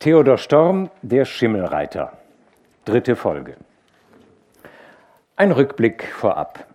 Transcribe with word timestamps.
Theodor 0.00 0.38
Storm, 0.38 0.90
der 1.02 1.24
Schimmelreiter. 1.24 2.12
Dritte 2.84 3.16
Folge. 3.16 3.56
Ein 5.34 5.50
Rückblick 5.50 6.04
vorab. 6.04 6.66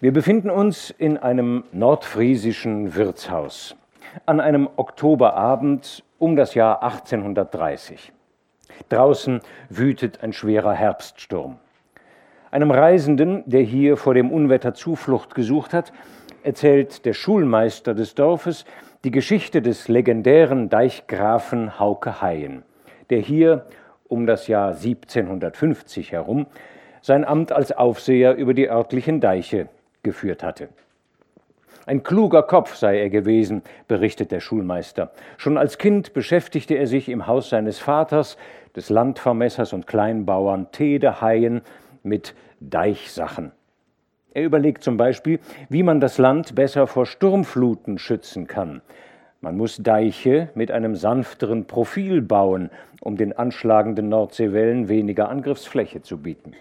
Wir 0.00 0.12
befinden 0.12 0.50
uns 0.50 0.90
in 0.90 1.16
einem 1.16 1.62
nordfriesischen 1.70 2.96
Wirtshaus 2.96 3.76
an 4.26 4.40
einem 4.40 4.68
Oktoberabend 4.74 6.02
um 6.18 6.34
das 6.34 6.54
Jahr 6.54 6.82
1830. 6.82 8.12
Draußen 8.88 9.40
wütet 9.68 10.24
ein 10.24 10.32
schwerer 10.32 10.74
Herbststurm. 10.74 11.58
Einem 12.50 12.72
Reisenden, 12.72 13.44
der 13.46 13.62
hier 13.62 13.96
vor 13.96 14.14
dem 14.14 14.32
Unwetter 14.32 14.74
Zuflucht 14.74 15.36
gesucht 15.36 15.72
hat, 15.72 15.92
erzählt 16.42 17.04
der 17.04 17.12
Schulmeister 17.12 17.94
des 17.94 18.16
Dorfes 18.16 18.64
die 19.04 19.10
Geschichte 19.10 19.62
des 19.62 19.88
legendären 19.88 20.68
Deichgrafen 20.68 21.78
Hauke 21.78 22.20
Hayen, 22.20 22.62
der 23.10 23.20
hier 23.20 23.66
um 24.08 24.26
das 24.26 24.48
Jahr 24.48 24.70
1750 24.70 26.12
herum 26.12 26.46
sein 27.00 27.24
Amt 27.24 27.52
als 27.52 27.70
Aufseher 27.70 28.34
über 28.34 28.54
die 28.54 28.68
örtlichen 28.68 29.20
Deiche 29.20 29.68
geführt 30.02 30.42
hatte. 30.42 30.68
Ein 31.86 32.02
kluger 32.02 32.42
Kopf 32.42 32.74
sei 32.74 32.98
er 33.00 33.08
gewesen, 33.08 33.62
berichtet 33.86 34.30
der 34.30 34.40
Schulmeister. 34.40 35.12
Schon 35.38 35.56
als 35.56 35.78
Kind 35.78 36.12
beschäftigte 36.12 36.74
er 36.74 36.86
sich 36.86 37.08
im 37.08 37.26
Haus 37.26 37.48
seines 37.50 37.78
Vaters, 37.78 38.36
des 38.76 38.90
Landvermessers 38.90 39.72
und 39.72 39.86
Kleinbauern 39.86 40.70
Tede 40.70 41.20
Hayen, 41.22 41.62
mit 42.02 42.34
Deichsachen. 42.60 43.52
Er 44.34 44.44
überlegt 44.44 44.82
zum 44.82 44.96
Beispiel, 44.96 45.40
wie 45.68 45.82
man 45.82 46.00
das 46.00 46.18
Land 46.18 46.54
besser 46.54 46.86
vor 46.86 47.06
Sturmfluten 47.06 47.98
schützen 47.98 48.46
kann. 48.46 48.82
Man 49.40 49.56
muss 49.56 49.76
Deiche 49.76 50.50
mit 50.54 50.70
einem 50.70 50.96
sanfteren 50.96 51.66
Profil 51.66 52.22
bauen, 52.22 52.70
um 53.00 53.16
den 53.16 53.32
anschlagenden 53.32 54.08
Nordseewellen 54.08 54.88
weniger 54.88 55.28
Angriffsfläche 55.28 56.02
zu 56.02 56.18
bieten. 56.18 56.52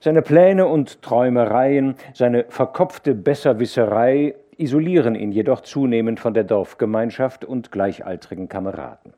Seine 0.00 0.22
Pläne 0.22 0.66
und 0.66 1.02
Träumereien, 1.02 1.96
seine 2.14 2.44
verkopfte 2.48 3.16
Besserwisserei 3.16 4.36
isolieren 4.56 5.16
ihn 5.16 5.32
jedoch 5.32 5.62
zunehmend 5.62 6.20
von 6.20 6.34
der 6.34 6.44
Dorfgemeinschaft 6.44 7.44
und 7.44 7.72
gleichaltrigen 7.72 8.48
Kameraden. 8.48 9.12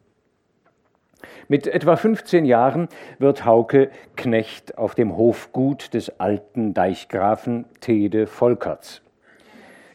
Mit 1.49 1.67
etwa 1.67 1.97
15 1.97 2.45
Jahren 2.45 2.89
wird 3.19 3.45
Hauke 3.45 3.91
Knecht 4.17 4.79
auf 4.79 4.95
dem 4.95 5.17
Hofgut 5.17 5.95
des 5.95 6.21
alten 6.21 6.75
Deichgrafen 6.75 7.65
Tede 7.81 8.27
Volkerts. 8.27 9.03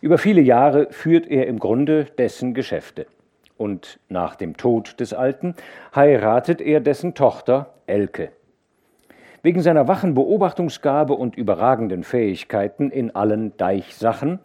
Über 0.01 0.17
viele 0.17 0.41
Jahre 0.41 0.87
führt 0.91 1.27
er 1.27 1.47
im 1.47 1.59
Grunde 1.59 2.05
dessen 2.05 2.53
Geschäfte. 2.53 3.07
Und 3.57 3.99
nach 4.09 4.35
dem 4.35 4.57
Tod 4.57 4.99
des 4.99 5.13
Alten 5.13 5.55
heiratet 5.95 6.61
er 6.61 6.79
dessen 6.81 7.13
Tochter 7.13 7.73
Elke. 7.87 8.29
Wegen 9.41 9.61
seiner 9.61 9.87
wachen 9.87 10.15
Beobachtungsgabe 10.15 11.13
und 11.13 11.37
überragenden 11.37 12.03
Fähigkeiten 12.03 12.89
in 12.89 13.15
allen 13.15 13.55
Deichsachen 13.57 14.39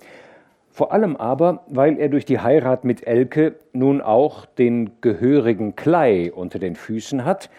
vor 0.71 0.93
allem 0.93 1.17
aber, 1.17 1.65
weil 1.69 1.99
er 1.99 2.09
durch 2.09 2.25
die 2.25 2.41
Heirat 2.41 2.85
mit 2.85 3.07
Elke 3.07 3.57
nun 3.73 4.01
auch 4.01 4.47
den 4.47 5.01
gehörigen 5.01 5.77
Klei 5.77 6.33
unter 6.33 6.59
den 6.59 6.77
Füßen 6.77 7.25
hat, 7.25 7.51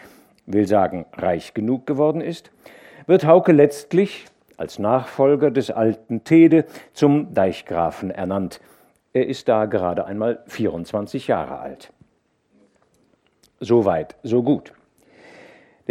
will 0.45 0.67
sagen 0.67 1.05
reich 1.13 1.53
genug 1.53 1.85
geworden 1.85 2.21
ist, 2.21 2.51
wird 3.07 3.25
Hauke 3.25 3.51
letztlich 3.51 4.25
als 4.57 4.79
Nachfolger 4.79 5.51
des 5.51 5.71
alten 5.71 6.23
Tede 6.23 6.65
zum 6.93 7.33
Deichgrafen 7.33 8.11
ernannt. 8.11 8.61
Er 9.13 9.27
ist 9.27 9.49
da 9.49 9.65
gerade 9.65 10.05
einmal 10.05 10.39
24 10.47 11.27
Jahre 11.27 11.59
alt. 11.59 11.91
So 13.59 13.85
weit, 13.85 14.15
so 14.23 14.41
gut. 14.41 14.73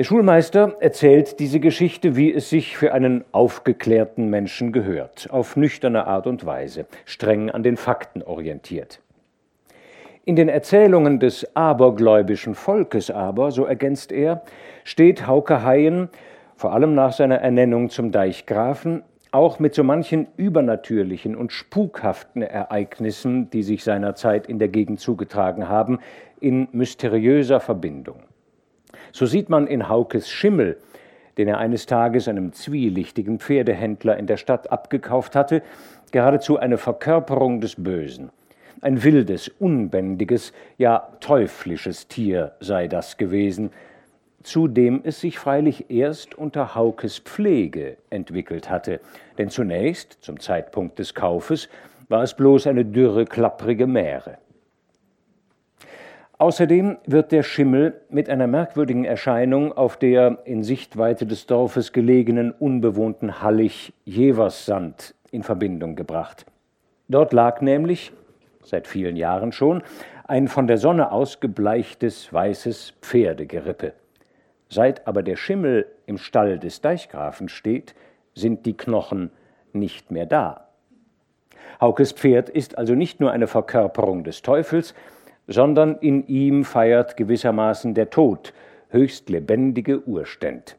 Der 0.01 0.05
Schulmeister 0.05 0.77
erzählt 0.81 1.41
diese 1.41 1.61
Geschichte, 1.61 2.17
wie 2.17 2.33
es 2.33 2.49
sich 2.49 2.75
für 2.75 2.95
einen 2.95 3.23
aufgeklärten 3.33 4.31
Menschen 4.31 4.73
gehört, 4.73 5.29
auf 5.31 5.57
nüchterne 5.57 6.07
Art 6.07 6.27
und 6.27 6.47
Weise, 6.47 6.87
streng 7.05 7.51
an 7.51 7.63
den 7.63 7.77
Fakten 7.77 8.23
orientiert. 8.23 9.03
In 10.25 10.37
den 10.37 10.49
Erzählungen 10.49 11.21
des 11.21 11.55
abergläubischen 11.55 12.55
Volkes 12.55 13.11
aber, 13.11 13.51
so 13.51 13.67
ergänzt 13.67 14.11
er, 14.11 14.41
steht 14.85 15.27
Hauke 15.27 15.63
Hayen, 15.65 16.09
vor 16.57 16.73
allem 16.73 16.95
nach 16.95 17.13
seiner 17.13 17.43
Ernennung 17.43 17.91
zum 17.91 18.11
Deichgrafen, 18.11 19.03
auch 19.33 19.59
mit 19.59 19.75
so 19.75 19.85
manchen 19.85 20.29
übernatürlichen 20.39 21.37
und 21.37 21.53
spukhaften 21.53 22.41
Ereignissen, 22.41 23.51
die 23.51 23.63
sich 23.63 23.85
seinerzeit 23.85 24.47
in 24.47 24.59
der 24.59 24.69
Gegend 24.69 24.99
zugetragen 24.99 25.69
haben, 25.69 25.99
in 26.41 26.69
mysteriöser 26.73 27.61
Verbindung. 27.61 28.30
So 29.13 29.27
sieht 29.27 29.49
man 29.49 29.67
in 29.67 29.89
Haukes 29.89 30.31
Schimmel, 30.31 30.77
den 31.39 31.49
er 31.49 31.59
eines 31.59 31.87
Tages 31.87 32.29
einem 32.29 32.53
zwielichtigen 32.53 33.39
Pferdehändler 33.39 34.17
in 34.17 34.27
der 34.27 34.37
Stadt 34.37 34.71
abgekauft 34.71 35.35
hatte, 35.35 35.63
geradezu 36.11 36.59
eine 36.59 36.79
Verkörperung 36.79 37.61
des 37.61 37.77
Bösen. 37.77 38.31
Ein 38.83 39.03
wildes, 39.03 39.49
unbändiges, 39.49 40.53
ja 40.79 41.09
teuflisches 41.21 42.09
Tier 42.09 42.53
sei 42.61 42.89
das 42.89 43.17
gewesen, 43.17 43.71
zu 44.43 44.69
dem 44.69 45.03
es 45.05 45.21
sich 45.21 45.39
freilich 45.39 45.91
erst 45.91 46.35
unter 46.35 46.75
Haukes 46.75 47.19
Pflege 47.19 47.97
entwickelt 48.09 48.71
hatte, 48.71 49.01
denn 49.37 49.51
zunächst, 49.51 50.19
zum 50.23 50.41
Zeitpunkt 50.41 50.99
des 50.99 51.15
Kaufes, 51.15 51.69
war 52.09 52.23
es 52.23 52.35
bloß 52.35 52.67
eine 52.67 52.85
dürre, 52.85 53.27
klapprige 53.27 53.87
Mähre. 53.87 54.39
Außerdem 56.41 56.97
wird 57.05 57.33
der 57.33 57.43
Schimmel 57.43 58.01
mit 58.09 58.31
einer 58.31 58.47
merkwürdigen 58.47 59.05
Erscheinung 59.05 59.75
auf 59.75 59.99
der 59.99 60.39
in 60.47 60.63
Sichtweite 60.63 61.27
des 61.27 61.45
Dorfes 61.45 61.93
gelegenen 61.93 62.51
unbewohnten 62.51 63.43
Hallig 63.43 63.93
Jeverssand 64.07 65.15
in 65.31 65.43
Verbindung 65.43 65.97
gebracht. 65.97 66.47
Dort 67.09 67.35
lag 67.35 67.61
nämlich, 67.61 68.13
seit 68.65 68.89
vielen 68.89 69.17
Jahren 69.17 69.53
schon, 69.53 69.83
ein 70.27 70.49
von 70.49 70.67
der 70.67 70.79
Sonne 70.79 71.13
ausgebleichtes 71.13 72.33
weißes 72.33 72.95
Pferdegerippe. 73.03 73.93
Seit 74.71 75.07
aber 75.07 75.23
der 75.23 75.37
Schimmel 75.37 75.89
im 76.07 76.17
Stall 76.17 76.59
des 76.59 76.81
Deichgrafen 76.81 77.51
steht, 77.51 77.95
sind 78.35 78.65
die 78.65 78.79
Knochen 78.79 79.31
nicht 79.75 80.11
mehr 80.11 80.25
da. 80.25 80.69
Haukes 81.83 82.13
Pferd 82.13 82.49
ist 82.49 82.79
also 82.79 82.95
nicht 82.95 83.21
nur 83.21 83.31
eine 83.31 83.47
Verkörperung 83.47 84.25
des 84.25 84.41
Teufels, 84.41 84.95
sondern 85.51 85.97
in 85.97 86.27
ihm 86.29 86.65
feiert 86.65 87.17
gewissermaßen 87.17 87.93
der 87.93 88.09
Tod 88.09 88.55
höchst 88.89 89.29
lebendige 89.29 90.07
Urständ. 90.07 90.77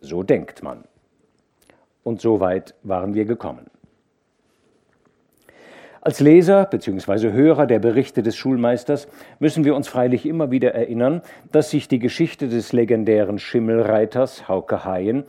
So 0.00 0.22
denkt 0.22 0.62
man. 0.62 0.84
Und 2.02 2.20
so 2.20 2.40
weit 2.40 2.74
waren 2.82 3.14
wir 3.14 3.26
gekommen. 3.26 3.66
Als 6.00 6.20
Leser 6.20 6.64
bzw. 6.64 7.32
Hörer 7.32 7.66
der 7.66 7.78
Berichte 7.78 8.22
des 8.22 8.34
Schulmeisters 8.34 9.06
müssen 9.38 9.64
wir 9.64 9.76
uns 9.76 9.88
freilich 9.88 10.26
immer 10.26 10.50
wieder 10.50 10.74
erinnern, 10.74 11.20
dass 11.52 11.70
sich 11.70 11.86
die 11.86 12.00
Geschichte 12.00 12.48
des 12.48 12.72
legendären 12.72 13.38
Schimmelreiters 13.38 14.48
Hauke 14.48 14.84
Hayen 14.84 15.24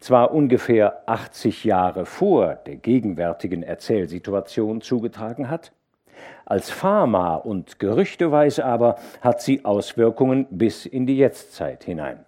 zwar 0.00 0.32
ungefähr 0.32 1.02
80 1.06 1.64
Jahre 1.64 2.06
vor 2.06 2.56
der 2.66 2.76
gegenwärtigen 2.76 3.62
Erzählsituation 3.62 4.80
zugetragen 4.80 5.48
hat, 5.48 5.72
als 6.46 6.70
Pharma 6.70 7.34
und 7.34 7.78
gerüchteweise 7.78 8.64
aber 8.64 8.96
hat 9.20 9.42
sie 9.42 9.64
Auswirkungen 9.64 10.46
bis 10.50 10.86
in 10.86 11.06
die 11.06 11.18
Jetztzeit 11.18 11.84
hinein. 11.84 12.24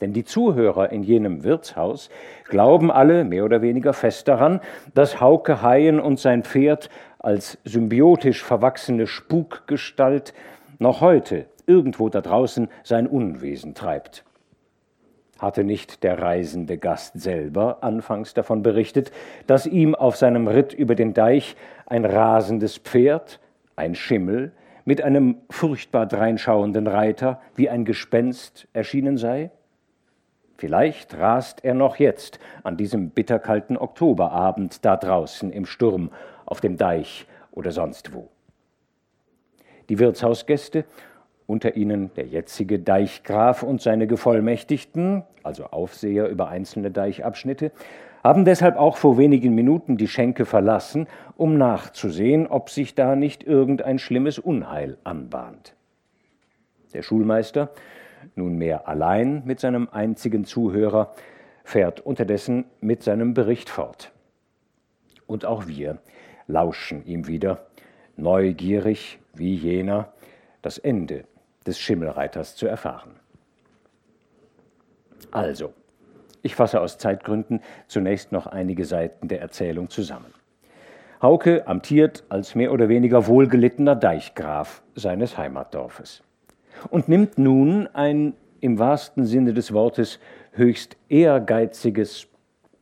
Denn 0.00 0.12
die 0.12 0.24
Zuhörer 0.24 0.92
in 0.92 1.02
jenem 1.02 1.42
Wirtshaus 1.42 2.10
glauben 2.48 2.90
alle 2.90 3.24
mehr 3.24 3.44
oder 3.44 3.62
weniger 3.62 3.94
fest 3.94 4.28
daran, 4.28 4.60
dass 4.94 5.20
Hauke 5.20 5.62
Haien 5.62 6.00
und 6.00 6.20
sein 6.20 6.42
Pferd 6.42 6.90
als 7.18 7.56
symbiotisch 7.64 8.44
verwachsene 8.44 9.06
Spukgestalt 9.06 10.34
noch 10.78 11.00
heute 11.00 11.46
irgendwo 11.66 12.08
da 12.08 12.20
draußen 12.20 12.68
sein 12.82 13.06
Unwesen 13.06 13.74
treibt. 13.74 14.24
Hatte 15.38 15.64
nicht 15.64 16.02
der 16.02 16.20
reisende 16.20 16.78
Gast 16.78 17.20
selber 17.20 17.78
anfangs 17.82 18.34
davon 18.34 18.62
berichtet, 18.62 19.12
dass 19.46 19.66
ihm 19.66 19.94
auf 19.94 20.16
seinem 20.16 20.48
Ritt 20.48 20.72
über 20.72 20.94
den 20.94 21.14
Deich 21.14 21.56
ein 21.86 22.04
rasendes 22.04 22.78
Pferd, 22.78 23.40
ein 23.76 23.94
Schimmel, 23.94 24.52
mit 24.84 25.02
einem 25.02 25.38
furchtbar 25.50 26.06
dreinschauenden 26.06 26.86
Reiter 26.86 27.40
wie 27.54 27.68
ein 27.68 27.84
Gespenst 27.84 28.68
erschienen 28.72 29.16
sei? 29.16 29.50
Vielleicht 30.58 31.18
rast 31.18 31.64
er 31.64 31.74
noch 31.74 31.96
jetzt 31.96 32.38
an 32.62 32.76
diesem 32.76 33.10
bitterkalten 33.10 33.76
Oktoberabend 33.76 34.84
da 34.84 34.96
draußen 34.96 35.50
im 35.50 35.66
Sturm, 35.66 36.10
auf 36.46 36.60
dem 36.60 36.76
Deich 36.76 37.26
oder 37.50 37.72
sonst 37.72 38.14
wo. 38.14 38.28
Die 39.88 39.98
Wirtshausgäste 39.98 40.84
unter 41.46 41.76
ihnen 41.76 42.12
der 42.14 42.26
jetzige 42.26 42.78
Deichgraf 42.78 43.62
und 43.62 43.80
seine 43.80 44.06
Gevollmächtigten, 44.06 45.24
also 45.42 45.66
Aufseher 45.66 46.28
über 46.28 46.48
einzelne 46.48 46.90
Deichabschnitte, 46.90 47.70
haben 48.26 48.44
deshalb 48.44 48.76
auch 48.76 48.96
vor 48.96 49.18
wenigen 49.18 49.54
Minuten 49.54 49.96
die 49.96 50.08
Schenke 50.08 50.46
verlassen, 50.46 51.06
um 51.36 51.56
nachzusehen, 51.58 52.48
ob 52.48 52.70
sich 52.70 52.96
da 52.96 53.14
nicht 53.14 53.44
irgendein 53.44 54.00
schlimmes 54.00 54.40
Unheil 54.40 54.98
anbahnt. 55.04 55.76
Der 56.92 57.02
Schulmeister, 57.02 57.70
nunmehr 58.34 58.88
allein 58.88 59.42
mit 59.44 59.60
seinem 59.60 59.88
einzigen 59.92 60.44
Zuhörer, 60.44 61.14
fährt 61.62 62.00
unterdessen 62.00 62.64
mit 62.80 63.04
seinem 63.04 63.32
Bericht 63.32 63.68
fort. 63.70 64.10
Und 65.28 65.44
auch 65.44 65.68
wir 65.68 65.98
lauschen 66.48 67.06
ihm 67.06 67.28
wieder, 67.28 67.66
neugierig 68.16 69.20
wie 69.34 69.54
jener, 69.54 70.12
das 70.62 70.78
Ende 70.78 71.26
des 71.64 71.78
Schimmelreiters 71.78 72.56
zu 72.56 72.66
erfahren. 72.66 73.20
Also, 75.30 75.72
ich 76.46 76.54
fasse 76.54 76.80
aus 76.80 76.96
Zeitgründen 76.96 77.60
zunächst 77.88 78.32
noch 78.32 78.46
einige 78.46 78.84
Seiten 78.84 79.28
der 79.28 79.40
Erzählung 79.40 79.90
zusammen. 79.90 80.32
Hauke 81.20 81.66
amtiert 81.66 82.24
als 82.28 82.54
mehr 82.54 82.72
oder 82.72 82.88
weniger 82.88 83.26
wohlgelittener 83.26 83.96
Deichgraf 83.96 84.82
seines 84.94 85.36
Heimatdorfes 85.36 86.22
und 86.88 87.08
nimmt 87.08 87.36
nun 87.36 87.88
ein 87.92 88.34
im 88.60 88.78
wahrsten 88.78 89.26
Sinne 89.26 89.54
des 89.54 89.72
Wortes 89.72 90.20
höchst 90.52 90.96
ehrgeiziges 91.08 92.28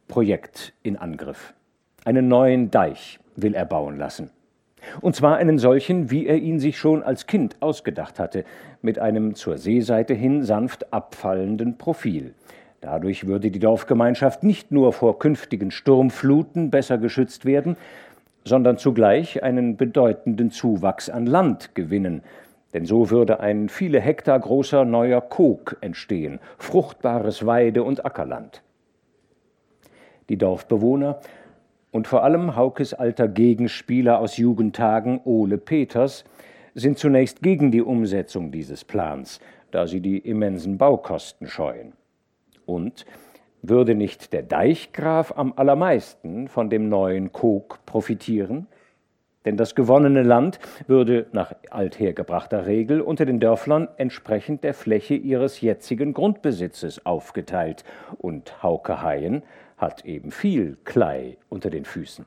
Projekt 0.09 0.75
in 0.83 0.97
Angriff. 0.97 1.55
Einen 2.05 2.29
neuen 2.29 2.71
Deich 2.71 3.19
will 3.35 3.55
er 3.55 3.65
bauen 3.65 3.97
lassen. 3.97 4.31
Und 5.01 5.17
zwar 5.17 5.37
einen 5.37 5.59
solchen, 5.59 6.11
wie 6.11 6.27
er 6.27 6.37
ihn 6.37 6.61
sich 6.61 6.79
schon 6.79 7.03
als 7.03 7.27
Kind 7.27 7.57
ausgedacht 7.61 8.19
hatte, 8.19 8.45
mit 8.83 8.99
einem 8.99 9.35
zur 9.35 9.57
Seeseite 9.57 10.13
hin 10.13 10.43
sanft 10.43 10.93
abfallenden 10.93 11.79
Profil. 11.79 12.35
Dadurch 12.85 13.27
würde 13.27 13.51
die 13.51 13.61
Dorfgemeinschaft 13.61 14.43
nicht 14.43 14.71
nur 14.71 14.93
vor 14.93 15.19
künftigen 15.19 15.71
Sturmfluten 15.71 16.71
besser 16.71 16.99
geschützt 16.99 17.47
werden, 17.47 17.79
sondern 18.45 18.77
zugleich 18.77 19.43
einen 19.43 19.79
bedeutenden 19.79 20.51
Zuwachs 20.51 21.09
an 21.09 21.25
Land 21.25 21.75
gewinnen, 21.75 22.23
denn 22.75 22.85
so 22.85 23.09
würde 23.09 23.41
ein 23.41 23.71
viele 23.71 24.03
Hektar 24.03 24.39
großer 24.39 24.85
neuer 24.85 25.23
Kog 25.23 25.79
entstehen, 25.81 26.41
fruchtbares 26.59 27.47
Weide- 27.47 27.85
und 27.85 28.05
Ackerland. 28.05 28.63
Die 30.29 30.37
Dorfbewohner 30.37 31.21
und 31.91 32.07
vor 32.07 32.23
allem 32.23 32.55
Haukes 32.55 32.93
alter 32.93 33.29
Gegenspieler 33.29 34.19
aus 34.19 34.37
Jugendtagen 34.37 35.23
Ole 35.25 35.57
Peters 35.57 36.27
sind 36.75 36.99
zunächst 36.99 37.41
gegen 37.41 37.71
die 37.71 37.81
Umsetzung 37.81 38.53
dieses 38.53 38.85
Plans, 38.85 39.41
da 39.71 39.87
sie 39.87 40.03
die 40.03 40.19
immensen 40.19 40.77
Baukosten 40.77 41.47
scheuen. 41.49 41.95
Und 42.67 43.07
würde 43.63 43.95
nicht 43.95 44.33
der 44.33 44.43
Deichgraf 44.43 45.33
am 45.37 45.55
allermeisten 45.57 46.49
von 46.49 46.71
dem 46.71 46.89
neuen 46.89 47.33
Kog 47.33 47.81
profitieren? 47.87 48.67
Denn 49.45 49.57
das 49.57 49.75
gewonnene 49.75 50.23
Land 50.23 50.59
würde 50.87 51.27
nach 51.33 51.55
althergebrachter 51.71 52.67
Regel 52.67 53.01
unter 53.01 53.27
den 53.27 53.41
Dörflern 53.41 53.89
entsprechend 53.99 54.65
der 54.65 54.73
Fläche 54.73 55.15
ihres 55.15 55.61
jetzigen 55.61 56.15
Grundbesitzes 56.15 57.05
aufgeteilt, 57.05 57.85
und 58.17 58.63
Hauke 58.63 59.03
Haien 59.03 59.43
hat 59.77 60.05
eben 60.05 60.31
viel 60.31 60.79
Klei 60.85 61.37
unter 61.51 61.69
den 61.69 61.85
Füßen. 61.85 62.25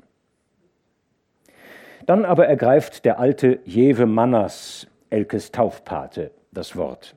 Dann 2.05 2.23
aber 2.23 2.47
ergreift 2.47 3.03
der 3.03 3.19
alte 3.19 3.59
Jewe 3.65 4.05
Manners, 4.05 4.87
Elkes 5.09 5.51
Taufpate, 5.51 6.31
das 6.51 6.75
Wort. 6.75 7.15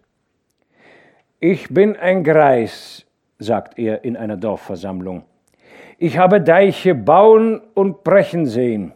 Ich 1.40 1.68
bin 1.68 1.96
ein 1.96 2.24
Greis, 2.24 3.06
sagt 3.40 3.78
er 3.78 4.04
in 4.04 4.16
einer 4.16 4.36
Dorfversammlung. 4.36 5.24
Ich 5.98 6.18
habe 6.18 6.40
Deiche 6.40 6.94
bauen 6.94 7.60
und 7.74 8.04
brechen 8.04 8.46
sehen. 8.46 8.92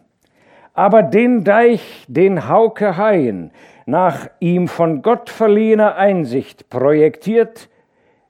Aber 0.73 1.03
den 1.03 1.43
Deich, 1.43 2.05
den 2.07 2.47
Hauke 2.47 2.97
Haien 2.97 3.51
nach 3.85 4.29
ihm 4.39 4.67
von 4.67 5.01
Gott 5.01 5.29
verliehener 5.29 5.95
Einsicht 5.95 6.69
projektiert, 6.69 7.69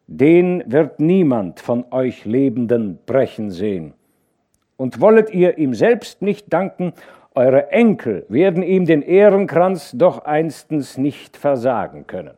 den 0.08 0.64
wird 0.68 1.00
niemand 1.00 1.60
von 1.60 1.86
euch 1.92 2.26
Lebenden 2.26 3.00
brechen 3.06 3.50
sehen. 3.50 3.94
Und 4.78 5.02
wollet 5.02 5.34
ihr 5.34 5.58
ihm 5.58 5.74
selbst 5.74 6.22
nicht 6.22 6.52
danken, 6.52 6.94
eure 7.34 7.72
Enkel 7.72 8.26
werden 8.30 8.64
ihm 8.64 8.86
den 8.86 9.02
Ehrenkranz 9.02 9.92
doch 9.94 10.26
einstens 10.26 10.98
nicht 10.98 11.38
versagen 11.38 12.08
können. 12.08 12.36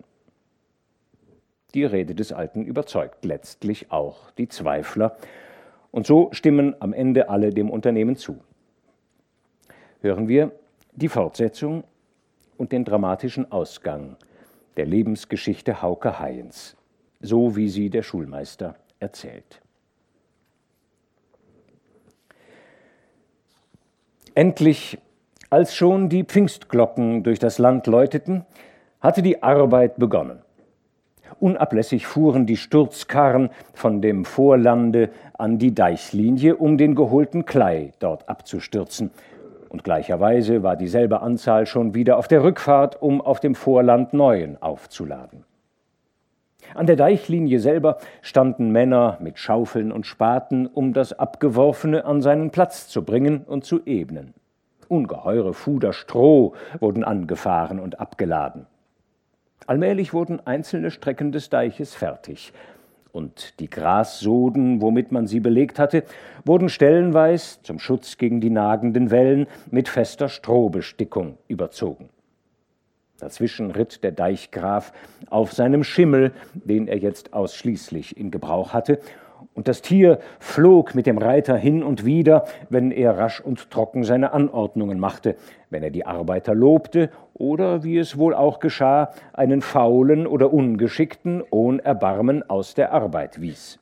Die 1.74 1.84
Rede 1.84 2.16
des 2.16 2.31
Alten 2.31 2.64
überzeugt 2.64 3.25
letztlich 3.25 3.92
auch 3.92 4.31
die 4.31 4.48
Zweifler, 4.48 5.18
und 5.92 6.06
so 6.06 6.30
stimmen 6.31 6.75
am 6.80 6.94
Ende 6.94 7.30
alle 7.30 7.52
dem 7.52 7.69
Unternehmen 7.69 8.16
zu. 8.16 8.40
Hören 10.02 10.28
wir 10.28 10.52
die 10.94 11.10
Fortsetzung 11.10 11.84
und 12.58 12.72
den 12.72 12.86
dramatischen 12.86 13.52
Ausgang 13.52 14.16
der 14.75 14.86
Lebensgeschichte 14.86 15.81
Hauke 15.81 16.19
Hayens, 16.19 16.75
so 17.19 17.56
wie 17.56 17.70
sie 17.70 17.90
der 17.90 18.04
Schulmeister 18.04 18.75
erzählt. 19.00 19.62
Endlich, 24.36 25.00
als 25.50 25.74
schon 25.74 26.10
die 26.10 26.24
Pfingstglocken 26.24 27.24
durch 27.24 27.40
das 27.40 27.58
Land 27.58 27.88
läuteten, 27.88 28.46
hatte 29.02 29.24
die 29.24 29.42
Arbeit 29.42 29.98
begonnen. 29.98 30.44
Unablässig 31.39 32.07
fuhren 32.07 32.45
die 32.45 32.57
Sturzkarren 32.57 33.50
von 33.74 34.01
dem 34.01 34.25
Vorlande 34.25 35.09
an 35.38 35.59
die 35.59 35.74
Deichlinie, 35.74 36.56
um 36.56 36.77
den 36.77 36.95
geholten 36.95 37.45
Klei 37.45 37.91
dort 38.00 38.27
abzustürzen. 38.27 39.12
Und 39.69 39.83
gleicherweise 39.83 40.63
war 40.63 40.75
dieselbe 40.75 41.21
Anzahl 41.21 41.65
schon 41.65 41.94
wieder 41.94 42.18
auf 42.18 42.27
der 42.27 42.44
Rückfahrt, 42.44 43.01
um 43.01 43.21
auf 43.21 43.39
dem 43.39 43.56
Vorland 43.56 44.13
neuen 44.13 44.62
aufzuladen. 44.62 45.44
An 46.74 46.85
der 46.85 46.95
Deichlinie 46.95 47.59
selber 47.59 47.97
standen 48.21 48.71
Männer 48.71 49.18
mit 49.21 49.39
Schaufeln 49.39 49.91
und 49.91 50.06
Spaten, 50.06 50.68
um 50.68 50.94
das 50.94 51.18
Abgeworfene 51.18 52.06
an 52.06 52.21
seinen 52.21 52.51
Platz 52.51 52.88
zu 52.88 53.03
bringen 53.03 53.44
und 53.45 53.65
zu 53.65 53.85
ebnen. 53.85 54.33
Ungeheure 54.88 55.53
Fuder 55.53 55.94
Stroh 55.94 56.53
wurden 56.79 57.03
angefahren 57.03 57.79
und 57.79 58.00
abgeladen. 58.00 58.68
Allmählich 59.65 60.13
wurden 60.13 60.45
einzelne 60.45 60.92
Strecken 60.92 61.31
des 61.31 61.50
Deiches 61.50 61.94
fertig, 61.95 62.54
und 63.18 63.59
die 63.59 63.69
Grassoden, 63.69 64.81
womit 64.81 65.12
man 65.12 65.25
sie 65.25 65.39
belegt 65.39 65.80
hatte, 65.80 66.04
wurden 66.45 66.69
stellenweis 66.69 67.62
zum 67.63 67.80
Schutz 67.80 68.18
gegen 68.18 68.42
die 68.42 68.51
nagenden 68.51 69.09
Wellen 69.09 69.48
mit 69.71 69.89
fester 69.89 70.30
Strohbestickung 70.30 71.38
überzogen. 71.48 72.09
Dazwischen 73.19 73.71
ritt 73.71 74.04
der 74.04 74.12
Deichgraf 74.12 74.94
auf 75.31 75.51
seinem 75.51 75.84
Schimmel, 75.84 76.32
den 76.53 76.88
er 76.88 77.00
jetzt 77.00 77.34
ausschließlich 77.34 78.15
in 78.15 78.29
Gebrauch 78.29 78.74
hatte, 78.74 79.00
und 79.58 79.68
das 79.68 79.82
Tier 79.82 80.20
flog 80.40 80.94
mit 80.94 81.08
dem 81.08 81.18
Reiter 81.18 81.58
hin 81.58 81.82
und 81.82 82.06
wieder, 82.06 82.46
wenn 82.70 82.92
er 82.92 83.18
rasch 83.18 83.42
und 83.42 83.72
trocken 83.72 84.04
seine 84.04 84.32
Anordnungen 84.32 85.00
machte, 85.00 85.36
wenn 85.72 85.82
er 85.82 85.90
die 85.90 86.06
Arbeiter 86.06 86.54
lobte 86.54 87.10
oder, 87.34 87.84
wie 87.84 87.98
es 87.98 88.20
wohl 88.20 88.36
auch 88.36 88.60
geschah, 88.60 89.10
einen 89.34 89.64
faulen 89.64 90.28
oder 90.28 90.54
ungeschickten 90.54 91.44
ohn 91.50 91.80
Erbarmen 91.80 92.48
aus 92.48 92.76
der 92.76 92.94
Arbeit 92.94 93.42
wies. 93.42 93.80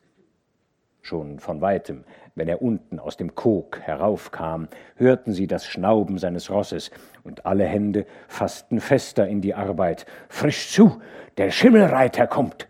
Schon 1.02 1.40
von 1.40 1.60
weitem, 1.60 2.04
wenn 2.34 2.48
er 2.48 2.62
unten 2.62 2.98
aus 2.98 3.18
dem 3.18 3.34
Kog 3.34 3.78
heraufkam, 3.82 4.68
hörten 4.96 5.34
sie 5.34 5.46
das 5.46 5.66
Schnauben 5.66 6.16
seines 6.16 6.50
Rosses, 6.50 6.90
und 7.22 7.44
alle 7.44 7.64
Hände 7.64 8.06
fassten 8.28 8.80
fester 8.80 9.28
in 9.28 9.42
die 9.42 9.54
Arbeit. 9.54 10.06
Frisch 10.30 10.70
zu, 10.70 11.02
der 11.36 11.50
Schimmelreiter 11.50 12.26
kommt! 12.26 12.66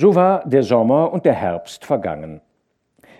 So 0.00 0.14
war 0.14 0.48
der 0.48 0.62
Sommer 0.62 1.12
und 1.12 1.26
der 1.26 1.34
Herbst 1.34 1.84
vergangen. 1.84 2.40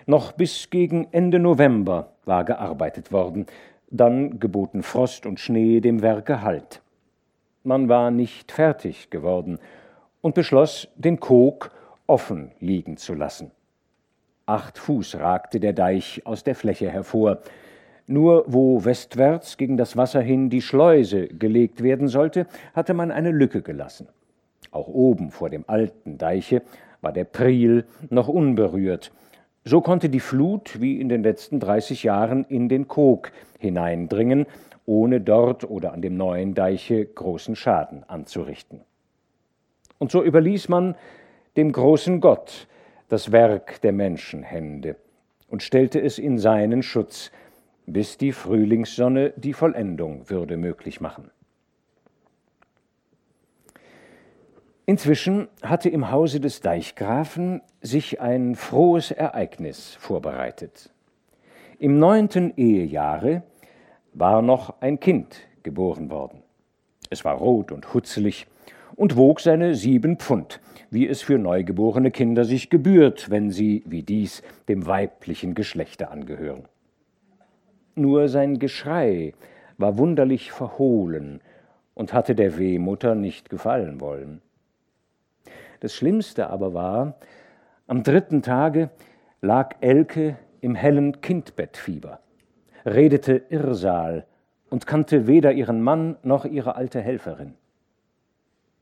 Noch 0.07 0.31
bis 0.31 0.71
gegen 0.71 1.07
Ende 1.11 1.37
November 1.37 2.13
war 2.25 2.43
gearbeitet 2.43 3.11
worden, 3.11 3.45
dann 3.91 4.39
geboten 4.39 4.81
Frost 4.81 5.27
und 5.27 5.39
Schnee 5.39 5.79
dem 5.79 6.01
Werke 6.01 6.41
Halt. 6.41 6.81
Man 7.63 7.87
war 7.87 8.09
nicht 8.09 8.51
fertig 8.51 9.11
geworden 9.11 9.59
und 10.21 10.33
beschloss, 10.33 10.87
den 10.95 11.19
Kog 11.19 11.69
offen 12.07 12.51
liegen 12.59 12.97
zu 12.97 13.13
lassen. 13.13 13.51
Acht 14.47 14.79
Fuß 14.79 15.19
ragte 15.19 15.59
der 15.59 15.73
Deich 15.73 16.25
aus 16.25 16.43
der 16.43 16.55
Fläche 16.55 16.89
hervor. 16.89 17.41
Nur 18.07 18.45
wo 18.47 18.83
westwärts 18.83 19.57
gegen 19.57 19.77
das 19.77 19.97
Wasser 19.97 20.21
hin 20.21 20.49
die 20.49 20.63
Schleuse 20.63 21.27
gelegt 21.27 21.83
werden 21.83 22.07
sollte, 22.07 22.47
hatte 22.73 22.95
man 22.95 23.11
eine 23.11 23.29
Lücke 23.29 23.61
gelassen. 23.61 24.07
Auch 24.71 24.87
oben 24.87 25.31
vor 25.31 25.49
dem 25.49 25.65
alten 25.67 26.17
Deiche 26.17 26.61
war 27.01 27.11
der 27.11 27.25
Priel 27.25 27.85
noch 28.09 28.27
unberührt. 28.27 29.11
So 29.63 29.81
konnte 29.81 30.09
die 30.09 30.19
Flut 30.19 30.81
wie 30.81 30.99
in 30.99 31.09
den 31.09 31.23
letzten 31.23 31.59
30 31.59 32.03
Jahren 32.03 32.45
in 32.45 32.69
den 32.69 32.87
Kog 32.87 33.31
hineindringen, 33.59 34.47
ohne 34.85 35.21
dort 35.21 35.69
oder 35.69 35.93
an 35.93 36.01
dem 36.01 36.17
neuen 36.17 36.55
Deiche 36.55 37.05
großen 37.05 37.55
Schaden 37.55 38.03
anzurichten. 38.07 38.81
Und 39.99 40.11
so 40.11 40.23
überließ 40.23 40.69
man 40.69 40.95
dem 41.57 41.71
großen 41.71 42.21
Gott 42.21 42.67
das 43.09 43.31
Werk 43.31 43.81
der 43.81 43.91
Menschenhände 43.91 44.95
und 45.47 45.61
stellte 45.61 46.01
es 46.01 46.17
in 46.17 46.39
seinen 46.39 46.81
Schutz, 46.81 47.31
bis 47.85 48.17
die 48.17 48.31
Frühlingssonne 48.31 49.33
die 49.35 49.53
Vollendung 49.53 50.29
würde 50.29 50.57
möglich 50.57 51.01
machen. 51.01 51.29
Inzwischen 54.91 55.47
hatte 55.61 55.87
im 55.87 56.11
Hause 56.11 56.41
des 56.41 56.59
Deichgrafen 56.59 57.61
sich 57.81 58.19
ein 58.19 58.55
frohes 58.55 59.11
Ereignis 59.11 59.95
vorbereitet. 59.95 60.91
Im 61.79 61.97
neunten 61.97 62.51
Ehejahre 62.57 63.43
war 64.11 64.41
noch 64.41 64.81
ein 64.81 64.99
Kind 64.99 65.47
geboren 65.63 66.09
worden. 66.09 66.43
Es 67.09 67.23
war 67.23 67.35
rot 67.35 67.71
und 67.71 67.93
hutzelig 67.93 68.47
und 68.97 69.15
wog 69.15 69.39
seine 69.39 69.75
sieben 69.75 70.17
Pfund, 70.17 70.59
wie 70.89 71.07
es 71.07 71.21
für 71.21 71.37
neugeborene 71.37 72.11
Kinder 72.11 72.43
sich 72.43 72.69
gebührt, 72.69 73.29
wenn 73.29 73.49
sie, 73.49 73.83
wie 73.85 74.03
dies, 74.03 74.43
dem 74.67 74.87
weiblichen 74.87 75.55
Geschlechte 75.55 76.11
angehören. 76.11 76.65
Nur 77.95 78.27
sein 78.27 78.59
Geschrei 78.59 79.35
war 79.77 79.97
wunderlich 79.97 80.51
verhohlen 80.51 81.39
und 81.93 82.11
hatte 82.11 82.35
der 82.35 82.57
Wehmutter 82.57 83.15
nicht 83.15 83.49
gefallen 83.49 84.01
wollen. 84.01 84.41
Das 85.81 85.95
Schlimmste 85.95 86.49
aber 86.49 86.75
war, 86.75 87.15
am 87.87 88.03
dritten 88.03 88.43
Tage 88.43 88.91
lag 89.41 89.75
Elke 89.81 90.37
im 90.61 90.75
hellen 90.75 91.21
Kindbettfieber, 91.21 92.19
redete 92.85 93.41
Irrsal 93.49 94.25
und 94.69 94.85
kannte 94.85 95.25
weder 95.25 95.51
ihren 95.51 95.81
Mann 95.81 96.17
noch 96.21 96.45
ihre 96.45 96.75
alte 96.75 97.01
Helferin. 97.01 97.55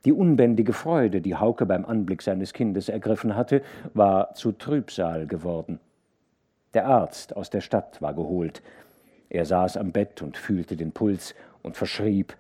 Die 0.04 0.12
unbändige 0.12 0.74
Freude, 0.74 1.22
die 1.22 1.36
Hauke 1.38 1.66
beim 1.66 1.86
Anblick 1.86 2.22
seines 2.22 2.52
Kindes 2.52 2.90
ergriffen 2.90 3.34
hatte, 3.36 3.62
war 3.94 4.34
zu 4.34 4.52
Trübsal 4.52 5.26
geworden. 5.26 5.80
Der 6.74 6.86
Arzt 6.86 7.36
aus 7.36 7.50
der 7.50 7.62
Stadt 7.62 8.02
war 8.02 8.14
geholt, 8.14 8.62
er 9.30 9.46
saß 9.46 9.78
am 9.78 9.94
Bett 9.94 10.22
und 10.22 10.36
fühlte 10.36 10.76
den 10.76 10.92
Puls 10.92 11.34
und 11.64 11.78
verschrieb 11.78 12.36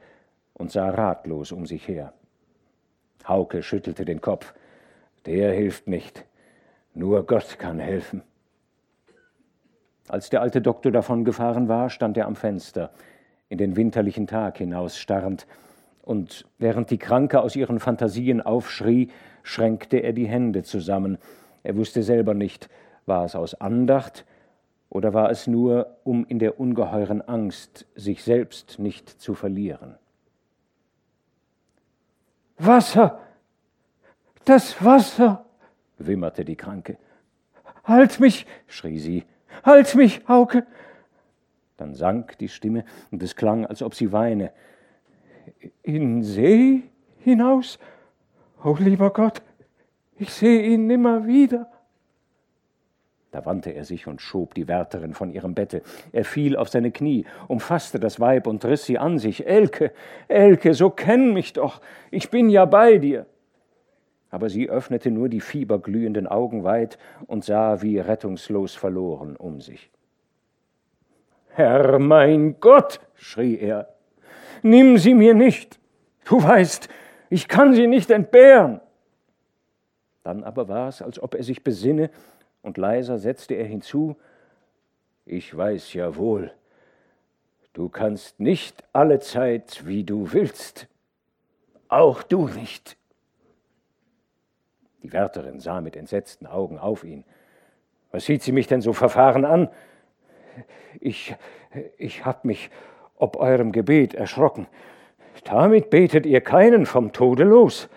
und 0.53 0.69
sah 0.69 0.89
ratlos 0.89 1.53
um 1.53 1.65
sich 1.65 1.87
her. 1.87 2.11
Hauke 3.29 3.63
schüttelte 3.63 4.05
den 4.05 4.21
Kopf. 4.21 4.53
Der 5.25 5.53
hilft 5.53 5.88
nicht. 5.88 6.25
Nur 6.93 7.25
Gott 7.25 7.59
kann 7.59 7.79
helfen. 7.79 8.24
Als 10.07 10.29
der 10.29 10.41
alte 10.41 10.62
Doktor 10.62 10.91
davongefahren 10.91 11.67
war, 11.67 11.89
stand 11.89 12.17
er 12.17 12.25
am 12.25 12.36
Fenster, 12.36 12.91
in 13.48 13.59
den 13.59 13.75
winterlichen 13.75 14.25
Tag 14.25 14.57
hinaus 14.57 14.98
starrend, 14.98 15.45
und 16.01 16.45
während 16.57 16.89
die 16.89 16.98
Kranke 16.98 17.39
aus 17.39 17.55
ihren 17.55 17.79
Fantasien 17.79 18.41
aufschrie, 18.41 19.09
schränkte 19.43 19.98
er 19.98 20.12
die 20.12 20.27
Hände 20.27 20.63
zusammen. 20.63 21.19
Er 21.62 21.77
wusste 21.77 22.01
selber 22.01 22.33
nicht, 22.33 22.67
war 23.05 23.25
es 23.25 23.36
aus 23.36 23.53
Andacht 23.53 24.25
oder 24.89 25.13
war 25.13 25.29
es 25.29 25.45
nur, 25.45 25.98
um 26.03 26.25
in 26.25 26.39
der 26.39 26.59
ungeheuren 26.59 27.21
Angst 27.21 27.86
sich 27.95 28.24
selbst 28.24 28.79
nicht 28.79 29.07
zu 29.07 29.36
verlieren? 29.36 30.00
Wasser! 32.59 33.19
Das 34.45 34.83
Wasser! 34.83 35.45
wimmerte 35.97 36.45
die 36.45 36.55
Kranke. 36.55 36.97
Halt 37.83 38.19
mich! 38.19 38.45
schrie 38.67 38.99
sie. 38.99 39.25
Halt 39.63 39.95
mich, 39.95 40.21
Hauke! 40.27 40.67
Dann 41.77 41.95
sank 41.95 42.37
die 42.37 42.49
Stimme, 42.49 42.83
und 43.09 43.23
es 43.23 43.35
klang, 43.35 43.65
als 43.65 43.81
ob 43.81 43.95
sie 43.95 44.11
weine. 44.11 44.51
In 45.81 46.23
See 46.23 46.83
hinaus? 47.19 47.79
O 48.63 48.71
oh, 48.71 48.77
lieber 48.77 49.11
Gott, 49.11 49.41
ich 50.17 50.33
sehe 50.33 50.61
ihn 50.61 50.87
nimmer 50.87 51.25
wieder. 51.25 51.71
Da 53.31 53.45
wandte 53.45 53.71
er 53.71 53.86
sich 53.86 54.07
und 54.07 54.21
schob 54.21 54.55
die 54.55 54.67
Wärterin 54.67 55.13
von 55.13 55.31
ihrem 55.31 55.53
Bette. 55.53 55.83
Er 56.12 56.25
fiel 56.25 56.55
auf 56.55 56.69
seine 56.69 56.91
Knie, 56.91 57.25
umfasste 57.48 58.00
das 58.00 58.19
Weib 58.19 58.48
und 58.48 58.65
riß 58.65 58.86
sie 58.86 58.98
an 58.98 59.19
sich. 59.19 59.45
Elke, 59.45 59.91
Elke, 60.27 60.74
so 60.74 60.89
kenn 60.89 61.33
mich 61.33 61.53
doch, 61.53 61.81
ich 62.09 62.31
bin 62.31 62.50
ja 62.50 62.65
bei 62.65 62.98
dir. 62.98 63.27
Aber 64.31 64.50
sie 64.50 64.69
öffnete 64.69 65.12
nur 65.12 65.29
die 65.29 65.41
fieberglühenden 65.41 66.27
Augen 66.27 66.63
weit 66.63 66.98
und 67.27 67.43
sah 67.43 67.81
wie 67.81 68.00
rettungslos 68.00 68.75
verloren 68.75 69.36
um 69.36 69.62
sich. 69.62 69.91
Herr 71.50 72.00
mein 72.00 72.59
Gott, 72.59 73.00
schrie 73.15 73.57
er, 73.57 73.93
nimm 74.63 74.98
sie 74.98 75.13
mir 75.13 75.33
nicht. 75.33 75.79
Du 76.25 76.41
weißt, 76.41 76.89
ich 77.29 77.48
kann 77.48 77.74
sie 77.74 77.88
nicht 77.88 78.09
entbehren. 78.09 78.81
Dann 80.24 80.43
aber 80.43 80.67
war 80.67 80.89
es, 80.89 81.01
als 81.01 81.21
ob 81.21 81.36
er 81.36 81.43
sich 81.43 81.63
besinne 81.63 82.09
und 82.61 82.77
leiser 82.77 83.17
setzte 83.17 83.55
er 83.55 83.65
hinzu, 83.65 84.15
ich 85.25 85.55
weiß 85.55 85.93
ja 85.93 86.15
wohl, 86.15 86.51
du 87.73 87.89
kannst 87.89 88.39
nicht 88.39 88.83
alle 88.93 89.19
Zeit, 89.19 89.85
wie 89.85 90.03
du 90.03 90.33
willst, 90.33 90.87
auch 91.87 92.23
du 92.23 92.47
nicht. 92.47 92.97
Die 95.03 95.13
Wärterin 95.13 95.59
sah 95.59 95.81
mit 95.81 95.95
entsetzten 95.95 96.45
Augen 96.45 96.77
auf 96.77 97.03
ihn. 97.03 97.23
Was 98.11 98.25
sieht 98.25 98.43
sie 98.43 98.51
mich 98.51 98.67
denn 98.67 98.81
so 98.81 98.93
verfahren 98.93 99.45
an? 99.45 99.69
Ich, 100.99 101.35
ich 101.97 102.25
hab 102.25 102.43
mich 102.43 102.69
ob 103.19 103.35
eurem 103.35 103.71
Gebet 103.71 104.15
erschrocken. 104.15 104.65
Damit 105.43 105.89
betet 105.89 106.25
ihr 106.25 106.41
keinen 106.41 106.85
vom 106.85 107.11
Tode 107.11 107.43
los. 107.43 107.89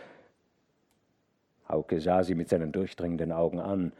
Hauke 1.68 2.00
sah 2.00 2.22
sie 2.22 2.34
mit 2.34 2.48
seinen 2.48 2.72
durchdringenden 2.72 3.32
Augen 3.32 3.58
an 3.58 3.92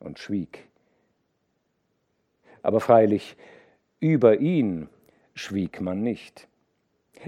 und 0.00 0.18
schwieg. 0.18 0.66
Aber 2.62 2.80
freilich, 2.80 3.36
über 4.00 4.38
ihn 4.38 4.88
schwieg 5.34 5.80
man 5.80 6.02
nicht. 6.02 6.48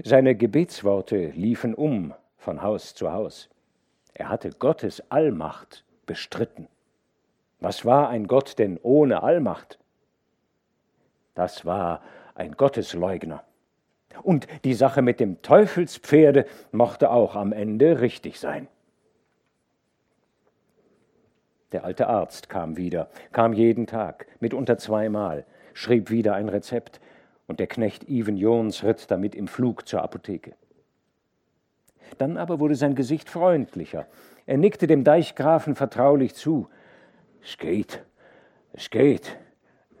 Seine 0.03 0.35
Gebetsworte 0.35 1.27
liefen 1.29 1.73
um 1.73 2.13
von 2.37 2.61
Haus 2.61 2.93
zu 2.93 3.11
Haus. 3.11 3.49
Er 4.13 4.29
hatte 4.29 4.51
Gottes 4.51 5.03
Allmacht 5.09 5.85
bestritten. 6.05 6.67
Was 7.59 7.85
war 7.85 8.09
ein 8.09 8.27
Gott 8.27 8.59
denn 8.59 8.79
ohne 8.81 9.23
Allmacht? 9.23 9.79
Das 11.35 11.65
war 11.65 12.01
ein 12.35 12.53
Gottesleugner. 12.53 13.43
Und 14.21 14.47
die 14.63 14.73
Sache 14.73 15.01
mit 15.01 15.19
dem 15.19 15.41
Teufelspferde 15.41 16.45
mochte 16.71 17.09
auch 17.09 17.35
am 17.35 17.51
Ende 17.51 18.01
richtig 18.01 18.39
sein. 18.39 18.67
Der 21.73 21.83
alte 21.83 22.07
Arzt 22.07 22.49
kam 22.49 22.77
wieder, 22.77 23.09
kam 23.31 23.51
jeden 23.51 23.87
Tag, 23.87 24.27
mitunter 24.39 24.77
zweimal, 24.77 25.45
schrieb 25.73 26.11
wieder 26.11 26.35
ein 26.35 26.47
Rezept, 26.47 27.01
und 27.45 27.59
der 27.59 27.67
Knecht 27.67 28.07
Even 28.07 28.37
Jons 28.37 28.83
ritt 28.83 29.11
damit 29.11 29.35
im 29.35 29.47
Flug 29.47 29.87
zur 29.87 30.01
Apotheke. 30.01 30.53
Dann 32.17 32.37
aber 32.37 32.59
wurde 32.59 32.75
sein 32.75 32.95
Gesicht 32.95 33.29
freundlicher. 33.29 34.07
Er 34.45 34.57
nickte 34.57 34.87
dem 34.87 35.03
Deichgrafen 35.03 35.75
vertraulich 35.75 36.35
zu. 36.35 36.69
Es 37.43 37.57
geht, 37.57 38.03
es 38.71 38.89
geht, 38.89 39.37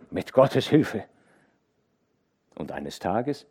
mit 0.09 0.31
Gottes 0.31 0.69
Hilfe. 0.69 1.03
Und 2.55 2.71
eines 2.71 2.99
Tages 2.99 3.45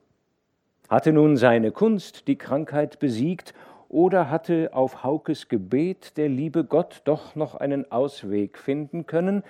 hatte 0.88 1.12
nun 1.12 1.36
seine 1.36 1.72
Kunst 1.72 2.28
die 2.28 2.38
Krankheit 2.38 2.98
besiegt 2.98 3.52
oder 3.92 4.30
hatte 4.30 4.70
auf 4.72 5.04
Haukes 5.04 5.48
Gebet 5.48 6.16
der 6.16 6.28
liebe 6.28 6.64
Gott 6.64 7.02
doch 7.04 7.36
noch 7.36 7.54
einen 7.54 7.92
Ausweg 7.92 8.58
finden 8.58 9.06
können? 9.06 9.44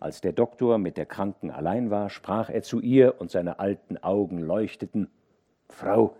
Als 0.00 0.22
der 0.22 0.32
Doktor 0.32 0.78
mit 0.78 0.96
der 0.96 1.04
Kranken 1.04 1.50
allein 1.50 1.90
war, 1.90 2.08
sprach 2.08 2.48
er 2.48 2.62
zu 2.62 2.80
ihr 2.80 3.20
und 3.20 3.30
seine 3.30 3.58
alten 3.58 3.98
Augen 3.98 4.38
leuchteten. 4.38 5.08
Frau, 5.68 6.16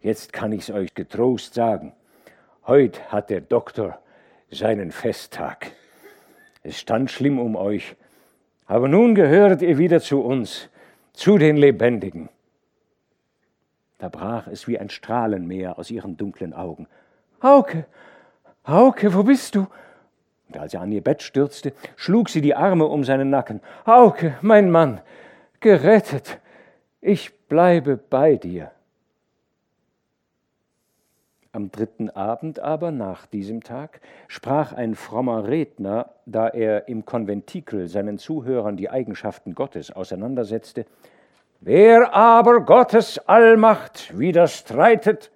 jetzt 0.00 0.32
kann 0.32 0.50
ich's 0.50 0.70
euch 0.70 0.94
getrost 0.94 1.52
sagen. 1.52 1.92
Heut 2.66 3.12
hat 3.12 3.28
der 3.28 3.42
Doktor 3.42 3.98
seinen 4.50 4.92
Festtag. 4.92 5.72
Es 6.62 6.80
stand 6.80 7.10
schlimm 7.10 7.38
um 7.38 7.54
euch, 7.54 7.96
aber 8.64 8.88
nun 8.88 9.14
gehört 9.14 9.60
ihr 9.60 9.76
wieder 9.76 10.00
zu 10.00 10.22
uns, 10.22 10.70
zu 11.12 11.36
den 11.36 11.58
Lebendigen. 11.58 12.30
Da 13.98 14.08
brach 14.08 14.46
es 14.46 14.68
wie 14.68 14.78
ein 14.78 14.90
Strahlenmeer 14.90 15.78
aus 15.78 15.90
ihren 15.90 16.16
dunklen 16.16 16.52
Augen. 16.52 16.86
Hauke, 17.42 17.86
Hauke, 18.66 19.14
wo 19.14 19.22
bist 19.22 19.54
du? 19.54 19.66
Und 20.48 20.58
als 20.58 20.74
er 20.74 20.80
an 20.80 20.92
ihr 20.92 21.02
Bett 21.02 21.22
stürzte, 21.22 21.72
schlug 21.96 22.28
sie 22.28 22.40
die 22.40 22.54
Arme 22.54 22.86
um 22.86 23.04
seinen 23.04 23.30
Nacken. 23.30 23.60
Hauke, 23.86 24.36
mein 24.42 24.70
Mann, 24.70 25.00
gerettet, 25.60 26.40
ich 27.00 27.34
bleibe 27.48 27.96
bei 27.96 28.36
dir. 28.36 28.70
Am 31.52 31.70
dritten 31.70 32.10
Abend 32.10 32.58
aber 32.58 32.90
nach 32.90 33.24
diesem 33.24 33.62
Tag 33.62 34.02
sprach 34.28 34.74
ein 34.74 34.94
frommer 34.94 35.48
Redner, 35.48 36.10
da 36.26 36.48
er 36.48 36.86
im 36.86 37.06
Konventikel 37.06 37.88
seinen 37.88 38.18
Zuhörern 38.18 38.76
die 38.76 38.90
Eigenschaften 38.90 39.54
Gottes 39.54 39.90
auseinandersetzte, 39.90 40.84
Wer 41.60 42.14
aber 42.14 42.60
Gottes 42.60 43.18
Allmacht 43.18 44.16
widerstreitet, 44.18 45.30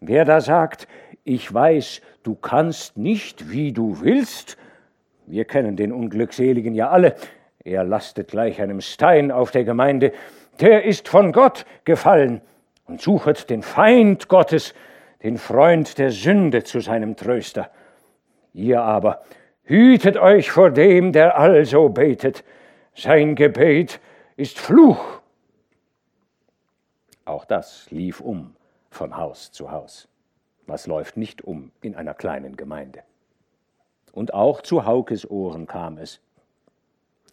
wer 0.00 0.24
da 0.24 0.40
sagt, 0.40 0.88
ich 1.24 1.52
weiß, 1.52 2.00
du 2.22 2.34
kannst 2.34 2.96
nicht, 2.96 3.50
wie 3.50 3.72
du 3.72 4.00
willst, 4.00 4.56
wir 5.26 5.44
kennen 5.44 5.76
den 5.76 5.92
Unglückseligen 5.92 6.74
ja 6.74 6.88
alle, 6.88 7.14
er 7.62 7.84
lastet 7.84 8.28
gleich 8.28 8.60
einem 8.62 8.80
Stein 8.80 9.30
auf 9.30 9.50
der 9.50 9.64
Gemeinde, 9.64 10.12
der 10.60 10.84
ist 10.84 11.08
von 11.08 11.32
Gott 11.32 11.66
gefallen 11.84 12.40
und 12.86 13.00
suchet 13.00 13.50
den 13.50 13.62
Feind 13.62 14.28
Gottes, 14.28 14.74
den 15.22 15.36
Freund 15.36 15.98
der 15.98 16.10
Sünde 16.10 16.64
zu 16.64 16.80
seinem 16.80 17.14
Tröster. 17.14 17.70
Ihr 18.54 18.82
aber 18.82 19.22
hütet 19.64 20.16
euch 20.16 20.50
vor 20.50 20.70
dem, 20.70 21.12
der 21.12 21.38
also 21.38 21.90
betet. 21.90 22.42
Sein 22.94 23.34
Gebet 23.34 24.00
ist 24.36 24.58
Fluch. 24.58 25.17
Auch 27.38 27.44
das 27.44 27.88
lief 27.92 28.20
um 28.20 28.56
von 28.90 29.16
Haus 29.16 29.52
zu 29.52 29.70
Haus. 29.70 30.08
Was 30.66 30.88
läuft 30.88 31.16
nicht 31.16 31.40
um 31.40 31.70
in 31.82 31.94
einer 31.94 32.12
kleinen 32.12 32.56
Gemeinde? 32.56 33.04
Und 34.10 34.34
auch 34.34 34.60
zu 34.60 34.86
Haukes 34.86 35.30
Ohren 35.30 35.68
kam 35.68 35.98
es. 35.98 36.20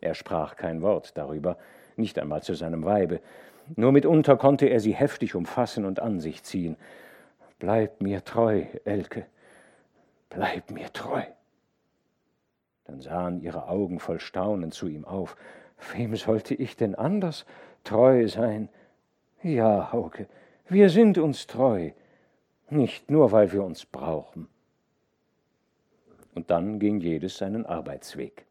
Er 0.02 0.14
sprach 0.14 0.58
kein 0.58 0.84
Wort 0.84 1.18
darüber, 1.18 1.58
nicht 1.96 2.20
einmal 2.20 2.44
zu 2.44 2.54
seinem 2.54 2.86
Weibe. 2.86 3.20
Nur 3.76 3.92
mitunter 3.92 4.38
konnte 4.38 4.68
er 4.68 4.80
sie 4.80 4.94
heftig 4.94 5.34
umfassen 5.34 5.86
und 5.86 6.00
an 6.00 6.20
sich 6.20 6.44
ziehen. 6.44 6.78
Bleib 7.58 8.00
mir 8.00 8.24
treu, 8.24 8.66
Elke, 8.84 9.26
bleib 10.30 10.70
mir 10.70 10.94
treu. 10.94 11.24
Dann 12.84 13.02
sahen 13.02 13.42
ihre 13.42 13.68
Augen 13.68 14.00
voll 14.00 14.20
Staunen 14.20 14.72
zu 14.72 14.88
ihm 14.88 15.04
auf. 15.04 15.36
Wem 15.96 16.16
sollte 16.16 16.54
ich 16.54 16.78
denn 16.78 16.94
anders 16.94 17.48
treu 17.84 18.28
sein? 18.28 18.70
Ja, 19.46 19.92
Hauke, 19.92 20.26
wir 20.70 20.90
sind 20.90 21.20
uns 21.20 21.46
treu, 21.46 21.92
nicht 22.72 23.12
nur, 23.12 23.32
weil 23.32 23.52
wir 23.52 23.64
uns 23.64 23.86
brauchen. 23.86 24.48
Und 26.34 26.50
dann 26.50 26.80
ging 26.80 27.00
jedes 27.00 27.38
seinen 27.38 27.64
Arbeitsweg. 27.64 28.48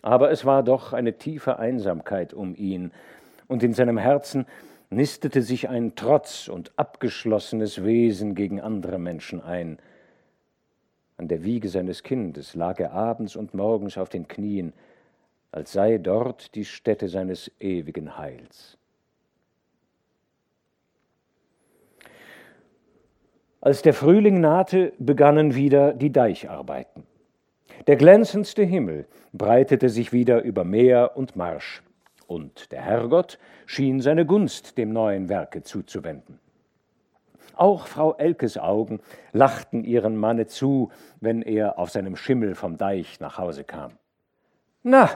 Aber 0.00 0.30
es 0.30 0.46
war 0.46 0.62
doch 0.62 0.94
eine 0.94 1.18
tiefe 1.18 1.58
Einsamkeit 1.58 2.32
um 2.32 2.54
ihn, 2.54 2.92
und 3.46 3.62
in 3.62 3.74
seinem 3.74 3.98
Herzen 3.98 4.46
nistete 4.88 5.42
sich 5.42 5.68
ein 5.68 5.96
Trotz 5.96 6.48
und 6.48 6.72
abgeschlossenes 6.78 7.84
Wesen 7.84 8.34
gegen 8.34 8.58
andere 8.58 8.98
Menschen 8.98 9.42
ein. 9.42 9.78
An 11.18 11.28
der 11.28 11.44
Wiege 11.44 11.68
seines 11.68 12.04
Kindes 12.04 12.54
lag 12.54 12.80
er 12.80 12.92
abends 12.92 13.36
und 13.36 13.52
morgens 13.52 13.98
auf 13.98 14.08
den 14.08 14.28
Knien, 14.28 14.72
als 15.52 15.74
sei 15.74 15.98
dort 15.98 16.54
die 16.54 16.64
Stätte 16.64 17.08
seines 17.08 17.50
ewigen 17.60 18.16
Heils. 18.16 18.78
Als 23.64 23.80
der 23.80 23.94
Frühling 23.94 24.42
nahte, 24.42 24.92
begannen 24.98 25.54
wieder 25.54 25.94
die 25.94 26.12
Deicharbeiten. 26.12 27.04
Der 27.86 27.96
glänzendste 27.96 28.62
Himmel 28.62 29.06
breitete 29.32 29.88
sich 29.88 30.12
wieder 30.12 30.42
über 30.42 30.64
Meer 30.64 31.12
und 31.14 31.34
Marsch, 31.34 31.82
und 32.26 32.72
der 32.72 32.82
Herrgott 32.82 33.38
schien 33.64 34.02
seine 34.02 34.26
Gunst 34.26 34.76
dem 34.76 34.92
neuen 34.92 35.30
Werke 35.30 35.62
zuzuwenden. 35.62 36.40
Auch 37.54 37.86
Frau 37.86 38.12
Elkes 38.16 38.58
Augen 38.58 39.00
lachten 39.32 39.82
ihren 39.82 40.18
Manne 40.18 40.46
zu, 40.46 40.90
wenn 41.22 41.40
er 41.40 41.78
auf 41.78 41.88
seinem 41.88 42.16
Schimmel 42.16 42.56
vom 42.56 42.76
Deich 42.76 43.18
nach 43.18 43.38
Hause 43.38 43.64
kam. 43.64 43.92
Na, 44.82 45.08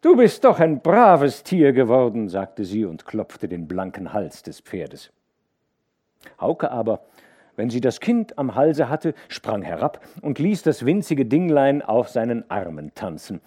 du 0.00 0.16
bist 0.16 0.44
doch 0.44 0.58
ein 0.58 0.80
braves 0.80 1.42
Tier 1.42 1.74
geworden, 1.74 2.30
sagte 2.30 2.64
sie 2.64 2.86
und 2.86 3.04
klopfte 3.04 3.46
den 3.46 3.68
blanken 3.68 4.14
Hals 4.14 4.42
des 4.42 4.60
Pferdes. 4.60 5.12
Hauke 6.40 6.70
aber 6.70 7.02
wenn 7.56 7.70
sie 7.70 7.80
das 7.80 8.00
Kind 8.00 8.38
am 8.38 8.54
Halse 8.54 8.88
hatte, 8.88 9.14
sprang 9.28 9.62
herab 9.62 10.04
und 10.22 10.38
ließ 10.38 10.62
das 10.62 10.84
winzige 10.84 11.26
Dinglein 11.26 11.82
auf 11.82 12.08
seinen 12.08 12.50
Armen 12.50 12.94
tanzen. 12.94 13.40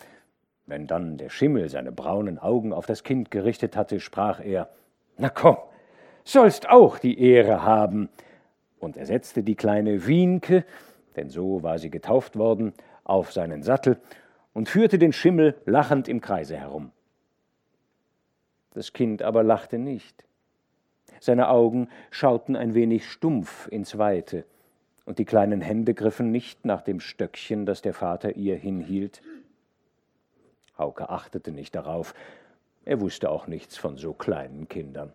Wenn 0.66 0.88
dann 0.88 1.18
der 1.18 1.30
Schimmel 1.30 1.70
seine 1.70 1.92
braunen 1.92 2.40
Augen 2.40 2.74
auf 2.74 2.86
das 2.86 3.04
Kind 3.04 3.32
gerichtet 3.32 3.76
hatte, 3.76 4.00
sprach 4.00 4.44
er 4.44 4.70
Na 5.18 5.30
komm, 5.30 5.58
sollst 6.24 6.70
auch 6.70 7.00
die 7.00 7.20
Ehre 7.20 7.64
haben. 7.64 8.10
Und 8.80 8.98
er 8.98 9.06
setzte 9.06 9.44
die 9.44 9.56
kleine 9.56 10.06
Wienke, 10.06 10.66
denn 11.16 11.30
so 11.30 11.64
war 11.64 11.80
sie 11.80 11.90
getauft 11.90 12.38
worden, 12.38 12.74
auf 13.04 13.32
seinen 13.32 13.64
Sattel 13.64 13.98
und 14.54 14.70
führte 14.70 15.00
den 15.00 15.14
Schimmel 15.14 15.56
lachend 15.66 16.08
im 16.08 16.22
Kreise 16.22 16.58
herum. 16.58 16.92
Das 18.74 18.94
Kind 18.94 19.24
aber 19.24 19.42
lachte 19.42 19.80
nicht. 19.80 20.27
Seine 21.20 21.50
Augen 21.50 21.90
schauten 22.12 22.56
ein 22.56 22.74
wenig 22.74 23.10
stumpf 23.10 23.68
ins 23.68 23.98
Weite, 23.98 24.46
und 25.06 25.20
die 25.20 25.26
kleinen 25.26 25.62
Hände 25.62 25.94
griffen 25.94 26.32
nicht 26.32 26.66
nach 26.66 26.82
dem 26.82 27.00
Stöckchen, 27.00 27.66
das 27.66 27.82
der 27.82 27.94
Vater 27.94 28.36
ihr 28.36 28.58
hinhielt. 28.58 29.22
Hauke 30.78 31.10
achtete 31.10 31.52
nicht 31.52 31.76
darauf, 31.76 32.14
er 32.84 33.00
wusste 33.00 33.30
auch 33.30 33.48
nichts 33.48 33.78
von 33.78 33.98
so 33.98 34.14
kleinen 34.14 34.68
Kindern. 34.68 35.14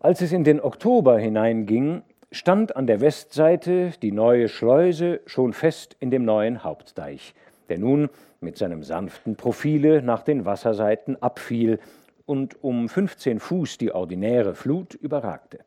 Als 0.00 0.20
es 0.20 0.32
in 0.32 0.44
den 0.44 0.60
Oktober 0.60 1.18
hineinging, 1.18 2.02
stand 2.30 2.76
an 2.76 2.86
der 2.86 3.00
Westseite 3.00 3.92
die 4.02 4.12
neue 4.12 4.48
Schleuse 4.48 5.20
schon 5.26 5.52
fest 5.52 5.96
in 6.00 6.10
dem 6.10 6.24
neuen 6.24 6.62
Hauptdeich, 6.62 7.34
der 7.68 7.78
nun 7.78 8.08
mit 8.40 8.56
seinem 8.56 8.82
sanften 8.82 9.36
Profile 9.36 10.02
nach 10.02 10.22
den 10.22 10.44
Wasserseiten 10.44 11.20
abfiel 11.22 11.78
und 12.26 12.62
um 12.62 12.88
15 12.88 13.40
Fuß 13.40 13.78
die 13.78 13.92
ordinäre 13.92 14.54
Flut 14.54 14.94
überragte. 14.94 15.60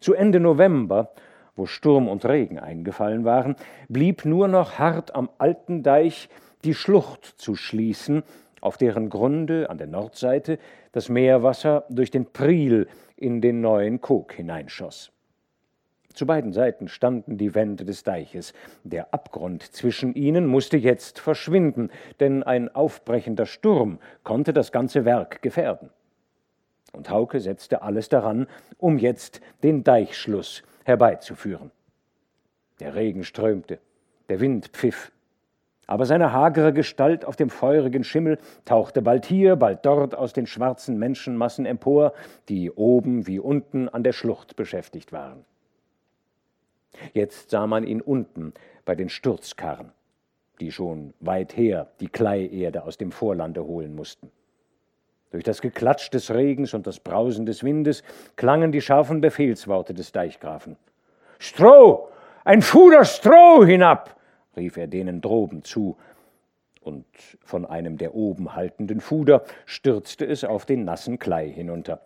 Zu 0.00 0.14
Ende 0.14 0.40
November, 0.40 1.12
wo 1.56 1.66
Sturm 1.66 2.08
und 2.08 2.24
Regen 2.24 2.58
eingefallen 2.58 3.24
waren, 3.24 3.56
blieb 3.88 4.24
nur 4.24 4.46
noch 4.46 4.78
hart 4.78 5.14
am 5.14 5.30
alten 5.38 5.82
Deich 5.82 6.28
die 6.64 6.74
Schlucht 6.74 7.24
zu 7.24 7.56
schließen, 7.56 8.22
auf 8.60 8.76
deren 8.76 9.08
Grunde 9.08 9.70
an 9.70 9.78
der 9.78 9.86
Nordseite 9.86 10.58
das 10.92 11.08
Meerwasser 11.08 11.84
durch 11.88 12.10
den 12.10 12.26
Priel 12.32 12.88
in 13.16 13.40
den 13.40 13.60
neuen 13.60 14.00
Kog 14.00 14.32
hineinschoss. 14.34 15.12
Zu 16.16 16.24
beiden 16.24 16.54
Seiten 16.54 16.88
standen 16.88 17.36
die 17.36 17.54
Wände 17.54 17.84
des 17.84 18.02
Deiches. 18.02 18.54
Der 18.84 19.12
Abgrund 19.12 19.62
zwischen 19.62 20.14
ihnen 20.14 20.46
musste 20.46 20.78
jetzt 20.78 21.20
verschwinden, 21.20 21.90
denn 22.20 22.42
ein 22.42 22.74
aufbrechender 22.74 23.44
Sturm 23.44 23.98
konnte 24.24 24.54
das 24.54 24.72
ganze 24.72 25.04
Werk 25.04 25.42
gefährden. 25.42 25.90
Und 26.94 27.10
Hauke 27.10 27.38
setzte 27.38 27.82
alles 27.82 28.08
daran, 28.08 28.46
um 28.78 28.96
jetzt 28.96 29.42
den 29.62 29.84
Deichschluss 29.84 30.62
herbeizuführen. 30.84 31.70
Der 32.80 32.94
Regen 32.94 33.22
strömte, 33.22 33.78
der 34.30 34.40
Wind 34.40 34.68
pfiff, 34.68 35.12
aber 35.86 36.06
seine 36.06 36.32
hagere 36.32 36.72
Gestalt 36.72 37.26
auf 37.26 37.36
dem 37.36 37.50
feurigen 37.50 38.04
Schimmel 38.04 38.38
tauchte 38.64 39.02
bald 39.02 39.26
hier, 39.26 39.56
bald 39.56 39.84
dort 39.84 40.14
aus 40.14 40.32
den 40.32 40.46
schwarzen 40.46 40.98
Menschenmassen 40.98 41.66
empor, 41.66 42.14
die 42.48 42.70
oben 42.70 43.26
wie 43.26 43.38
unten 43.38 43.90
an 43.90 44.02
der 44.02 44.14
Schlucht 44.14 44.56
beschäftigt 44.56 45.12
waren. 45.12 45.44
Jetzt 47.12 47.50
sah 47.50 47.66
man 47.66 47.86
ihn 47.86 48.00
unten 48.00 48.52
bei 48.84 48.94
den 48.94 49.08
Sturzkarren, 49.08 49.92
die 50.60 50.72
schon 50.72 51.14
weit 51.20 51.56
her 51.56 51.88
die 52.00 52.08
Kleierde 52.08 52.84
aus 52.84 52.96
dem 52.96 53.12
Vorlande 53.12 53.64
holen 53.64 53.94
mussten. 53.94 54.30
Durch 55.30 55.44
das 55.44 55.60
Geklatsch 55.60 56.10
des 56.10 56.32
Regens 56.32 56.72
und 56.72 56.86
das 56.86 57.00
Brausen 57.00 57.46
des 57.46 57.64
Windes 57.64 58.02
klangen 58.36 58.72
die 58.72 58.80
scharfen 58.80 59.20
Befehlsworte 59.20 59.92
des 59.92 60.12
Deichgrafen. 60.12 60.76
Stroh! 61.38 62.08
Ein 62.44 62.62
Fuder 62.62 63.04
Stroh 63.04 63.64
hinab! 63.64 64.16
rief 64.56 64.76
er 64.76 64.86
denen 64.86 65.20
droben 65.20 65.62
zu, 65.62 65.96
und 66.86 67.04
von 67.44 67.66
einem 67.66 67.98
der 67.98 68.14
oben 68.14 68.54
haltenden 68.54 69.00
Fuder 69.00 69.42
stürzte 69.64 70.24
es 70.24 70.44
auf 70.44 70.64
den 70.64 70.84
nassen 70.84 71.18
Klei 71.18 71.50
hinunter. 71.50 72.00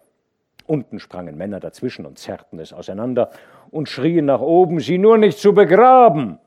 Unten 0.70 1.00
sprangen 1.00 1.36
Männer 1.36 1.58
dazwischen 1.58 2.06
und 2.06 2.16
zerrten 2.16 2.60
es 2.60 2.72
auseinander 2.72 3.30
und 3.72 3.88
schrien 3.88 4.26
nach 4.26 4.40
oben, 4.40 4.78
sie 4.78 4.98
nur 4.98 5.18
nicht 5.18 5.38
zu 5.38 5.52
begraben. 5.52 6.38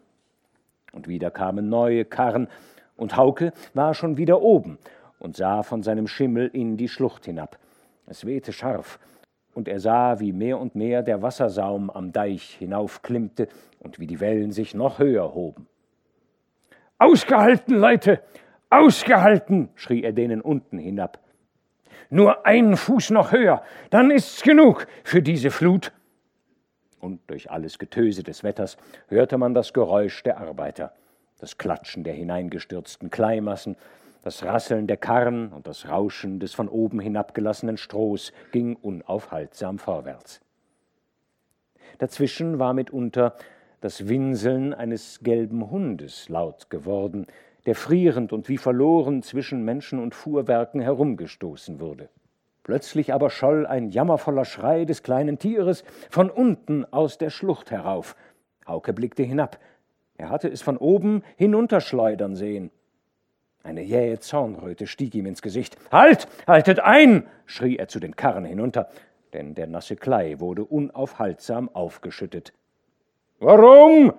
Und 0.93 1.09
wieder 1.09 1.29
kamen 1.29 1.67
neue 1.67 2.05
Karren, 2.05 2.47
und 2.95 3.17
Hauke 3.17 3.51
war 3.73 3.93
schon 3.93 4.15
wieder 4.15 4.41
oben 4.41 4.77
und 5.19 5.35
sah 5.35 5.61
von 5.61 5.83
seinem 5.83 6.07
Schimmel 6.07 6.49
in 6.53 6.77
die 6.77 6.87
Schlucht 6.87 7.25
hinab. 7.25 7.59
Es 8.07 8.23
wehte 8.25 8.53
scharf, 8.53 8.97
und 9.55 9.67
er 9.67 9.81
sah, 9.81 10.21
wie 10.21 10.31
mehr 10.31 10.57
und 10.57 10.73
mehr 10.73 11.03
der 11.03 11.21
Wassersaum 11.21 11.89
am 11.89 12.13
Deich 12.13 12.55
hinaufklimmte 12.59 13.49
und 13.79 13.99
wie 13.99 14.07
die 14.07 14.21
Wellen 14.21 14.53
sich 14.53 14.73
noch 14.73 14.99
höher 14.99 15.33
hoben. 15.33 15.67
Ausgehalten, 16.97 17.75
Leute, 17.75 18.21
ausgehalten, 18.69 19.67
schrie 19.75 20.01
er 20.01 20.13
denen 20.13 20.39
unten 20.39 20.77
hinab. 20.77 21.19
Nur 22.09 22.45
einen 22.45 22.77
Fuß 22.77 23.11
noch 23.11 23.31
höher, 23.31 23.63
dann 23.89 24.11
ist's 24.11 24.41
genug 24.41 24.87
für 25.03 25.21
diese 25.21 25.51
Flut. 25.51 25.91
Und 26.99 27.19
durch 27.27 27.51
alles 27.51 27.79
Getöse 27.79 28.23
des 28.23 28.43
Wetters 28.43 28.77
hörte 29.07 29.37
man 29.37 29.53
das 29.53 29.73
Geräusch 29.73 30.23
der 30.23 30.37
Arbeiter, 30.37 30.93
das 31.39 31.57
Klatschen 31.57 32.03
der 32.03 32.13
hineingestürzten 32.13 33.09
Kleimassen, 33.09 33.75
das 34.23 34.43
Rasseln 34.43 34.87
der 34.87 34.97
Karren 34.97 35.49
und 35.49 35.67
das 35.67 35.89
Rauschen 35.89 36.39
des 36.39 36.53
von 36.53 36.69
oben 36.69 37.01
hinabgelassenen 37.01 37.75
Strohs 37.75 38.31
ging 38.53 38.77
unaufhaltsam 38.77 39.79
vorwärts. 39.79 40.39
Dazwischen 41.97 42.57
war 42.57 42.73
mitunter 42.73 43.35
das 43.81 44.07
Winseln 44.07 44.73
eines 44.73 45.19
gelben 45.21 45.69
Hundes 45.69 46.29
laut 46.29 46.69
geworden, 46.69 47.27
der 47.65 47.75
frierend 47.75 48.33
und 48.33 48.49
wie 48.49 48.57
verloren 48.57 49.21
zwischen 49.23 49.63
Menschen 49.63 49.99
und 49.99 50.15
Fuhrwerken 50.15 50.81
herumgestoßen 50.81 51.79
wurde. 51.79 52.09
Plötzlich 52.63 53.13
aber 53.13 53.29
scholl 53.29 53.65
ein 53.65 53.89
jammervoller 53.89 54.45
Schrei 54.45 54.85
des 54.85 55.03
kleinen 55.03 55.37
Tieres 55.37 55.83
von 56.09 56.29
unten 56.29 56.85
aus 56.91 57.17
der 57.17 57.29
Schlucht 57.29 57.71
herauf. 57.71 58.15
Hauke 58.65 58.93
blickte 58.93 59.23
hinab. 59.23 59.59
Er 60.17 60.29
hatte 60.29 60.47
es 60.47 60.61
von 60.61 60.77
oben 60.77 61.23
hinunterschleudern 61.35 62.35
sehen. 62.35 62.71
Eine 63.63 63.81
jähe 63.81 64.19
Zornröte 64.19 64.87
stieg 64.87 65.15
ihm 65.15 65.25
ins 65.25 65.41
Gesicht. 65.41 65.77
Halt! 65.91 66.27
Haltet 66.47 66.79
ein! 66.79 67.27
schrie 67.45 67.77
er 67.77 67.87
zu 67.87 67.99
den 67.99 68.15
Karren 68.15 68.45
hinunter, 68.45 68.89
denn 69.33 69.55
der 69.55 69.67
nasse 69.67 69.95
Klei 69.95 70.39
wurde 70.39 70.63
unaufhaltsam 70.65 71.69
aufgeschüttet. 71.73 72.53
Warum? 73.39 74.13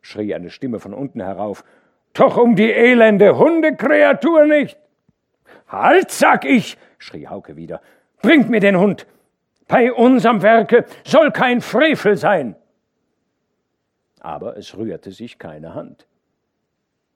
schrie 0.00 0.34
eine 0.34 0.50
Stimme 0.50 0.80
von 0.80 0.94
unten 0.94 1.20
herauf. 1.20 1.64
Doch 2.12 2.36
um 2.36 2.56
die 2.56 2.70
elende 2.70 3.38
Hundekreatur 3.38 4.46
nicht! 4.46 4.78
Halt, 5.68 6.10
sag 6.10 6.44
ich! 6.44 6.76
schrie 6.98 7.28
Hauke 7.28 7.56
wieder. 7.56 7.80
Bringt 8.22 8.50
mir 8.50 8.60
den 8.60 8.78
Hund! 8.78 9.06
Bei 9.68 9.92
unserem 9.92 10.42
Werke 10.42 10.84
soll 11.04 11.30
kein 11.30 11.60
Frevel 11.60 12.16
sein! 12.16 12.56
Aber 14.20 14.56
es 14.56 14.76
rührte 14.76 15.12
sich 15.12 15.38
keine 15.38 15.74
Hand. 15.74 16.06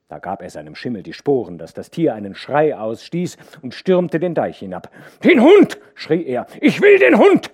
Da 0.09 0.19
gab 0.19 0.43
er 0.43 0.51
seinem 0.51 0.75
Schimmel 0.75 1.03
die 1.03 1.13
Sporen, 1.13 1.59
dass 1.59 1.75
das 1.75 1.91
Tier 1.91 2.15
einen 2.15 2.35
Schrei 2.35 2.77
ausstieß 2.77 3.37
und 3.63 3.75
stürmte 3.75 4.21
den 4.21 4.35
Deich 4.35 4.59
hinab. 4.59 4.91
Den 5.25 5.41
Hund! 5.43 5.79
schrie 5.95 6.25
er. 6.25 6.47
Ich 6.61 6.81
will 6.81 6.99
den 6.99 7.19
Hund! 7.19 7.51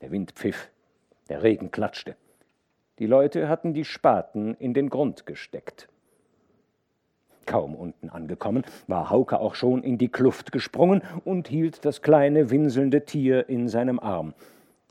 Der 0.00 0.10
Wind 0.10 0.32
pfiff, 0.32 0.70
der 1.28 1.42
Regen 1.42 1.70
klatschte. 1.70 2.16
Die 2.98 3.06
Leute 3.06 3.48
hatten 3.48 3.72
die 3.72 3.84
Spaten 3.84 4.54
in 4.54 4.74
den 4.74 4.90
Grund 4.90 5.26
gesteckt. 5.26 5.88
Kaum 7.46 7.74
unten 7.74 8.08
angekommen, 8.08 8.64
war 8.86 9.10
Hauke 9.10 9.40
auch 9.40 9.54
schon 9.54 9.82
in 9.82 9.98
die 9.98 10.08
Kluft 10.08 10.52
gesprungen 10.52 11.02
und 11.24 11.48
hielt 11.48 11.84
das 11.84 12.02
kleine 12.02 12.50
winselnde 12.50 13.04
Tier 13.04 13.48
in 13.48 13.68
seinem 13.68 13.98
Arm. 13.98 14.34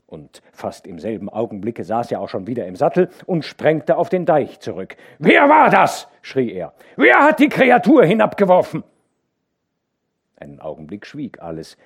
Und 0.06 0.42
fast 0.52 0.86
im 0.86 0.98
selben 0.98 1.30
Augenblicke 1.30 1.84
saß 1.84 2.12
er 2.12 2.20
auch 2.20 2.28
schon 2.28 2.46
wieder 2.46 2.66
im 2.66 2.76
Sattel 2.76 3.08
und 3.24 3.46
sprengte 3.46 3.96
auf 3.96 4.10
den 4.10 4.26
Deich 4.26 4.60
zurück. 4.60 4.96
Wer 5.18 5.48
war 5.48 5.70
das? 5.70 6.06
schrie 6.20 6.52
er. 6.52 6.74
Wer 6.96 7.20
hat 7.20 7.38
die 7.38 7.48
Kreatur 7.48 8.04
hinabgeworfen? 8.04 8.84
Einen 10.36 10.60
Augenblick 10.60 11.06
schwieg 11.06 11.40
alles, 11.40 11.78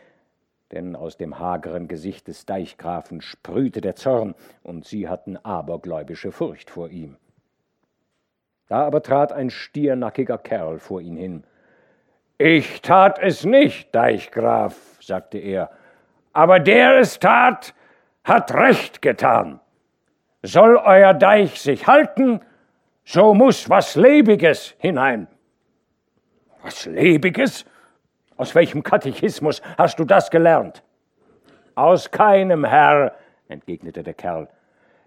denn 0.73 0.97
aus 0.97 1.17
dem 1.17 1.39
hageren 1.39 1.89
Gesicht 1.89 2.29
des 2.29 2.47
Deichgrafen 2.47 3.21
sprühte 3.21 3.81
der 3.81 3.95
Zorn, 3.95 4.35
und 4.63 4.85
sie 4.85 5.09
hatten 5.09 5.37
abergläubische 5.37 6.33
Furcht 6.33 6.71
vor 6.71 6.89
ihm. 6.89 7.17
Da 8.69 8.85
aber 8.85 9.03
trat 9.03 9.33
ein 9.33 9.51
stiernackiger 9.51 10.39
Kerl 10.39 10.79
vor 10.79 11.01
ihn 11.01 11.17
hin. 11.17 11.45
Ich 12.39 12.83
tat 12.83 13.19
es 13.21 13.45
nicht, 13.45 13.95
Deichgraf, 13.95 14.99
sagte 15.01 15.39
er, 15.39 15.71
aber 16.33 16.61
der 16.61 16.99
es 16.99 17.19
tat, 17.19 17.75
hat 18.25 18.53
recht 18.53 19.01
getan. 19.01 19.61
Soll 20.43 20.77
euer 20.77 21.15
Deich 21.15 21.61
sich 21.61 21.87
halten, 21.87 22.41
so 23.05 23.35
muss 23.35 23.71
was 23.71 23.95
Lebiges 23.95 24.75
hinein. 24.79 25.29
Was 26.63 26.87
Lebiges? 26.87 27.65
Aus 28.37 28.55
welchem 28.55 28.83
Katechismus 28.83 29.63
hast 29.79 29.99
du 29.99 30.05
das 30.05 30.31
gelernt? 30.31 30.83
Aus 31.75 32.11
keinem, 32.11 32.65
Herr, 32.65 33.13
entgegnete 33.49 34.03
der 34.03 34.15
Kerl. 34.15 34.49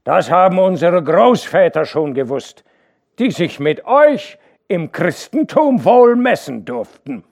Das 0.03 0.31
haben 0.31 0.59
unsere 0.59 1.03
Großväter 1.03 1.85
schon 1.85 2.13
gewusst 2.13 2.63
die 3.19 3.31
sich 3.31 3.59
mit 3.59 3.85
euch 3.85 4.37
im 4.67 4.91
Christentum 4.91 5.83
wohl 5.83 6.15
messen 6.15 6.65
durften. 6.65 7.23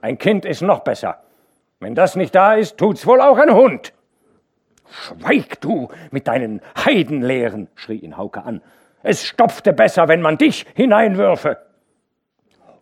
Ein 0.00 0.18
Kind 0.18 0.44
ist 0.44 0.60
noch 0.60 0.80
besser. 0.80 1.22
Wenn 1.80 1.94
das 1.94 2.16
nicht 2.16 2.34
da 2.34 2.54
ist, 2.54 2.76
tut's 2.76 3.06
wohl 3.06 3.20
auch 3.20 3.38
ein 3.38 3.52
Hund. 3.52 3.94
Schweig 4.90 5.60
du 5.60 5.88
mit 6.10 6.28
deinen 6.28 6.60
Heidenlehren, 6.84 7.68
schrie 7.74 7.96
ihn 7.96 8.16
Hauke 8.16 8.44
an. 8.44 8.60
Es 9.02 9.24
stopfte 9.24 9.72
besser, 9.72 10.08
wenn 10.08 10.20
man 10.20 10.38
dich 10.38 10.66
hineinwürfe. 10.74 11.58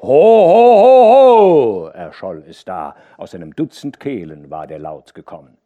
Ho, 0.05 0.09
ho, 0.09 0.83
ho, 0.83 1.85
ho, 1.85 1.87
erscholl 1.91 2.43
es 2.49 2.65
da. 2.65 2.97
Aus 3.17 3.37
einem 3.37 3.55
Dutzend 3.55 4.01
Kehlen 4.01 4.51
war 4.51 4.67
der 4.67 4.81
Laut 4.81 5.15
gekommen. 5.15 5.57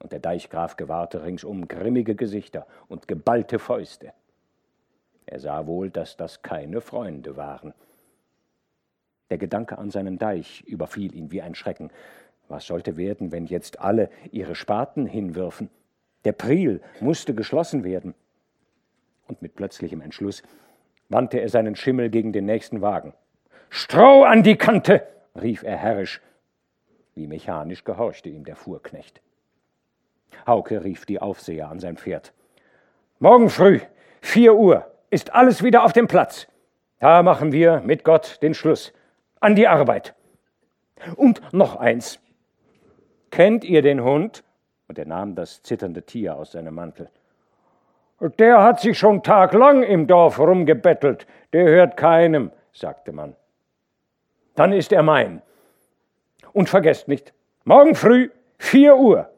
Und 0.00 0.12
der 0.12 0.18
Deichgraf 0.18 0.76
gewahrte 0.76 1.24
ringsum 1.24 1.66
grimmige 1.66 2.14
Gesichter 2.14 2.66
und 2.88 3.08
geballte 3.08 3.58
Fäuste. 3.58 4.12
Er 5.24 5.40
sah 5.40 5.66
wohl, 5.66 5.88
dass 5.88 6.18
das 6.18 6.42
keine 6.42 6.82
Freunde 6.82 7.38
waren. 7.38 7.72
Der 9.30 9.38
Gedanke 9.38 9.78
an 9.78 9.90
seinen 9.90 10.18
Deich 10.18 10.60
überfiel 10.66 11.14
ihn 11.14 11.30
wie 11.30 11.40
ein 11.40 11.54
Schrecken. 11.54 11.90
Was 12.48 12.66
sollte 12.66 12.98
werden, 12.98 13.32
wenn 13.32 13.46
jetzt 13.46 13.80
alle 13.80 14.10
ihre 14.30 14.56
Spaten 14.56 15.06
hinwürfen? 15.06 15.70
Der 16.26 16.32
Priel 16.32 16.82
musste 17.00 17.34
geschlossen 17.34 17.82
werden. 17.82 18.14
Und 19.26 19.40
mit 19.40 19.54
plötzlichem 19.54 20.02
Entschluss 20.02 20.42
wandte 21.08 21.40
er 21.40 21.48
seinen 21.48 21.76
Schimmel 21.76 22.10
gegen 22.10 22.34
den 22.34 22.44
nächsten 22.44 22.82
Wagen. 22.82 23.14
Stroh 23.76 24.22
an 24.22 24.44
die 24.44 24.54
Kante! 24.54 25.02
rief 25.34 25.64
er 25.64 25.76
herrisch. 25.76 26.22
Wie 27.16 27.26
mechanisch 27.26 27.82
gehorchte 27.82 28.28
ihm 28.28 28.44
der 28.44 28.54
Fuhrknecht. 28.54 29.20
Hauke 30.46 30.84
rief 30.84 31.06
die 31.06 31.20
Aufseher 31.20 31.70
an 31.70 31.80
sein 31.80 31.96
Pferd. 31.96 32.32
Morgen 33.18 33.50
früh, 33.50 33.80
vier 34.20 34.54
Uhr, 34.54 34.86
ist 35.10 35.34
alles 35.34 35.64
wieder 35.64 35.82
auf 35.82 35.92
dem 35.92 36.06
Platz. 36.06 36.46
Da 37.00 37.24
machen 37.24 37.50
wir 37.50 37.80
mit 37.80 38.04
Gott 38.04 38.40
den 38.42 38.54
Schluss. 38.54 38.92
An 39.40 39.56
die 39.56 39.66
Arbeit. 39.66 40.14
Und 41.16 41.42
noch 41.52 41.74
eins. 41.74 42.20
Kennt 43.32 43.64
ihr 43.64 43.82
den 43.82 44.04
Hund? 44.04 44.44
Und 44.86 45.00
er 45.00 45.06
nahm 45.06 45.34
das 45.34 45.64
zitternde 45.64 46.04
Tier 46.04 46.36
aus 46.36 46.52
seinem 46.52 46.76
Mantel. 46.76 47.10
Der 48.38 48.62
hat 48.62 48.78
sich 48.78 48.96
schon 48.96 49.24
taglang 49.24 49.82
im 49.82 50.06
Dorf 50.06 50.38
rumgebettelt. 50.38 51.26
Der 51.52 51.64
hört 51.64 51.96
keinem, 51.96 52.52
sagte 52.72 53.10
man. 53.10 53.34
Dann 54.54 54.72
ist 54.72 54.92
er 54.92 55.02
mein. 55.02 55.42
Und 56.52 56.68
vergesst 56.68 57.08
nicht, 57.08 57.34
morgen 57.64 57.94
früh, 57.94 58.30
vier 58.58 58.96
Uhr. 58.96 59.30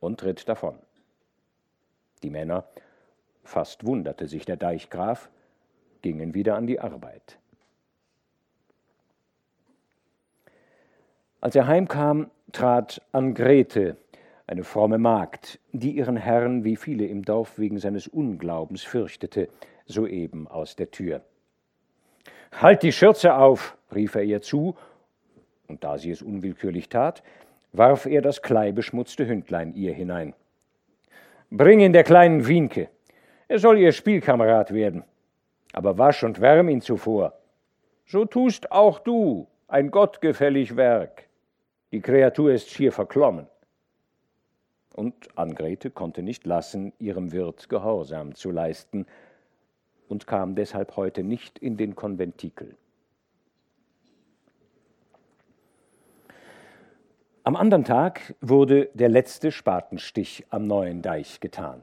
Und 0.00 0.22
ritt 0.22 0.48
davon. 0.48 0.78
Die 2.22 2.30
Männer 2.30 2.64
fast 3.42 3.84
wunderte 3.86 4.26
sich 4.26 4.44
der 4.44 4.56
Deichgraf, 4.56 5.30
gingen 6.02 6.34
wieder 6.34 6.56
an 6.56 6.66
die 6.66 6.80
Arbeit. 6.80 7.38
Als 11.40 11.54
er 11.54 11.66
heimkam, 11.66 12.30
trat 12.52 13.00
Angrete, 13.12 13.96
eine 14.46 14.64
fromme 14.64 14.98
Magd, 14.98 15.60
die 15.72 15.92
ihren 15.92 16.16
Herrn 16.16 16.64
wie 16.64 16.76
viele 16.76 17.06
im 17.06 17.24
Dorf 17.24 17.58
wegen 17.58 17.78
seines 17.78 18.08
Unglaubens 18.08 18.82
fürchtete, 18.82 19.48
soeben 19.86 20.48
aus 20.48 20.76
der 20.76 20.90
Tür. 20.90 21.22
Halt 22.52 22.82
die 22.82 22.92
Schürze 22.92 23.34
auf, 23.34 23.76
rief 23.94 24.14
er 24.14 24.22
ihr 24.22 24.42
zu, 24.42 24.76
und 25.68 25.84
da 25.84 25.98
sie 25.98 26.10
es 26.10 26.22
unwillkürlich 26.22 26.88
tat, 26.88 27.22
warf 27.72 28.06
er 28.06 28.22
das 28.22 28.42
kleibeschmutzte 28.42 29.26
Hündlein 29.26 29.74
ihr 29.74 29.92
hinein. 29.92 30.34
Bring 31.50 31.80
ihn 31.80 31.92
der 31.92 32.04
kleinen 32.04 32.46
Wienke. 32.46 32.88
Er 33.48 33.58
soll 33.58 33.78
ihr 33.78 33.92
Spielkamerad 33.92 34.72
werden. 34.72 35.04
Aber 35.72 35.98
wasch 35.98 36.24
und 36.24 36.40
wärm 36.40 36.68
ihn 36.68 36.80
zuvor. 36.80 37.34
So 38.06 38.24
tust 38.24 38.72
auch 38.72 38.98
du 38.98 39.46
ein 39.68 39.90
gottgefällig 39.90 40.76
Werk. 40.76 41.28
Die 41.92 42.00
Kreatur 42.00 42.52
ist 42.52 42.70
schier 42.70 42.92
verklommen. 42.92 43.46
Und 44.94 45.28
Angrete 45.36 45.90
konnte 45.90 46.22
nicht 46.22 46.46
lassen, 46.46 46.92
ihrem 46.98 47.32
Wirt 47.32 47.68
Gehorsam 47.68 48.34
zu 48.34 48.50
leisten 48.50 49.06
und 50.08 50.26
kam 50.26 50.54
deshalb 50.54 50.96
heute 50.96 51.22
nicht 51.22 51.58
in 51.58 51.76
den 51.76 51.94
Konventikel. 51.94 52.76
Am 57.44 57.54
anderen 57.54 57.84
Tag 57.84 58.34
wurde 58.40 58.90
der 58.94 59.08
letzte 59.08 59.52
Spatenstich 59.52 60.44
am 60.50 60.66
neuen 60.66 61.00
Deich 61.02 61.40
getan. 61.40 61.80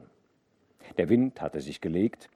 Der 0.98 1.08
Wind 1.08 1.40
hatte 1.40 1.60
sich 1.60 1.80
gelegt, 1.80 2.28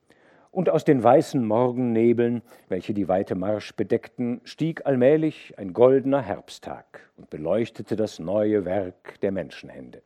und 0.51 0.71
aus 0.71 0.85
den 0.85 1.03
weißen 1.03 1.45
Morgennebeln, 1.45 2.43
welche 2.69 2.95
die 2.95 3.07
weite 3.07 3.35
Marsch 3.35 3.75
bedeckten, 3.75 4.41
stieg 4.45 4.87
allmählich 4.87 5.55
ein 5.59 5.73
goldener 5.73 6.23
Herbsttag 6.23 7.11
und 7.17 7.31
beleuchtete 7.31 7.97
das 7.97 8.19
neue 8.19 8.65
Werk 8.65 9.21
der 9.21 9.31
Menschenhände. 9.31 10.03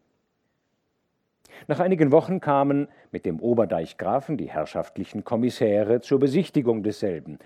Nach 1.69 1.81
einigen 1.81 2.13
Wochen 2.13 2.41
kamen 2.41 2.89
mit 3.11 3.25
dem 3.25 3.41
Oberdeichgrafen 3.41 4.37
die 4.37 4.51
herrschaftlichen 4.51 5.25
Kommissäre 5.25 6.01
zur 6.01 6.19
Besichtigung 6.19 6.83
desselben. 6.83 7.39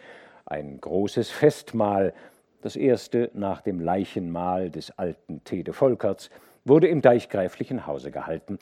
Ein 0.44 0.80
großes 0.80 1.30
Festmahl, 1.30 2.14
das 2.62 2.76
erste 2.76 3.30
nach 3.34 3.60
dem 3.60 3.80
Leichenmahl 3.80 4.70
des 4.70 4.96
alten 4.98 5.44
Tede 5.44 5.72
Volkerts, 5.72 6.30
wurde 6.64 6.88
im 6.88 7.02
deichgräflichen 7.02 7.86
Hause 7.86 8.10
gehalten. 8.10 8.58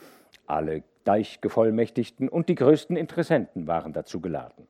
Alle 0.47 0.83
Deichgevollmächtigten 1.05 2.29
und 2.29 2.49
die 2.49 2.55
größten 2.55 2.97
Interessenten 2.97 3.67
waren 3.67 3.93
dazu 3.93 4.21
geladen. 4.21 4.67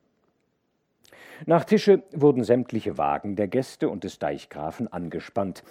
Nach 1.45 1.65
Tische 1.65 2.03
wurden 2.13 2.43
sämtliche 2.43 2.97
Wagen 2.97 3.35
der 3.35 3.47
Gäste 3.47 3.89
und 3.89 4.03
des 4.03 4.19
Deichgrafen 4.19 4.91
angespannt. 4.91 5.63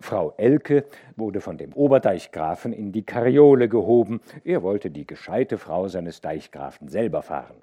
Frau 0.00 0.32
Elke 0.36 0.84
wurde 1.16 1.40
von 1.40 1.58
dem 1.58 1.72
Oberdeichgrafen 1.72 2.72
in 2.72 2.92
die 2.92 3.02
Kariole 3.02 3.68
gehoben, 3.68 4.20
er 4.44 4.62
wollte 4.62 4.90
die 4.90 5.06
gescheite 5.06 5.58
Frau 5.58 5.88
seines 5.88 6.20
Deichgrafen 6.20 6.88
selber 6.88 7.22
fahren. 7.22 7.56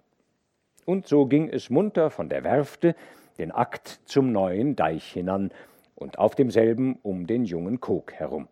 Und 0.86 1.08
so 1.08 1.26
ging 1.26 1.50
es 1.50 1.70
munter 1.70 2.10
von 2.10 2.30
der 2.30 2.44
Werfte 2.44 2.96
den 3.38 3.52
Akt 3.52 4.00
zum 4.06 4.32
neuen 4.32 4.76
Deich 4.76 5.12
hinan 5.12 5.52
und 5.96 6.20
auf 6.20 6.36
demselben 6.36 7.00
um 7.04 7.26
den 7.26 7.46
jungen 7.46 7.80
Kog 7.80 8.14
herum. 8.14 8.48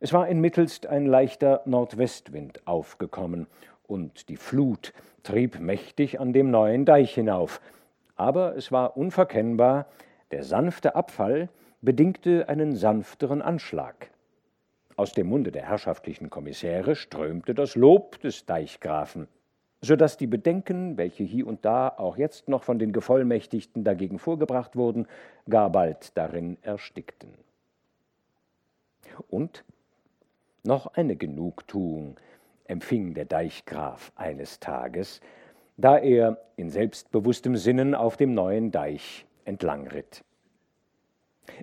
Es 0.00 0.12
war 0.12 0.28
inmittelst 0.28 0.86
ein 0.86 1.06
leichter 1.06 1.62
Nordwestwind 1.64 2.66
aufgekommen, 2.66 3.46
und 3.86 4.28
die 4.28 4.36
Flut 4.36 4.92
trieb 5.22 5.58
mächtig 5.60 6.20
an 6.20 6.34
dem 6.34 6.50
neuen 6.50 6.84
Deich 6.84 7.14
hinauf, 7.14 7.60
aber 8.16 8.54
es 8.54 8.70
war 8.70 8.96
unverkennbar, 8.96 9.86
der 10.30 10.44
sanfte 10.44 10.94
Abfall 10.94 11.48
bedingte 11.80 12.48
einen 12.48 12.74
sanfteren 12.74 13.40
Anschlag. 13.40 14.10
Aus 14.96 15.12
dem 15.12 15.28
Munde 15.28 15.52
der 15.52 15.62
herrschaftlichen 15.62 16.28
Kommissäre 16.28 16.96
strömte 16.96 17.54
das 17.54 17.76
Lob 17.76 18.20
des 18.20 18.46
Deichgrafen, 18.46 19.28
so 19.80 19.94
dass 19.94 20.16
die 20.16 20.26
Bedenken, 20.26 20.96
welche 20.96 21.22
hier 21.22 21.46
und 21.46 21.64
da 21.64 21.88
auch 21.88 22.16
jetzt 22.16 22.48
noch 22.48 22.64
von 22.64 22.80
den 22.80 22.92
Gevollmächtigten 22.92 23.84
dagegen 23.84 24.18
vorgebracht 24.18 24.74
wurden, 24.74 25.06
gar 25.48 25.70
bald 25.70 26.16
darin 26.16 26.58
erstickten. 26.62 27.30
Und 29.28 29.64
noch 30.64 30.88
eine 30.94 31.14
Genugtuung 31.14 32.16
empfing 32.64 33.14
der 33.14 33.24
Deichgraf 33.24 34.12
eines 34.16 34.58
Tages, 34.58 35.20
da 35.76 35.96
er 35.96 36.38
in 36.56 36.70
selbstbewusstem 36.70 37.56
Sinnen 37.56 37.94
auf 37.94 38.16
dem 38.16 38.34
neuen 38.34 38.72
Deich 38.72 39.26
entlangritt. 39.44 40.24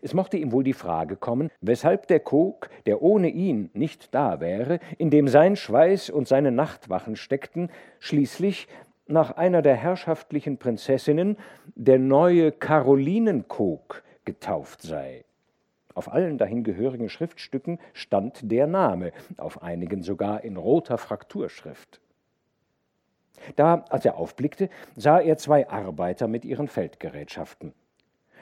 Es 0.02 0.14
mochte 0.14 0.38
ihm 0.38 0.52
wohl 0.52 0.64
die 0.64 0.74
Frage 0.74 1.16
kommen, 1.16 1.50
weshalb 1.62 2.08
der 2.08 2.20
Kok, 2.20 2.70
der 2.86 3.02
ohne 3.02 3.30
ihn 3.30 3.70
nicht 3.74 4.14
da 4.14 4.40
wäre, 4.40 4.80
in 4.98 5.10
dem 5.10 5.28
sein 5.28 5.56
Schweiß 5.56 6.10
und 6.10 6.28
seine 6.28 6.52
Nachtwachen 6.52 7.16
steckten, 7.16 7.70
schließlich 8.00 8.68
nach 9.08 9.32
einer 9.32 9.62
der 9.62 9.76
herrschaftlichen 9.76 10.58
Prinzessinnen 10.58 11.38
der 11.76 12.00
neue 12.00 12.52
Karolinenkok 12.52 14.04
getauft 14.26 14.82
sei. 14.82 15.26
Auf 15.94 16.12
allen 16.12 16.38
dahin 16.38 16.64
gehörigen 16.64 17.10
Schriftstücken 17.10 17.80
stand 17.94 18.52
der 18.52 18.68
Name, 18.68 19.14
auf 19.38 19.64
einigen 19.64 20.04
sogar 20.04 20.44
in 20.44 20.58
roter 20.58 20.98
Frakturschrift. 20.98 22.02
Da, 23.56 23.86
als 23.90 24.06
er 24.06 24.18
aufblickte, 24.18 24.70
sah 24.96 25.20
er 25.20 25.38
zwei 25.38 25.70
Arbeiter 25.70 26.28
mit 26.28 26.46
ihren 26.46 26.68
Feldgerätschaften. 26.68 27.74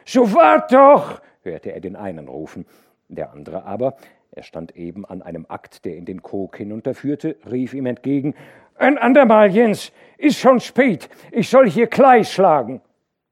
So 0.06 0.34
wart 0.34 0.71
doch! 0.71 1.21
Hörte 1.43 1.71
er 1.71 1.79
den 1.79 1.95
einen 1.95 2.27
rufen. 2.27 2.65
Der 3.08 3.32
andere 3.32 3.65
aber, 3.65 3.95
er 4.32 4.43
stand 4.43 4.75
eben 4.75 5.06
an 5.06 5.21
einem 5.21 5.45
Akt, 5.47 5.86
der 5.86 5.95
in 5.95 6.06
den 6.06 6.23
Kog 6.23 6.58
hinunterführte, 6.58 7.36
rief 7.49 7.73
ihm 7.73 7.86
entgegen: 7.86 8.36
Ein 8.75 8.97
andermal, 8.97 9.51
Jens, 9.51 9.91
ist 10.17 10.39
schon 10.39 10.60
spät. 10.60 11.10
Ich 11.32 11.49
soll 11.49 11.69
hier 11.69 11.88
Klei 11.88 12.23
schlagen. 12.23 12.82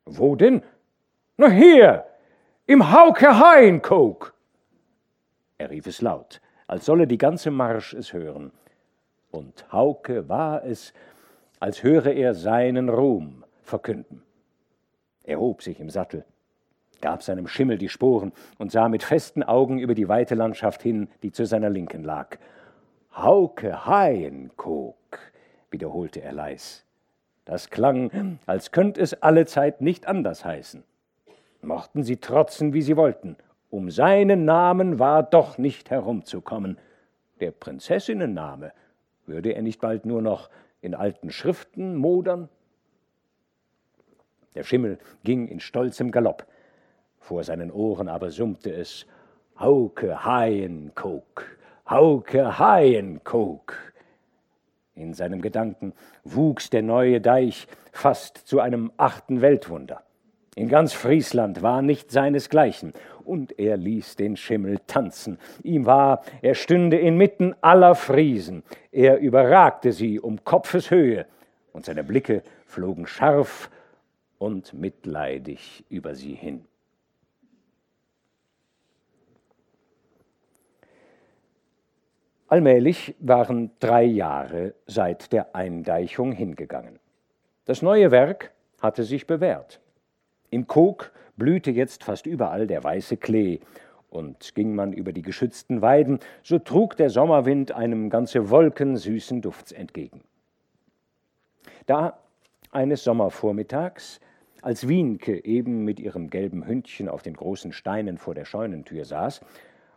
Wo 0.05 0.35
denn? 0.35 0.61
Na 1.37 1.49
hier, 1.49 2.05
im 2.67 2.91
Hauke 2.91 3.39
Hain, 3.39 3.81
Kog. 3.81 4.33
Er 5.57 5.69
rief 5.69 5.87
es 5.87 6.01
laut, 6.01 6.41
als 6.67 6.85
solle 6.85 7.07
die 7.07 7.17
ganze 7.17 7.51
Marsch 7.51 7.93
es 7.93 8.13
hören. 8.13 8.51
Und 9.31 9.71
Hauke 9.71 10.27
war 10.27 10.63
es, 10.63 10.93
als 11.59 11.83
höre 11.83 12.13
er 12.13 12.33
seinen 12.33 12.89
Ruhm 12.89 13.43
verkünden. 13.61 14.23
Er 15.23 15.39
hob 15.39 15.63
sich 15.63 15.79
im 15.79 15.89
Sattel 15.89 16.25
gab 17.01 17.23
seinem 17.23 17.47
Schimmel 17.47 17.77
die 17.77 17.89
Sporen 17.89 18.31
und 18.57 18.71
sah 18.71 18.89
mit 18.89 19.03
festen 19.03 19.43
Augen 19.43 19.79
über 19.79 19.95
die 19.95 20.07
weite 20.07 20.35
Landschaft 20.35 20.81
hin, 20.81 21.09
die 21.23 21.31
zu 21.31 21.45
seiner 21.45 21.69
Linken 21.69 22.03
lag. 22.03 22.37
Hauke 23.13 23.85
Haienkog, 23.85 25.19
wiederholte 25.69 26.21
er 26.21 26.31
leis. 26.31 26.85
Das 27.45 27.69
klang, 27.69 28.39
als 28.45 28.71
könnte 28.71 29.01
es 29.01 29.21
allezeit 29.21 29.81
nicht 29.81 30.07
anders 30.07 30.45
heißen. 30.45 30.83
Mochten 31.61 32.03
sie 32.03 32.17
trotzen, 32.17 32.73
wie 32.73 32.81
sie 32.81 32.97
wollten, 32.97 33.35
um 33.69 33.89
seinen 33.89 34.45
Namen 34.45 34.99
war 34.99 35.23
doch 35.23 35.57
nicht 35.57 35.89
herumzukommen. 35.89 36.77
Der 37.39 37.51
Prinzessinnenname 37.51 38.73
würde 39.25 39.53
er 39.53 39.61
nicht 39.61 39.81
bald 39.81 40.05
nur 40.05 40.21
noch 40.21 40.49
in 40.81 40.95
alten 40.95 41.31
Schriften 41.31 41.95
modern? 41.95 42.49
Der 44.55 44.63
Schimmel 44.63 44.99
ging 45.23 45.47
in 45.47 45.59
stolzem 45.59 46.11
Galopp. 46.11 46.45
Vor 47.21 47.43
seinen 47.43 47.71
Ohren 47.71 48.09
aber 48.09 48.31
summte 48.31 48.73
es 48.73 49.05
Hauke 49.57 50.25
Haienkok, 50.25 51.45
Hauke 51.87 52.57
Haienkok. 52.57 53.75
In 54.95 55.13
seinem 55.13 55.39
Gedanken 55.39 55.93
wuchs 56.23 56.71
der 56.71 56.81
neue 56.81 57.21
Deich 57.21 57.67
fast 57.91 58.37
zu 58.37 58.59
einem 58.59 58.91
achten 58.97 59.41
Weltwunder. 59.41 60.01
In 60.55 60.67
ganz 60.67 60.93
Friesland 60.93 61.61
war 61.61 61.81
nicht 61.81 62.11
seinesgleichen, 62.11 62.91
und 63.23 63.57
er 63.59 63.77
ließ 63.77 64.15
den 64.15 64.35
Schimmel 64.35 64.79
tanzen. 64.87 65.37
Ihm 65.63 65.85
war, 65.85 66.23
er 66.41 66.55
stünde 66.55 66.97
inmitten 66.97 67.55
aller 67.61 67.93
Friesen, 67.93 68.63
er 68.91 69.19
überragte 69.19 69.91
sie 69.91 70.19
um 70.19 70.43
Kopfeshöhe, 70.43 71.27
und 71.71 71.85
seine 71.85 72.03
Blicke 72.03 72.41
flogen 72.65 73.05
scharf 73.05 73.69
und 74.39 74.73
mitleidig 74.73 75.85
über 75.87 76.15
sie 76.15 76.33
hin. 76.33 76.65
Allmählich 82.51 83.15
waren 83.21 83.71
drei 83.79 84.03
Jahre 84.03 84.73
seit 84.85 85.31
der 85.31 85.55
Eindeichung 85.55 86.33
hingegangen. 86.33 86.99
Das 87.63 87.81
neue 87.81 88.11
Werk 88.11 88.51
hatte 88.81 89.05
sich 89.05 89.25
bewährt. 89.25 89.79
Im 90.49 90.67
Kog 90.67 91.13
blühte 91.37 91.71
jetzt 91.71 92.03
fast 92.03 92.25
überall 92.25 92.67
der 92.67 92.83
weiße 92.83 93.15
Klee, 93.15 93.61
und 94.09 94.53
ging 94.53 94.75
man 94.75 94.91
über 94.91 95.13
die 95.13 95.21
geschützten 95.21 95.81
Weiden, 95.81 96.19
so 96.43 96.59
trug 96.59 96.97
der 96.97 97.09
Sommerwind 97.09 97.71
einem 97.71 98.09
ganze 98.09 98.49
Wolken 98.49 98.97
süßen 98.97 99.41
Dufts 99.41 99.71
entgegen. 99.71 100.19
Da 101.85 102.19
eines 102.69 103.05
Sommervormittags, 103.05 104.19
als 104.61 104.89
Wienke 104.89 105.45
eben 105.45 105.85
mit 105.85 106.01
ihrem 106.01 106.29
gelben 106.29 106.67
Hündchen 106.67 107.07
auf 107.07 107.21
den 107.21 107.35
großen 107.35 107.71
Steinen 107.71 108.17
vor 108.17 108.35
der 108.35 108.43
Scheunentür 108.43 109.05
saß, 109.05 109.39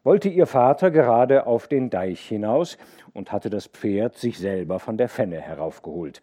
wollte 0.05 0.29
ihr 0.29 0.47
Vater 0.47 0.91
gerade 0.91 1.47
auf 1.47 1.67
den 1.67 1.91
Deich 1.91 2.21
hinaus 2.21 2.79
und 3.15 3.33
hatte 3.33 3.51
das 3.51 3.67
Pferd 3.67 4.17
sich 4.17 4.39
selber 4.39 4.79
von 4.79 4.99
der 4.99 5.09
Fenne 5.09 5.41
heraufgeholt. 5.41 6.23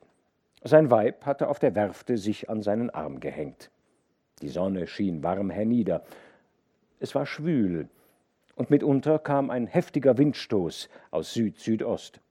Sein 0.64 0.92
Weib 0.92 1.26
hatte 1.26 1.50
auf 1.50 1.58
der 1.58 1.74
Werfte 1.76 2.18
sich 2.18 2.50
an 2.50 2.62
seinen 2.62 2.92
Arm 2.92 3.20
gehängt. 3.20 3.72
Die 4.42 4.50
Sonne 4.50 4.88
schien 4.88 5.24
warm 5.24 5.50
hernieder. 5.50 6.04
Es 7.00 7.16
war 7.16 7.26
schwül, 7.26 7.90
und 8.56 8.70
mitunter 8.70 9.18
kam 9.18 9.50
ein 9.50 9.66
heftiger 9.66 10.18
Windstoß 10.20 10.88
aus 11.10 11.34
Süd-Südost. 11.34 12.22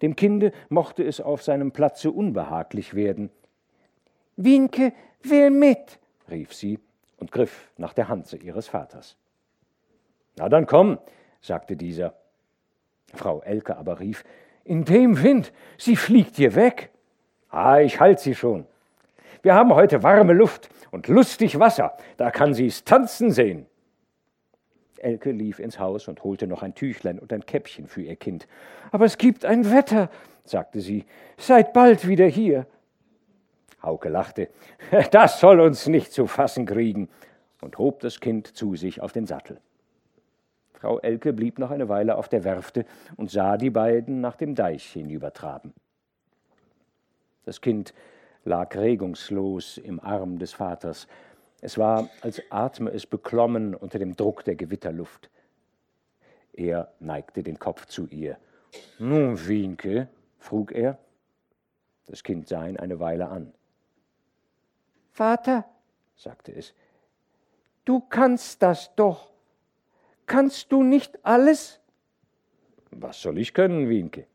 Dem 0.00 0.14
Kinde 0.14 0.52
mochte 0.68 1.02
es 1.02 1.20
auf 1.20 1.42
seinem 1.42 1.72
Platze 1.72 2.12
unbehaglich 2.12 2.94
werden. 2.94 3.30
Wienke 4.36 4.92
will 5.22 5.50
mit, 5.50 5.98
rief 6.30 6.54
sie 6.54 6.78
und 7.16 7.32
griff 7.32 7.70
nach 7.76 7.92
der 7.92 8.08
Hanze 8.08 8.36
ihres 8.36 8.68
Vaters. 8.68 9.16
Na 10.36 10.48
dann 10.48 10.66
komm, 10.66 10.98
sagte 11.40 11.76
dieser. 11.76 12.14
Frau 13.14 13.40
Elke 13.42 13.76
aber 13.76 14.00
rief, 14.00 14.24
in 14.64 14.84
dem 14.84 15.22
Wind, 15.22 15.52
sie 15.76 15.96
fliegt 15.96 16.36
hier 16.36 16.54
weg. 16.54 16.90
Ah, 17.50 17.80
ich 17.80 18.00
halt 18.00 18.20
sie 18.20 18.34
schon. 18.34 18.66
Wir 19.42 19.54
haben 19.54 19.74
heute 19.74 20.02
warme 20.02 20.32
Luft 20.32 20.70
und 20.90 21.08
lustig 21.08 21.58
Wasser, 21.58 21.96
da 22.16 22.30
kann 22.30 22.54
sie's 22.54 22.84
tanzen 22.84 23.30
sehen. 23.30 23.66
Elke 24.98 25.32
lief 25.32 25.58
ins 25.58 25.80
Haus 25.80 26.06
und 26.06 26.22
holte 26.22 26.46
noch 26.46 26.62
ein 26.62 26.74
Tüchlein 26.74 27.18
und 27.18 27.32
ein 27.32 27.44
Käppchen 27.44 27.88
für 27.88 28.02
ihr 28.02 28.14
Kind. 28.14 28.46
Aber 28.92 29.04
es 29.04 29.18
gibt 29.18 29.44
ein 29.44 29.70
Wetter, 29.72 30.10
sagte 30.44 30.80
sie. 30.80 31.04
Seid 31.36 31.72
bald 31.72 32.06
wieder 32.06 32.26
hier. 32.26 32.66
Hauke 33.82 34.08
lachte. 34.08 34.48
Das 35.10 35.40
soll 35.40 35.60
uns 35.60 35.88
nicht 35.88 36.12
zu 36.12 36.28
fassen 36.28 36.66
kriegen 36.66 37.08
und 37.60 37.78
hob 37.78 38.00
das 38.00 38.20
Kind 38.20 38.46
zu 38.56 38.76
sich 38.76 39.00
auf 39.00 39.12
den 39.12 39.26
Sattel. 39.26 39.58
Frau 40.82 40.98
Elke 40.98 41.32
blieb 41.32 41.60
noch 41.60 41.70
eine 41.70 41.88
Weile 41.88 42.16
auf 42.16 42.28
der 42.28 42.42
Werfte 42.42 42.84
und 43.16 43.30
sah 43.30 43.56
die 43.56 43.70
beiden 43.70 44.20
nach 44.20 44.34
dem 44.34 44.56
Deich 44.56 44.84
hinübertraben. 44.84 45.72
Das 47.44 47.60
Kind 47.60 47.94
lag 48.44 48.74
regungslos 48.74 49.78
im 49.78 50.00
Arm 50.00 50.40
des 50.40 50.54
Vaters. 50.54 51.06
Es 51.60 51.78
war, 51.78 52.10
als 52.20 52.42
atme 52.50 52.90
es 52.90 53.06
beklommen 53.06 53.76
unter 53.76 54.00
dem 54.00 54.16
Druck 54.16 54.44
der 54.44 54.56
Gewitterluft. 54.56 55.30
Er 56.52 56.92
neigte 56.98 57.44
den 57.44 57.60
Kopf 57.60 57.86
zu 57.86 58.08
ihr. 58.08 58.36
Nun, 58.98 59.46
Wienke? 59.46 60.08
frug 60.40 60.72
er. 60.72 60.98
Das 62.06 62.24
Kind 62.24 62.48
sah 62.48 62.66
ihn 62.66 62.76
eine 62.76 62.98
Weile 62.98 63.28
an. 63.28 63.54
Vater, 65.12 65.64
sagte 66.16 66.52
es, 66.52 66.74
Du 67.84 68.00
kannst 68.00 68.60
das 68.64 68.92
doch. 68.96 69.31
Kannst 70.26 70.72
du 70.72 70.82
nicht 70.82 71.24
alles? 71.24 71.80
Was 72.90 73.20
soll 73.20 73.38
ich 73.38 73.54
können, 73.54 73.88
Wienke? 73.88 74.26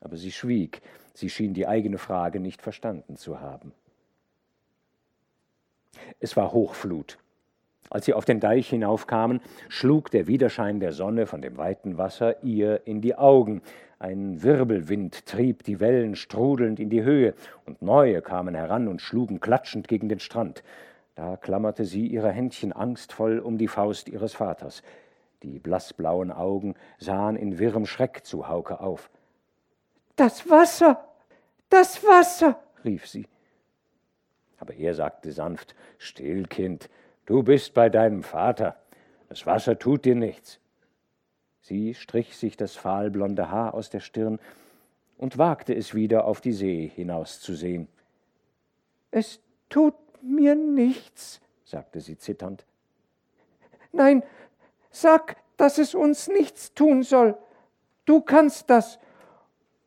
Aber 0.00 0.16
sie 0.16 0.32
schwieg, 0.32 0.82
sie 1.14 1.30
schien 1.30 1.54
die 1.54 1.66
eigene 1.66 1.98
Frage 1.98 2.40
nicht 2.40 2.62
verstanden 2.62 3.16
zu 3.16 3.40
haben. 3.40 3.72
Es 6.20 6.36
war 6.36 6.52
Hochflut. 6.52 7.18
Als 7.90 8.06
sie 8.06 8.14
auf 8.14 8.24
den 8.24 8.40
Deich 8.40 8.68
hinaufkamen, 8.68 9.40
schlug 9.68 10.10
der 10.10 10.26
Widerschein 10.26 10.80
der 10.80 10.92
Sonne 10.92 11.26
von 11.26 11.40
dem 11.42 11.56
weiten 11.56 11.98
Wasser 11.98 12.42
ihr 12.42 12.86
in 12.86 13.00
die 13.00 13.14
Augen. 13.14 13.62
Ein 13.98 14.42
Wirbelwind 14.42 15.26
trieb 15.26 15.62
die 15.62 15.80
Wellen 15.80 16.16
strudelnd 16.16 16.80
in 16.80 16.90
die 16.90 17.02
Höhe, 17.02 17.34
und 17.64 17.82
neue 17.82 18.22
kamen 18.22 18.54
heran 18.54 18.88
und 18.88 19.00
schlugen 19.00 19.40
klatschend 19.40 19.88
gegen 19.88 20.08
den 20.08 20.18
Strand. 20.18 20.62
Da 21.16 21.38
klammerte 21.38 21.86
sie 21.86 22.06
ihre 22.06 22.30
Händchen 22.30 22.72
angstvoll 22.72 23.38
um 23.38 23.56
die 23.56 23.68
Faust 23.68 24.08
ihres 24.08 24.34
Vaters. 24.34 24.82
Die 25.42 25.58
blassblauen 25.58 26.30
Augen 26.30 26.74
sahen 26.98 27.36
in 27.36 27.58
wirrem 27.58 27.86
Schreck 27.86 28.24
zu 28.24 28.48
Hauke 28.48 28.80
auf. 28.80 29.10
Das 30.14 30.48
Wasser. 30.48 31.08
Das 31.70 32.04
Wasser. 32.04 32.60
rief 32.84 33.06
sie. 33.06 33.26
Aber 34.58 34.74
er 34.74 34.94
sagte 34.94 35.32
sanft 35.32 35.74
Still, 35.98 36.44
Kind, 36.46 36.90
du 37.24 37.42
bist 37.42 37.72
bei 37.72 37.88
deinem 37.88 38.22
Vater. 38.22 38.76
Das 39.28 39.46
Wasser 39.46 39.78
tut 39.78 40.04
dir 40.04 40.14
nichts. 40.14 40.60
Sie 41.62 41.94
strich 41.94 42.36
sich 42.36 42.56
das 42.56 42.76
fahlblonde 42.76 43.50
Haar 43.50 43.74
aus 43.74 43.88
der 43.88 44.00
Stirn 44.00 44.38
und 45.16 45.38
wagte 45.38 45.74
es 45.74 45.94
wieder 45.94 46.26
auf 46.26 46.40
die 46.42 46.52
See 46.52 46.90
hinauszusehen. 46.94 47.88
Es 49.10 49.40
tut 49.68 49.94
mir 50.28 50.54
nichts, 50.54 51.40
sagte 51.64 52.00
sie 52.00 52.18
zitternd. 52.18 52.64
Nein, 53.92 54.22
sag, 54.90 55.36
dass 55.56 55.78
es 55.78 55.94
uns 55.94 56.28
nichts 56.28 56.74
tun 56.74 57.02
soll. 57.02 57.36
Du 58.04 58.20
kannst 58.20 58.70
das, 58.70 58.98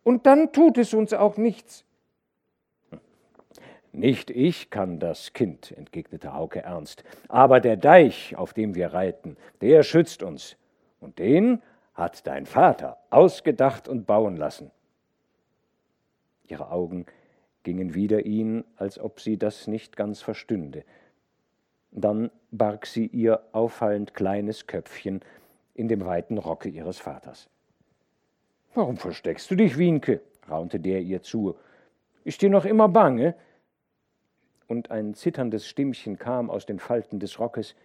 und 0.03 0.25
dann 0.25 0.51
tut 0.51 0.77
es 0.77 0.93
uns 0.93 1.13
auch 1.13 1.37
nichts. 1.37 1.85
Nicht 3.91 4.29
ich 4.29 4.69
kann 4.69 4.99
das, 4.99 5.33
Kind, 5.33 5.71
entgegnete 5.71 6.33
Hauke 6.33 6.61
ernst, 6.61 7.03
aber 7.27 7.59
der 7.59 7.75
Deich, 7.77 8.35
auf 8.35 8.53
dem 8.53 8.75
wir 8.75 8.93
reiten, 8.93 9.35
der 9.61 9.83
schützt 9.83 10.23
uns, 10.23 10.57
und 10.99 11.19
den 11.19 11.61
hat 11.93 12.27
dein 12.27 12.45
Vater 12.45 12.97
ausgedacht 13.09 13.87
und 13.87 14.05
bauen 14.05 14.37
lassen. 14.37 14.71
Ihre 16.47 16.71
Augen 16.71 17.05
gingen 17.69 17.93
wider 17.93 18.25
ihn, 18.25 18.63
als 18.77 18.97
ob 18.97 19.19
sie 19.19 19.37
das 19.37 19.67
nicht 19.67 19.95
ganz 19.95 20.23
verstünde. 20.23 20.83
Dann 21.91 22.31
barg 22.49 22.87
sie 22.87 23.05
ihr 23.05 23.43
auffallend 23.51 24.15
kleines 24.15 24.65
Köpfchen 24.65 25.19
in 25.75 25.87
dem 25.87 26.03
weiten 26.03 26.39
Rocke 26.39 26.67
ihres 26.67 26.97
Vaters. 26.97 27.47
Warum 28.73 28.97
versteckst 28.97 29.51
du 29.51 29.55
dich, 29.55 29.77
Wienke? 29.77 30.21
raunte 30.49 30.79
der 30.79 31.01
ihr 31.01 31.21
zu. 31.21 31.57
Ist 32.23 32.41
dir 32.41 32.49
noch 32.49 32.65
immer 32.65 32.89
bange? 32.89 33.35
Und 34.65 34.89
ein 34.89 35.13
zitterndes 35.13 35.67
Stimmchen 35.67 36.17
kam 36.17 36.49
aus 36.49 36.65
den 36.65 36.79
Falten 36.79 37.19
des 37.19 37.39
Rockes. 37.39 37.75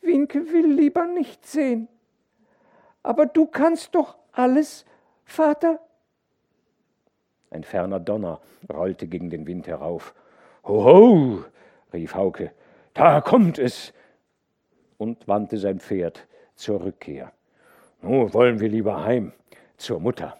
Wienke 0.00 0.50
will 0.54 0.72
lieber 0.72 1.06
nicht 1.06 1.44
sehen. 1.44 1.88
Aber 3.02 3.26
du 3.26 3.44
kannst 3.44 3.94
doch 3.94 4.16
alles, 4.32 4.86
Vater. 5.26 5.85
Ein 7.56 7.64
ferner 7.64 8.00
Donner 8.00 8.42
rollte 8.70 9.06
gegen 9.06 9.30
den 9.30 9.46
Wind 9.46 9.66
herauf. 9.66 10.14
Hoho, 10.62 11.42
rief 11.90 12.14
Hauke, 12.14 12.52
da 12.92 13.22
kommt 13.22 13.58
es! 13.58 13.94
und 14.98 15.26
wandte 15.26 15.56
sein 15.56 15.80
Pferd 15.80 16.26
zur 16.54 16.84
Rückkehr. 16.84 17.32
Nun 18.02 18.34
wollen 18.34 18.60
wir 18.60 18.68
lieber 18.68 19.04
heim 19.04 19.32
zur 19.78 20.00
Mutter. 20.00 20.36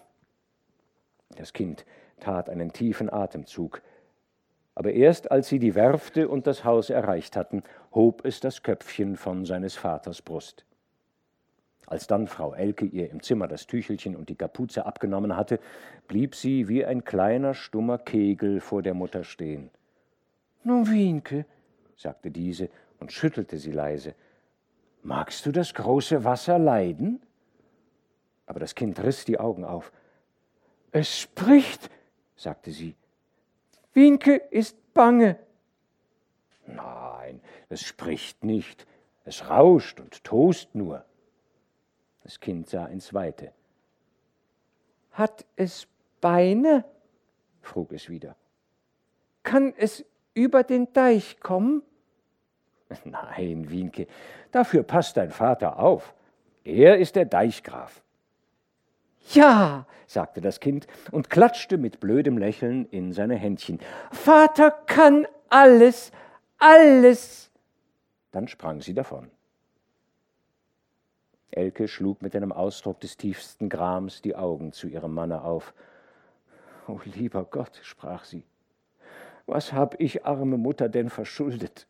Das 1.35 1.53
Kind 1.53 1.87
tat 2.19 2.51
einen 2.51 2.71
tiefen 2.71 3.11
Atemzug, 3.11 3.81
aber 4.75 4.93
erst 4.93 5.31
als 5.31 5.47
sie 5.47 5.57
die 5.57 5.73
Werfte 5.73 6.29
und 6.29 6.45
das 6.45 6.63
Haus 6.63 6.91
erreicht 6.91 7.35
hatten, 7.35 7.63
hob 7.95 8.25
es 8.25 8.41
das 8.41 8.61
Köpfchen 8.61 9.15
von 9.15 9.43
seines 9.43 9.75
Vaters 9.75 10.21
Brust. 10.21 10.66
Als 11.87 12.05
dann 12.05 12.27
Frau 12.27 12.53
Elke 12.53 12.85
ihr 12.85 13.09
im 13.09 13.23
Zimmer 13.23 13.47
das 13.47 13.65
Tüchelchen 13.65 14.17
und 14.17 14.27
die 14.27 14.35
Kapuze 14.35 14.85
abgenommen 14.85 15.37
hatte, 15.37 15.59
blieb 16.09 16.35
sie 16.35 16.67
wie 16.67 16.85
ein 16.85 17.05
kleiner, 17.05 17.53
stummer 17.53 17.97
Kegel 17.97 18.59
vor 18.59 18.83
der 18.83 18.93
Mutter 18.93 19.23
stehen. 19.23 19.71
Nun, 20.65 20.91
Wienke, 20.91 21.45
sagte 21.95 22.29
diese 22.29 22.69
und 22.99 23.13
schüttelte 23.13 23.57
sie 23.57 23.71
leise, 23.71 24.15
magst 25.01 25.45
du 25.45 25.53
das 25.53 25.73
große 25.73 26.25
Wasser 26.25 26.59
leiden? 26.59 27.21
Aber 28.47 28.59
das 28.59 28.75
Kind 28.75 29.01
riss 29.01 29.23
die 29.23 29.39
Augen 29.39 29.63
auf. 29.63 29.93
Es 30.91 31.17
spricht, 31.17 31.89
sagte 32.35 32.71
sie. 32.71 32.95
Wienke 33.93 34.35
ist 34.35 34.93
bange. 34.93 35.39
Nein, 36.65 37.39
es 37.69 37.81
spricht 37.81 38.43
nicht. 38.43 38.85
Es 39.23 39.49
rauscht 39.49 40.01
und 40.01 40.25
tost 40.25 40.75
nur. 40.75 41.05
Das 42.27 42.41
Kind 42.41 42.67
sah 42.67 42.87
ins 42.87 43.13
Weite. 43.13 43.53
Hat 45.13 45.45
es 45.55 45.87
Beine? 46.19 46.83
frug 47.61 47.93
es 47.93 48.09
wieder. 48.09 48.35
Kann 49.43 49.73
es 49.77 50.03
über 50.33 50.63
den 50.63 50.91
Deich 50.91 51.39
kommen? 51.39 51.83
Nein, 53.05 53.69
Wienke, 53.69 54.07
dafür 54.51 54.83
passt 54.83 55.15
dein 55.15 55.31
Vater 55.31 55.79
auf. 55.79 56.13
Er 56.65 56.97
ist 56.97 57.15
der 57.15 57.23
Deichgraf. 57.23 58.03
Ja, 59.31 59.85
sagte 60.05 60.41
das 60.41 60.59
Kind 60.59 60.85
und 61.11 61.29
klatschte 61.29 61.77
mit 61.77 62.01
blödem 62.01 62.37
Lächeln 62.37 62.87
in 62.87 63.13
seine 63.13 63.35
Händchen. 63.35 63.79
Vater 64.11 64.71
kann 64.71 65.27
alles, 65.47 66.11
alles. 66.57 67.53
Dann 68.31 68.49
sprang 68.49 68.81
sie 68.81 68.93
davon. 68.93 69.31
Elke 71.51 71.87
schlug 71.87 72.21
mit 72.21 72.35
einem 72.35 72.51
Ausdruck 72.51 72.99
des 72.99 73.17
tiefsten 73.17 73.69
Grams 73.69 74.21
die 74.21 74.35
Augen 74.35 74.71
zu 74.73 74.87
ihrem 74.87 75.13
Manne 75.13 75.43
auf. 75.43 75.73
Oh 76.87 76.99
lieber 77.03 77.43
Gott, 77.45 77.79
sprach 77.83 78.23
sie, 78.23 78.43
was 79.45 79.73
hab 79.73 79.99
ich, 79.99 80.25
arme 80.25 80.57
Mutter, 80.57 80.89
denn 80.89 81.09
verschuldet? 81.09 81.87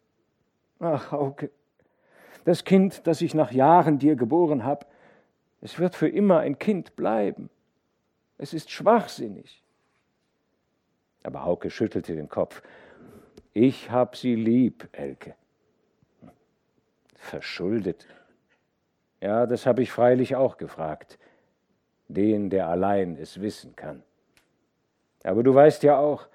Ach, 0.79 1.11
Hauke, 1.11 1.49
das 2.45 2.63
Kind, 2.63 3.05
das 3.07 3.21
ich 3.21 3.33
nach 3.33 3.51
Jahren 3.51 3.99
dir 3.99 4.15
geboren 4.15 4.63
hab, 4.63 4.89
es 5.59 5.79
wird 5.79 5.95
für 5.95 6.07
immer 6.07 6.39
ein 6.39 6.59
Kind 6.59 6.95
bleiben. 6.95 7.49
Es 8.37 8.53
ist 8.53 8.69
schwachsinnig. 8.69 9.63
Aber 11.23 11.43
Hauke 11.43 11.69
schüttelte 11.69 12.15
den 12.15 12.29
Kopf. 12.29 12.61
Ich 13.53 13.89
hab 13.89 14.15
sie 14.15 14.35
lieb, 14.35 14.87
Elke. 14.91 15.35
Verschuldet. 17.15 18.07
Ja, 19.21 19.45
das 19.45 19.65
habe 19.65 19.81
ich 19.81 19.91
freilich 19.91 20.35
auch 20.35 20.57
gefragt. 20.57 21.17
Den, 22.07 22.49
der 22.49 22.67
allein 22.67 23.17
es 23.17 23.41
wissen 23.41 23.75
kann. 23.75 24.03
Aber 25.23 25.43
du 25.43 25.53
weißt 25.53 25.83
ja 25.83 25.97
auch, 25.97 26.27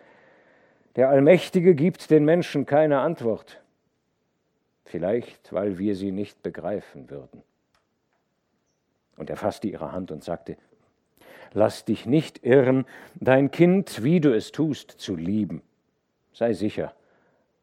der 0.97 1.09
Allmächtige 1.09 1.75
gibt 1.75 2.11
den 2.11 2.25
Menschen 2.25 2.66
keine 2.66 3.01
Antwort. 3.01 3.62
Vielleicht, 4.85 5.53
weil 5.53 5.79
wir 5.79 5.97
sie 5.97 6.12
nicht 6.12 6.42
begreifen 6.42 7.09
würden. 7.09 7.42
Und 9.16 9.31
er 9.31 9.37
fasste 9.37 9.68
ihre 9.68 9.92
Hand 9.92 10.11
und 10.11 10.23
sagte, 10.23 10.57
Lass 11.55 11.85
dich 11.85 12.07
nicht 12.07 12.45
irren, 12.45 12.87
dein 13.14 13.51
Kind, 13.51 14.03
wie 14.03 14.20
du 14.20 14.35
es 14.35 14.53
tust, 14.53 14.91
zu 14.93 15.16
lieben. 15.16 15.62
Sei 16.33 16.55
sicher, 16.55 16.95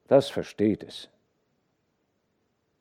das 0.07 0.29
versteht 0.29 0.83
es. 0.83 1.09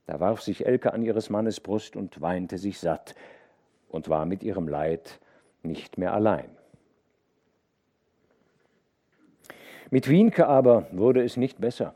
Da 0.09 0.21
warf 0.21 0.41
sich 0.41 0.65
Elke 0.65 0.95
an 0.95 1.03
ihres 1.03 1.29
Mannes 1.29 1.61
Brust 1.61 1.95
und 1.95 2.23
weinte 2.23 2.57
sich 2.57 2.79
satt 2.79 3.15
und 3.91 4.09
war 4.09 4.25
mit 4.25 4.43
ihrem 4.43 4.67
Leid 4.67 5.21
nicht 5.63 5.99
mehr 5.99 6.15
allein. 6.15 6.49
Mit 9.91 10.09
Wienke 10.09 10.47
aber 10.47 10.87
wurde 10.93 11.23
es 11.23 11.37
nicht 11.37 11.61
besser. 11.61 11.95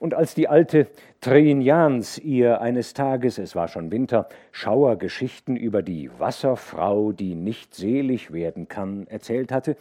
Und 0.00 0.14
als 0.14 0.34
die 0.34 0.48
alte 0.48 0.88
Trinjans 1.20 2.18
ihr 2.18 2.60
eines 2.60 2.92
Tages, 2.92 3.38
es 3.38 3.54
war 3.54 3.68
schon 3.68 3.92
Winter, 3.92 4.28
Schauergeschichten 4.50 5.56
über 5.56 5.82
die 5.82 6.10
Wasserfrau, 6.18 7.12
die 7.12 7.36
nicht 7.36 7.72
selig 7.72 8.32
werden 8.32 8.66
kann, 8.66 9.06
erzählt 9.06 9.52
hatte, 9.52 9.76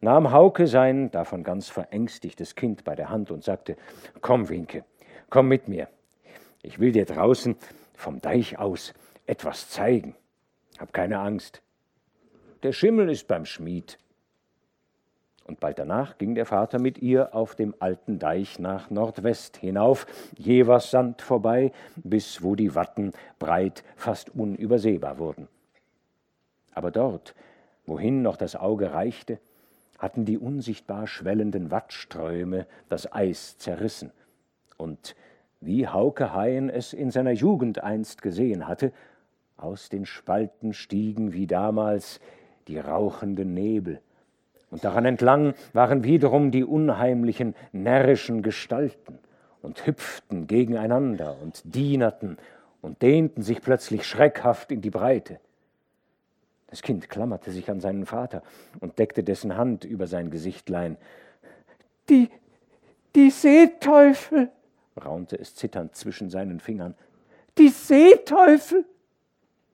nahm 0.00 0.32
Hauke 0.32 0.66
sein 0.66 1.12
davon 1.12 1.44
ganz 1.44 1.68
verängstigtes 1.68 2.56
Kind 2.56 2.82
bei 2.82 2.96
der 2.96 3.10
Hand 3.10 3.30
und 3.30 3.44
sagte, 3.44 3.76
Komm, 4.20 4.48
Winke, 4.48 4.84
komm 5.30 5.46
mit 5.46 5.68
mir. 5.68 5.86
Ich 6.62 6.78
will 6.78 6.92
dir 6.92 7.04
draußen 7.04 7.56
vom 7.94 8.20
Deich 8.20 8.58
aus 8.58 8.94
etwas 9.26 9.70
zeigen. 9.70 10.14
Hab 10.78 10.92
keine 10.92 11.18
Angst. 11.18 11.62
Der 12.62 12.72
Schimmel 12.72 13.08
ist 13.10 13.28
beim 13.28 13.44
Schmied. 13.44 13.98
und 15.44 15.60
bald 15.60 15.78
danach 15.78 16.18
ging 16.18 16.34
der 16.34 16.44
Vater 16.44 16.78
mit 16.78 16.98
ihr 16.98 17.34
auf 17.34 17.54
dem 17.54 17.74
alten 17.78 18.18
Deich 18.18 18.58
nach 18.58 18.90
Nordwest 18.90 19.56
hinauf, 19.56 20.06
Jevers 20.36 20.90
Sand 20.90 21.22
vorbei, 21.22 21.72
bis 21.96 22.42
wo 22.42 22.54
die 22.54 22.74
Watten 22.74 23.12
breit 23.38 23.82
fast 23.96 24.34
unübersehbar 24.34 25.18
wurden. 25.18 25.48
Aber 26.74 26.90
dort, 26.90 27.34
wohin 27.86 28.20
noch 28.20 28.36
das 28.36 28.56
Auge 28.56 28.92
reichte, 28.92 29.38
hatten 29.98 30.26
die 30.26 30.36
unsichtbar 30.36 31.06
schwellenden 31.06 31.70
Wattströme 31.70 32.66
das 32.90 33.10
Eis 33.10 33.56
zerrissen, 33.56 34.12
und 34.76 35.16
wie 35.60 35.88
Hauke 35.88 36.34
Haien 36.34 36.70
es 36.70 36.92
in 36.92 37.10
seiner 37.10 37.32
Jugend 37.32 37.82
einst 37.82 38.22
gesehen 38.22 38.68
hatte, 38.68 38.92
aus 39.56 39.88
den 39.88 40.06
Spalten 40.06 40.72
stiegen 40.72 41.32
wie 41.32 41.46
damals 41.46 42.20
die 42.68 42.78
rauchenden 42.78 43.54
Nebel, 43.54 44.00
und 44.70 44.84
daran 44.84 45.04
entlang 45.04 45.54
waren 45.72 46.04
wiederum 46.04 46.50
die 46.50 46.64
unheimlichen, 46.64 47.54
närrischen 47.72 48.42
Gestalten 48.42 49.18
und 49.62 49.86
hüpften 49.86 50.46
gegeneinander 50.46 51.36
und 51.42 51.62
dienerten 51.64 52.36
und 52.80 53.02
dehnten 53.02 53.42
sich 53.42 53.62
plötzlich 53.62 54.06
schreckhaft 54.06 54.70
in 54.70 54.80
die 54.80 54.90
Breite. 54.90 55.40
Das 56.68 56.82
Kind 56.82 57.08
klammerte 57.08 57.50
sich 57.50 57.70
an 57.70 57.80
seinen 57.80 58.04
Vater 58.04 58.42
und 58.80 58.98
deckte 58.98 59.24
dessen 59.24 59.56
Hand 59.56 59.84
über 59.84 60.06
sein 60.06 60.30
Gesichtlein. 60.30 60.98
Die, 62.10 62.28
die 63.14 63.30
Seeteufel, 63.30 64.50
raunte 64.98 65.38
es 65.38 65.54
zitternd 65.54 65.94
zwischen 65.94 66.30
seinen 66.30 66.60
Fingern. 66.60 66.94
Die 67.56 67.68
Seeteufel! 67.68 68.84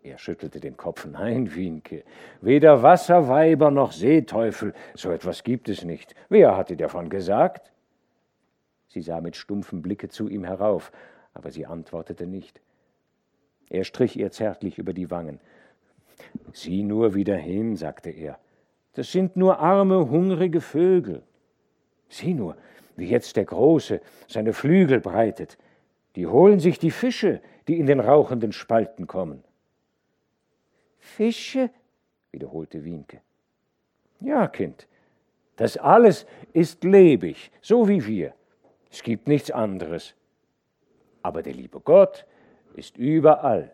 Er 0.03 0.19
schüttelte 0.19 0.61
den 0.61 0.77
Kopf. 0.77 1.07
Nein, 1.07 1.55
Wienke, 1.55 2.05
weder 2.43 2.83
Wasserweiber 2.83 3.71
noch 3.71 3.93
Seeteufel, 3.93 4.75
so 4.95 5.11
etwas 5.11 5.45
gibt 5.45 5.69
es 5.69 5.83
nicht. 5.83 6.15
Wer 6.29 6.57
hat 6.57 6.69
dir 6.69 6.77
davon 6.77 7.09
gesagt? 7.09 7.73
Sie 8.89 9.01
sah 9.01 9.21
mit 9.21 9.35
stumpfem 9.35 9.81
Blicke 9.81 10.09
zu 10.09 10.29
ihm 10.29 10.45
herauf, 10.45 10.93
aber 11.33 11.51
sie 11.51 11.67
antwortete 11.67 12.27
nicht. 12.27 12.61
Er 13.71 13.85
strich 13.85 14.19
ihr 14.19 14.31
zärtlich 14.31 14.79
über 14.79 14.93
die 14.93 15.11
Wangen. 15.11 15.41
Sieh 16.53 16.83
nur 16.83 17.15
wieder 17.15 17.37
hin, 17.37 17.77
sagte 17.77 18.11
er. 18.11 18.39
Das 18.93 19.11
sind 19.11 19.37
nur 19.37 19.59
arme, 19.59 20.11
hungrige 20.11 20.61
Vögel. 20.61 21.23
Sieh 22.09 22.35
nur, 22.35 22.57
wie 22.97 23.09
jetzt 23.09 23.37
der 23.37 23.45
Große 23.45 24.01
seine 24.29 24.53
Flügel 24.53 25.01
breitet. 25.01 25.59
Die 26.17 26.27
holen 26.27 26.61
sich 26.61 26.79
die 26.79 26.91
Fische, 26.91 27.41
die 27.67 27.79
in 27.79 27.87
den 27.87 28.01
rauchenden 28.01 28.53
Spalten 28.53 29.07
kommen. 29.07 29.43
Fische? 30.99 31.71
wiederholte 32.31 32.85
Wienke. 32.85 33.21
Ja, 34.21 34.49
Kind, 34.49 34.89
das 35.57 35.77
alles 35.77 36.27
ist 36.53 36.83
lebig, 36.83 37.51
so 37.61 37.89
wie 37.89 38.07
wir. 38.07 38.35
Es 38.91 39.03
gibt 39.03 39.29
nichts 39.29 39.51
anderes. 39.51 40.15
Aber 41.23 41.43
der 41.43 41.55
liebe 41.55 41.81
Gott 41.81 42.27
ist 42.75 42.97
überall. 42.97 43.73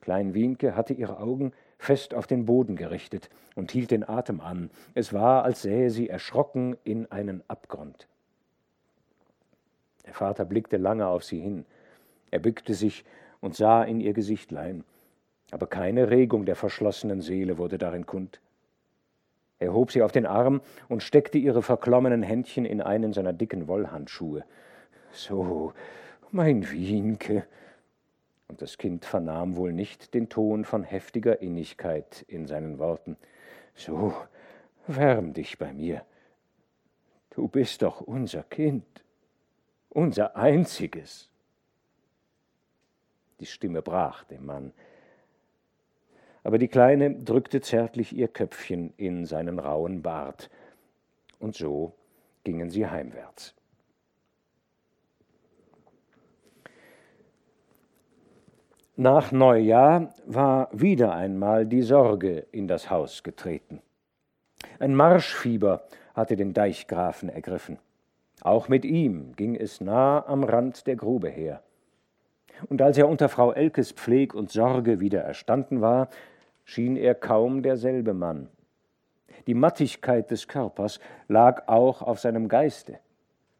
Klein 0.00 0.34
Wienke 0.34 0.76
hatte 0.76 0.94
ihre 0.94 1.18
Augen 1.18 1.52
fest 1.78 2.14
auf 2.14 2.26
den 2.26 2.46
Boden 2.46 2.76
gerichtet 2.76 3.30
und 3.54 3.70
hielt 3.70 3.90
den 3.90 4.08
Atem 4.08 4.40
an. 4.40 4.70
Es 4.94 5.12
war, 5.12 5.44
als 5.44 5.62
sähe 5.62 5.90
sie 5.90 6.08
erschrocken 6.08 6.76
in 6.84 7.10
einen 7.10 7.42
Abgrund. 7.48 8.08
Der 10.06 10.14
Vater 10.14 10.44
blickte 10.44 10.76
lange 10.76 11.06
auf 11.06 11.24
sie 11.24 11.40
hin. 11.40 11.66
Er 12.30 12.38
bückte 12.38 12.74
sich 12.74 13.04
und 13.40 13.54
sah 13.54 13.82
in 13.82 14.00
ihr 14.00 14.12
Gesichtlein, 14.12 14.84
aber 15.50 15.66
keine 15.66 16.10
Regung 16.10 16.44
der 16.44 16.56
verschlossenen 16.56 17.20
Seele 17.20 17.58
wurde 17.58 17.78
darin 17.78 18.06
kund. 18.06 18.40
Er 19.58 19.72
hob 19.72 19.90
sie 19.90 20.02
auf 20.02 20.12
den 20.12 20.26
Arm 20.26 20.60
und 20.88 21.02
steckte 21.02 21.38
ihre 21.38 21.62
verklommenen 21.62 22.22
Händchen 22.22 22.66
in 22.66 22.82
einen 22.82 23.12
seiner 23.12 23.32
dicken 23.32 23.68
Wollhandschuhe. 23.68 24.44
So, 25.12 25.72
mein 26.30 26.70
Wienke. 26.70 27.46
Und 28.48 28.62
das 28.62 28.78
Kind 28.78 29.04
vernahm 29.04 29.56
wohl 29.56 29.72
nicht 29.72 30.14
den 30.14 30.28
Ton 30.28 30.64
von 30.64 30.82
heftiger 30.84 31.40
Innigkeit 31.42 32.24
in 32.28 32.46
seinen 32.46 32.78
Worten. 32.78 33.16
So, 33.74 34.14
wärm 34.86 35.32
dich 35.32 35.58
bei 35.58 35.72
mir. 35.72 36.04
Du 37.30 37.48
bist 37.48 37.82
doch 37.82 38.00
unser 38.00 38.44
Kind, 38.44 38.84
unser 39.90 40.36
einziges. 40.36 41.30
Die 43.40 43.46
Stimme 43.46 43.82
brach 43.82 44.24
dem 44.24 44.46
Mann. 44.46 44.72
Aber 46.42 46.58
die 46.58 46.68
Kleine 46.68 47.12
drückte 47.12 47.60
zärtlich 47.60 48.14
ihr 48.14 48.28
Köpfchen 48.28 48.94
in 48.96 49.26
seinen 49.26 49.58
rauen 49.58 50.00
Bart. 50.00 50.48
Und 51.40 51.56
so 51.56 51.92
gingen 52.44 52.70
sie 52.70 52.86
heimwärts. 52.86 53.54
Nach 58.96 59.30
Neujahr 59.30 60.10
war 60.26 60.68
wieder 60.72 61.14
einmal 61.14 61.66
die 61.66 61.82
Sorge 61.82 62.46
in 62.52 62.66
das 62.66 62.90
Haus 62.90 63.22
getreten. 63.22 63.82
Ein 64.78 64.94
Marschfieber 64.94 65.86
hatte 66.14 66.36
den 66.36 66.54
Deichgrafen 66.54 67.28
ergriffen. 67.28 67.78
Auch 68.40 68.68
mit 68.68 68.84
ihm 68.84 69.36
ging 69.36 69.54
es 69.54 69.80
nah 69.80 70.26
am 70.26 70.44
Rand 70.44 70.86
der 70.86 70.96
Grube 70.96 71.28
her 71.28 71.62
und 72.68 72.82
als 72.82 72.98
er 72.98 73.08
unter 73.08 73.28
Frau 73.28 73.52
Elkes 73.52 73.92
Pfleg 73.92 74.34
und 74.34 74.50
Sorge 74.50 75.00
wieder 75.00 75.20
erstanden 75.20 75.80
war, 75.80 76.08
schien 76.64 76.96
er 76.96 77.14
kaum 77.14 77.62
derselbe 77.62 78.14
Mann. 78.14 78.48
Die 79.46 79.54
Mattigkeit 79.54 80.30
des 80.30 80.48
Körpers 80.48 80.98
lag 81.28 81.68
auch 81.68 82.02
auf 82.02 82.18
seinem 82.18 82.48
Geiste, 82.48 82.98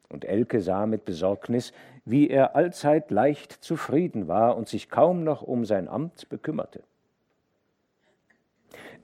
und 0.08 0.24
Elke 0.24 0.60
sah 0.60 0.86
mit 0.86 1.04
Besorgnis, 1.04 1.72
wie 2.04 2.28
er 2.28 2.54
allzeit 2.54 3.10
leicht 3.10 3.52
zufrieden 3.52 4.28
war 4.28 4.56
und 4.56 4.68
sich 4.68 4.88
kaum 4.88 5.24
noch 5.24 5.42
um 5.42 5.64
sein 5.64 5.88
Amt 5.88 6.28
bekümmerte. 6.28 6.82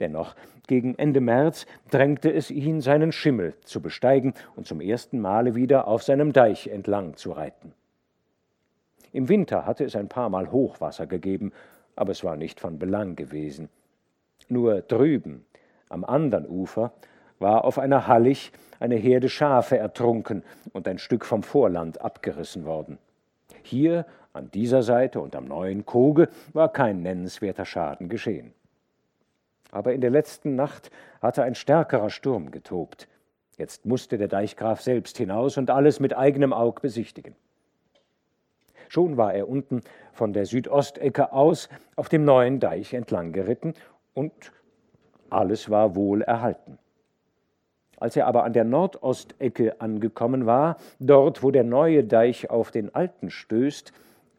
Dennoch, 0.01 0.35
gegen 0.67 0.97
Ende 0.97 1.21
März 1.21 1.67
drängte 1.91 2.33
es 2.33 2.51
ihn, 2.51 2.81
seinen 2.81 3.13
Schimmel 3.13 3.55
zu 3.65 3.81
besteigen 3.81 4.35
und 4.57 4.67
zum 4.67 4.81
ersten 4.81 5.21
Male 5.21 5.55
wieder 5.55 5.87
auf 5.87 6.03
seinem 6.03 6.33
Deich 6.33 6.69
entlang 6.69 7.17
zu 7.17 7.33
reiten. 7.33 7.73
Im 9.13 9.29
Winter 9.29 9.67
hatte 9.67 9.85
es 9.85 9.95
ein 9.95 10.09
paar 10.09 10.31
Mal 10.31 10.51
Hochwasser 10.51 11.07
gegeben, 11.07 11.53
aber 11.97 12.13
es 12.13 12.25
war 12.25 12.37
nicht 12.37 12.61
von 12.61 12.79
Belang 12.79 13.17
gewesen. 13.17 13.69
Nur 14.49 14.81
drüben, 14.81 15.45
am 15.89 16.05
anderen 16.05 16.49
Ufer, 16.49 16.93
war 17.43 17.65
auf 17.65 17.79
einer 17.79 18.07
Hallig 18.07 18.53
eine 18.81 18.97
Herde 18.97 19.29
Schafe 19.29 19.77
ertrunken 19.77 20.43
und 20.73 20.89
ein 20.89 20.99
Stück 20.99 21.25
vom 21.25 21.43
Vorland 21.43 22.01
abgerissen 22.01 22.65
worden. 22.65 22.99
Hier, 23.63 24.07
an 24.33 24.51
dieser 24.51 24.83
Seite 24.83 25.21
und 25.21 25.37
am 25.37 25.45
neuen 25.45 25.85
Koge, 25.85 26.29
war 26.53 26.73
kein 26.73 27.03
nennenswerter 27.03 27.65
Schaden 27.65 28.09
geschehen. 28.09 28.55
Aber 29.71 29.93
in 29.93 30.01
der 30.01 30.11
letzten 30.11 30.57
Nacht 30.57 30.91
hatte 31.21 31.43
ein 31.43 31.55
stärkerer 31.55 32.11
Sturm 32.11 32.51
getobt. 32.51 33.09
Jetzt 33.57 33.87
musste 33.87 34.19
der 34.19 34.29
Deichgraf 34.29 34.81
selbst 34.81 35.19
hinaus 35.19 35.59
und 35.59 35.71
alles 35.71 36.01
mit 36.01 36.17
eigenem 36.17 36.53
Aug 36.53 36.81
besichtigen. 36.81 37.37
Schon 38.89 39.17
war 39.17 39.33
er 39.33 39.49
unten 39.49 39.81
von 40.13 40.33
der 40.33 40.45
Südostecke 40.45 41.33
aus 41.33 41.69
auf 41.97 42.09
dem 42.09 42.25
neuen 42.25 42.61
Deich 42.61 42.93
entlang 42.93 43.33
geritten 43.33 43.75
und 44.13 44.33
alles 45.31 45.71
war 45.71 45.95
wohl 45.95 46.23
erhalten. 46.23 46.79
Als 48.03 48.17
er 48.17 48.27
aber 48.27 48.43
an 48.43 48.53
der 48.53 48.65
Nordostecke 48.65 49.81
angekommen 49.81 50.45
war, 50.45 50.77
dort, 50.99 51.45
wo 51.45 51.53
der 51.53 51.63
neue 51.63 52.03
Deich 52.03 52.51
auf 52.51 52.73
den 52.73 52.93
alten 52.93 53.31
stößt, 53.31 53.93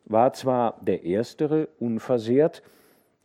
war 0.04 0.34
zwar 0.34 0.76
der 0.82 1.06
erstere 1.06 1.70
unversehrt, 1.80 2.62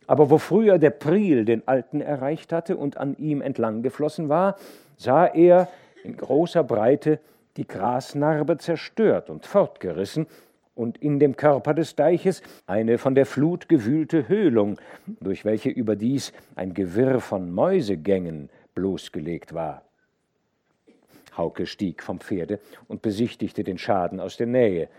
aber 0.07 0.29
wo 0.29 0.37
früher 0.37 0.77
der 0.77 0.91
Priel 0.91 1.43
den 1.43 1.67
alten 1.67 1.99
erreicht 1.99 2.53
hatte 2.53 2.77
und 2.77 2.95
an 2.95 3.17
ihm 3.17 3.41
entlang 3.41 3.81
geflossen 3.81 4.29
war, 4.29 4.55
sah 4.95 5.25
er 5.25 5.67
in 6.05 6.15
großer 6.15 6.63
Breite 6.63 7.19
die 7.57 7.67
Grasnarbe 7.67 8.57
zerstört 8.59 9.29
und 9.29 9.45
fortgerissen 9.45 10.25
und 10.73 10.97
in 10.99 11.19
dem 11.19 11.35
Körper 11.35 11.73
des 11.73 11.97
Deiches 11.97 12.41
eine 12.65 12.97
von 12.97 13.13
der 13.13 13.25
Flut 13.25 13.67
gewühlte 13.67 14.29
Höhlung, 14.29 14.77
durch 15.19 15.43
welche 15.43 15.69
überdies 15.69 16.31
ein 16.55 16.73
Gewirr 16.73 17.19
von 17.19 17.51
Mäusegängen 17.51 18.49
bloßgelegt 18.73 19.53
war. 19.53 19.83
Hauke 21.39 21.65
stieg 21.65 22.03
vom 22.03 22.19
Pferde 22.19 22.59
und 22.87 23.01
besichtigte 23.01 23.63
den 23.63 23.79
Schaden 23.79 24.19
aus 24.19 24.37
der 24.37 24.45
Nähe. 24.45 24.89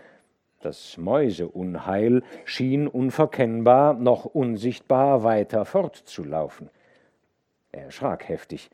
Das 0.59 0.97
Mäuseunheil 0.97 2.21
schien 2.43 2.87
unverkennbar 2.87 3.93
noch 3.93 4.25
unsichtbar 4.25 5.23
weiter 5.23 5.63
fortzulaufen. 5.63 6.69
Er 7.71 7.85
erschrak 7.85 8.27
heftig, 8.27 8.69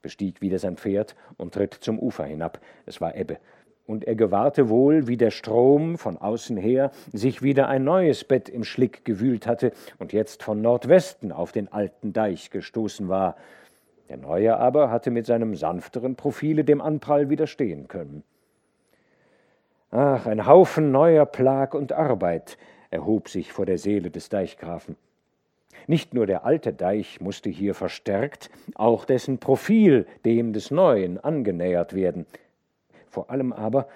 bestieg 0.00 0.40
wieder 0.40 0.58
sein 0.58 0.78
Pferd 0.78 1.14
und 1.36 1.56
ritt 1.58 1.74
zum 1.74 1.98
Ufer 1.98 2.24
hinab. 2.24 2.60
Es 2.86 3.02
war 3.02 3.14
Ebbe 3.14 3.38
und 3.88 4.04
er 4.04 4.16
gewahrte 4.16 4.68
wohl, 4.68 5.08
wie 5.08 5.16
der 5.16 5.30
Strom 5.30 5.96
von 5.96 6.18
außen 6.18 6.58
her 6.58 6.90
sich 7.12 7.42
wieder 7.42 7.68
ein 7.68 7.84
neues 7.84 8.22
Bett 8.22 8.48
im 8.48 8.62
Schlick 8.62 9.04
gewühlt 9.04 9.46
hatte 9.46 9.72
und 9.98 10.12
jetzt 10.12 10.42
von 10.42 10.60
Nordwesten 10.60 11.32
auf 11.32 11.52
den 11.52 11.72
alten 11.72 12.12
Deich 12.12 12.50
gestoßen 12.50 13.08
war. 13.08 13.36
Der 14.08 14.16
neue 14.16 14.56
aber 14.56 14.90
hatte 14.90 15.10
mit 15.10 15.26
seinem 15.26 15.54
sanfteren 15.54 16.16
Profile 16.16 16.64
dem 16.64 16.80
Anprall 16.80 17.28
widerstehen 17.28 17.88
können. 17.88 18.22
Ach, 19.90 20.26
ein 20.26 20.46
Haufen 20.46 20.92
neuer 20.92 21.26
Plag 21.26 21.74
und 21.74 21.92
Arbeit 21.92 22.58
erhob 22.90 23.28
sich 23.28 23.52
vor 23.52 23.66
der 23.66 23.78
Seele 23.78 24.10
des 24.10 24.28
Deichgrafen. 24.28 24.96
Nicht 25.86 26.12
nur 26.12 26.26
der 26.26 26.44
alte 26.44 26.72
Deich 26.72 27.20
musste 27.20 27.48
hier 27.48 27.74
verstärkt, 27.74 28.50
auch 28.74 29.04
dessen 29.04 29.38
Profil 29.38 30.06
dem 30.24 30.52
des 30.52 30.70
neuen 30.70 31.18
angenähert 31.18 31.94
werden. 31.94 32.26
Vor 33.08 33.30
allem 33.30 33.52
aber 33.52 33.88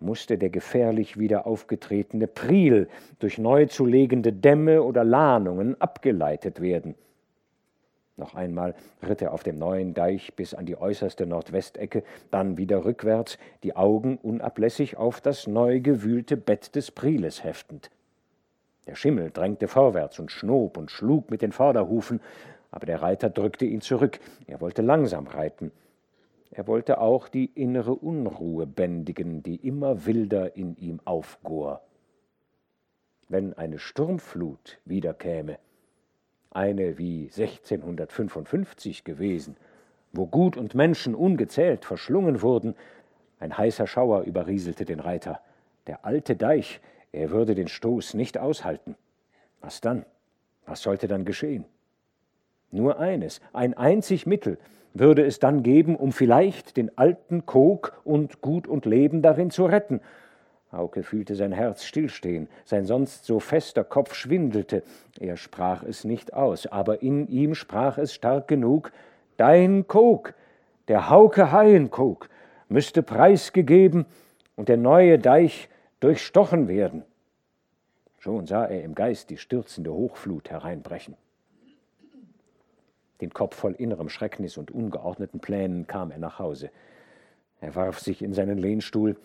musste 0.00 0.38
der 0.38 0.50
gefährlich 0.50 1.18
wieder 1.18 1.46
aufgetretene 1.46 2.26
Priel 2.26 2.88
durch 3.18 3.38
neu 3.38 3.66
zu 3.66 3.84
legende 3.86 4.32
Dämme 4.32 4.82
oder 4.82 5.04
Lahnungen 5.04 5.80
abgeleitet 5.80 6.60
werden. 6.60 6.94
Noch 8.20 8.34
einmal 8.34 8.74
ritt 9.02 9.22
er 9.22 9.32
auf 9.32 9.42
dem 9.44 9.58
neuen 9.58 9.94
Deich 9.94 10.36
bis 10.36 10.52
an 10.52 10.66
die 10.66 10.76
äußerste 10.76 11.24
Nordwestecke, 11.24 12.04
dann 12.30 12.58
wieder 12.58 12.84
rückwärts, 12.84 13.38
die 13.62 13.74
Augen 13.76 14.18
unablässig 14.18 14.98
auf 14.98 15.22
das 15.22 15.46
neu 15.46 15.80
gewühlte 15.80 16.36
Bett 16.36 16.76
des 16.76 16.90
Prieles 16.90 17.42
heftend. 17.42 17.90
Der 18.86 18.94
Schimmel 18.94 19.30
drängte 19.30 19.68
vorwärts 19.68 20.18
und 20.18 20.30
schnob 20.30 20.76
und 20.76 20.90
schlug 20.90 21.30
mit 21.30 21.40
den 21.40 21.52
Vorderhufen, 21.52 22.20
aber 22.70 22.84
der 22.84 23.00
Reiter 23.00 23.30
drückte 23.30 23.64
ihn 23.64 23.80
zurück, 23.80 24.20
er 24.46 24.60
wollte 24.60 24.82
langsam 24.82 25.26
reiten. 25.26 25.72
Er 26.50 26.66
wollte 26.66 27.00
auch 27.00 27.26
die 27.26 27.46
innere 27.46 27.94
Unruhe 27.94 28.66
bändigen, 28.66 29.42
die 29.42 29.56
immer 29.66 30.04
wilder 30.04 30.56
in 30.56 30.76
ihm 30.76 31.00
aufgor. 31.06 31.80
Wenn 33.28 33.54
eine 33.54 33.78
Sturmflut 33.78 34.78
wiederkäme, 34.84 35.58
eine 36.50 36.98
wie 36.98 37.24
1655 37.24 39.04
gewesen, 39.04 39.56
wo 40.12 40.26
Gut 40.26 40.56
und 40.56 40.74
Menschen 40.74 41.14
ungezählt 41.14 41.84
verschlungen 41.84 42.42
wurden, 42.42 42.74
ein 43.38 43.56
heißer 43.56 43.86
Schauer 43.86 44.22
überrieselte 44.22 44.84
den 44.84 45.00
Reiter. 45.00 45.40
Der 45.86 46.04
alte 46.04 46.36
Deich, 46.36 46.80
er 47.12 47.30
würde 47.30 47.54
den 47.54 47.68
Stoß 47.68 48.14
nicht 48.14 48.36
aushalten. 48.38 48.96
Was 49.60 49.80
dann? 49.80 50.04
Was 50.66 50.82
sollte 50.82 51.08
dann 51.08 51.24
geschehen? 51.24 51.64
Nur 52.70 52.98
eines, 52.98 53.40
ein 53.52 53.74
einzig 53.74 54.26
Mittel, 54.26 54.58
würde 54.92 55.24
es 55.24 55.38
dann 55.38 55.62
geben, 55.62 55.96
um 55.96 56.12
vielleicht 56.12 56.76
den 56.76 56.96
alten 56.98 57.46
Kog 57.46 58.00
und 58.04 58.40
Gut 58.40 58.66
und 58.66 58.86
Leben 58.86 59.22
darin 59.22 59.50
zu 59.50 59.64
retten. 59.64 60.00
Hauke 60.72 61.02
fühlte 61.02 61.34
sein 61.34 61.52
Herz 61.52 61.84
stillstehen, 61.84 62.48
sein 62.64 62.84
sonst 62.84 63.24
so 63.24 63.40
fester 63.40 63.82
Kopf 63.82 64.14
schwindelte. 64.14 64.82
Er 65.18 65.36
sprach 65.36 65.82
es 65.82 66.04
nicht 66.04 66.32
aus, 66.32 66.66
aber 66.66 67.02
in 67.02 67.26
ihm 67.26 67.54
sprach 67.54 67.98
es 67.98 68.14
stark 68.14 68.46
genug: 68.46 68.92
Dein 69.36 69.88
Kog, 69.88 70.34
der 70.86 71.10
Hauke 71.10 71.50
Haienkog, 71.50 72.28
müsste 72.68 73.02
preisgegeben 73.02 74.06
und 74.54 74.68
der 74.68 74.76
neue 74.76 75.18
Deich 75.18 75.68
durchstochen 75.98 76.68
werden. 76.68 77.02
Schon 78.18 78.46
sah 78.46 78.66
er 78.66 78.84
im 78.84 78.94
Geist 78.94 79.30
die 79.30 79.38
stürzende 79.38 79.92
Hochflut 79.92 80.50
hereinbrechen. 80.50 81.16
Den 83.20 83.32
Kopf 83.32 83.56
voll 83.56 83.72
innerem 83.72 84.08
Schrecknis 84.08 84.56
und 84.56 84.70
ungeordneten 84.70 85.40
Plänen 85.40 85.86
kam 85.86 86.10
er 86.10 86.18
nach 86.18 86.38
Hause. 86.38 86.70
Er 87.60 87.74
warf 87.74 87.98
sich 87.98 88.22
in 88.22 88.32
seinen 88.32 88.56
Lehnstuhl, 88.56 89.16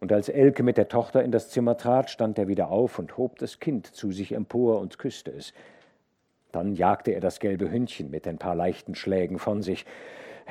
und 0.00 0.12
als 0.12 0.28
Elke 0.28 0.62
mit 0.62 0.76
der 0.76 0.88
Tochter 0.88 1.22
in 1.22 1.32
das 1.32 1.50
Zimmer 1.50 1.76
trat, 1.76 2.10
stand 2.10 2.38
er 2.38 2.48
wieder 2.48 2.70
auf 2.70 2.98
und 2.98 3.16
hob 3.16 3.38
das 3.38 3.58
Kind 3.58 3.86
zu 3.86 4.12
sich 4.12 4.32
empor 4.32 4.80
und 4.80 4.98
küsste 4.98 5.32
es. 5.32 5.52
Dann 6.52 6.74
jagte 6.74 7.10
er 7.12 7.20
das 7.20 7.40
gelbe 7.40 7.70
Hündchen 7.70 8.10
mit 8.10 8.26
ein 8.26 8.38
paar 8.38 8.54
leichten 8.54 8.94
Schlägen 8.94 9.38
von 9.38 9.62
sich. 9.62 9.84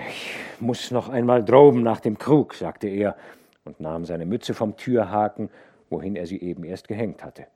Ich 0.10 0.36
muss 0.60 0.92
noch 0.92 1.10
einmal 1.10 1.44
droben 1.44 1.82
nach 1.82 2.00
dem 2.00 2.18
Krug, 2.18 2.54
sagte 2.54 2.88
er 2.88 3.16
und 3.64 3.80
nahm 3.80 4.06
seine 4.06 4.26
Mütze 4.26 4.54
vom 4.54 4.76
Türhaken, 4.76 5.50
wohin 5.90 6.16
er 6.16 6.28
sie 6.28 6.40
eben 6.42 6.64
erst 6.64 6.88
gehängt 6.88 7.24
hatte. 7.24 7.48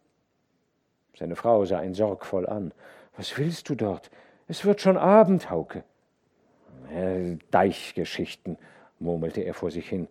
Seine 1.18 1.36
Frau 1.36 1.66
sah 1.66 1.84
ihn 1.84 1.94
sorgvoll 1.94 2.48
an. 2.48 2.74
Was 3.16 3.38
willst 3.38 3.70
du 3.70 3.76
dort? 3.76 4.10
Es 4.48 4.66
wird 4.66 4.82
schon 4.82 4.98
Abend, 4.98 5.50
Hauke. 5.50 5.84
Äh, 6.94 7.38
Deichgeschichten, 7.52 8.58
murmelte 9.00 9.42
er 9.42 9.54
vor 9.54 9.72
sich 9.72 9.88
hin. 9.88 10.08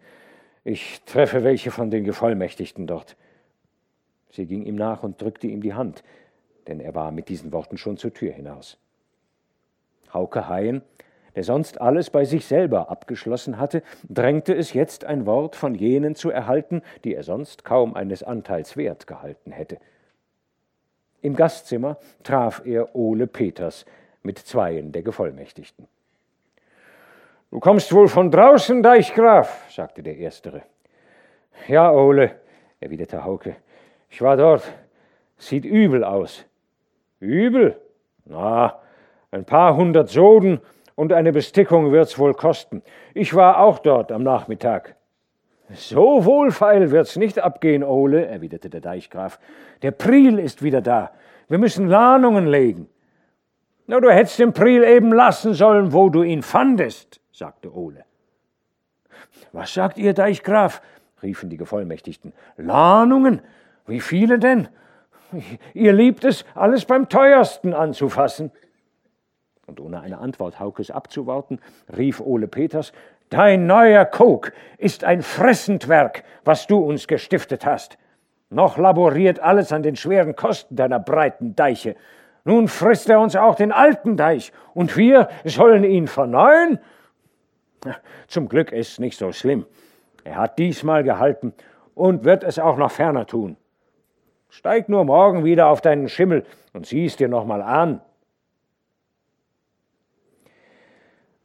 Ich 0.64 1.02
treffe 1.04 1.42
welche 1.42 1.70
von 1.70 1.90
den 1.90 2.04
Gevollmächtigten 2.04 2.86
dort. 2.86 3.16
Sie 4.30 4.46
ging 4.46 4.64
ihm 4.64 4.76
nach 4.76 5.02
und 5.02 5.20
drückte 5.20 5.46
ihm 5.46 5.62
die 5.62 5.74
Hand, 5.74 6.02
denn 6.66 6.80
er 6.80 6.94
war 6.94 7.10
mit 7.10 7.28
diesen 7.28 7.52
Worten 7.52 7.78
schon 7.78 7.96
zur 7.96 8.12
Tür 8.12 8.32
hinaus. 8.32 8.78
Hauke 10.12 10.48
Haien, 10.48 10.82
der 11.34 11.44
sonst 11.44 11.80
alles 11.80 12.10
bei 12.10 12.24
sich 12.24 12.44
selber 12.44 12.90
abgeschlossen 12.90 13.58
hatte, 13.58 13.82
drängte 14.08 14.54
es 14.54 14.72
jetzt 14.72 15.04
ein 15.04 15.26
Wort 15.26 15.56
von 15.56 15.74
jenen 15.74 16.14
zu 16.14 16.30
erhalten, 16.30 16.82
die 17.04 17.14
er 17.14 17.22
sonst 17.22 17.64
kaum 17.64 17.94
eines 17.94 18.22
Anteils 18.22 18.76
wert 18.76 19.06
gehalten 19.06 19.52
hätte. 19.52 19.78
Im 21.22 21.36
Gastzimmer 21.36 21.98
traf 22.22 22.62
er 22.64 22.94
Ole 22.94 23.26
Peters, 23.26 23.84
mit 24.22 24.38
zweien 24.38 24.92
der 24.92 25.02
Gevollmächtigten. 25.02 25.86
Du 27.50 27.58
kommst 27.58 27.92
wohl 27.92 28.06
von 28.06 28.30
draußen, 28.30 28.82
Deichgraf, 28.82 29.70
sagte 29.70 30.02
der 30.02 30.16
Erstere. 30.16 30.62
Ja, 31.66 31.90
Ole, 31.90 32.36
erwiderte 32.78 33.24
Hauke, 33.24 33.56
ich 34.08 34.22
war 34.22 34.36
dort. 34.36 34.62
Sieht 35.36 35.64
übel 35.64 36.04
aus. 36.04 36.44
Übel? 37.18 37.80
Na, 38.24 38.78
ein 39.30 39.44
paar 39.44 39.74
hundert 39.74 40.10
Soden 40.10 40.60
und 40.94 41.12
eine 41.12 41.32
Bestickung 41.32 41.92
wird's 41.92 42.18
wohl 42.18 42.34
kosten. 42.34 42.82
Ich 43.14 43.34
war 43.34 43.58
auch 43.58 43.78
dort 43.78 44.12
am 44.12 44.22
Nachmittag. 44.22 44.96
So 45.72 46.24
wohlfeil 46.24 46.90
wird's 46.90 47.16
nicht 47.16 47.38
abgehen, 47.38 47.82
Ole, 47.82 48.26
erwiderte 48.26 48.70
der 48.70 48.80
Deichgraf. 48.80 49.38
Der 49.82 49.92
Priel 49.92 50.38
ist 50.38 50.62
wieder 50.62 50.82
da. 50.82 51.12
Wir 51.48 51.58
müssen 51.58 51.88
Lahnungen 51.88 52.46
legen. 52.46 52.88
Na, 53.86 53.98
du 54.00 54.10
hättest 54.10 54.38
den 54.38 54.52
Priel 54.52 54.84
eben 54.84 55.12
lassen 55.12 55.54
sollen, 55.54 55.92
wo 55.92 56.10
du 56.10 56.22
ihn 56.22 56.42
fandest, 56.42 57.19
sagte 57.40 57.74
Ole. 57.74 58.04
Was 59.52 59.72
sagt 59.72 59.96
ihr, 59.96 60.12
Deichgraf? 60.12 60.82
riefen 61.22 61.48
die 61.48 61.56
Gevollmächtigten. 61.56 62.34
Lahnungen? 62.58 63.40
Wie 63.86 64.00
viele 64.00 64.38
denn? 64.38 64.68
Ihr 65.72 65.94
liebt 65.94 66.24
es, 66.24 66.44
alles 66.54 66.84
beim 66.84 67.08
teuersten 67.08 67.72
anzufassen. 67.72 68.52
Und 69.66 69.80
ohne 69.80 70.02
eine 70.02 70.18
Antwort 70.18 70.60
Haukes 70.60 70.90
abzuwarten, 70.90 71.60
rief 71.96 72.20
Ole 72.20 72.46
Peters: 72.46 72.92
Dein 73.30 73.66
neuer 73.66 74.04
Kok 74.04 74.52
ist 74.76 75.04
ein 75.04 75.22
Fressendwerk, 75.22 76.24
was 76.44 76.66
du 76.66 76.78
uns 76.78 77.06
gestiftet 77.06 77.64
hast. 77.64 77.96
Noch 78.50 78.76
laboriert 78.76 79.40
alles 79.40 79.72
an 79.72 79.82
den 79.82 79.96
schweren 79.96 80.36
Kosten 80.36 80.76
deiner 80.76 80.98
breiten 80.98 81.56
Deiche. 81.56 81.96
Nun 82.44 82.68
frisst 82.68 83.08
er 83.08 83.20
uns 83.20 83.34
auch 83.34 83.54
den 83.54 83.72
alten 83.72 84.18
Deich 84.18 84.52
und 84.74 84.94
wir 84.98 85.28
sollen 85.44 85.84
ihn 85.84 86.06
verneuen? 86.06 86.80
Zum 88.28 88.48
Glück 88.48 88.72
ist 88.72 88.92
es 88.92 88.98
nicht 88.98 89.18
so 89.18 89.32
schlimm. 89.32 89.66
Er 90.24 90.36
hat 90.36 90.58
diesmal 90.58 91.02
gehalten 91.02 91.54
und 91.94 92.24
wird 92.24 92.44
es 92.44 92.58
auch 92.58 92.76
noch 92.76 92.90
ferner 92.90 93.26
tun. 93.26 93.56
Steig 94.48 94.88
nur 94.88 95.04
morgen 95.04 95.44
wieder 95.44 95.68
auf 95.68 95.80
deinen 95.80 96.08
Schimmel 96.08 96.44
und 96.72 96.86
sieh's 96.86 97.16
dir 97.16 97.28
noch 97.28 97.44
mal 97.44 97.62
an. 97.62 98.00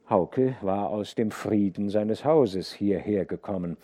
Hauke 0.10 0.56
war 0.62 0.90
aus 0.90 1.16
dem 1.16 1.32
Frieden 1.32 1.90
seines 1.90 2.26
Hauses 2.26 2.74
hierher 2.74 3.26
gekommen, 3.26 3.78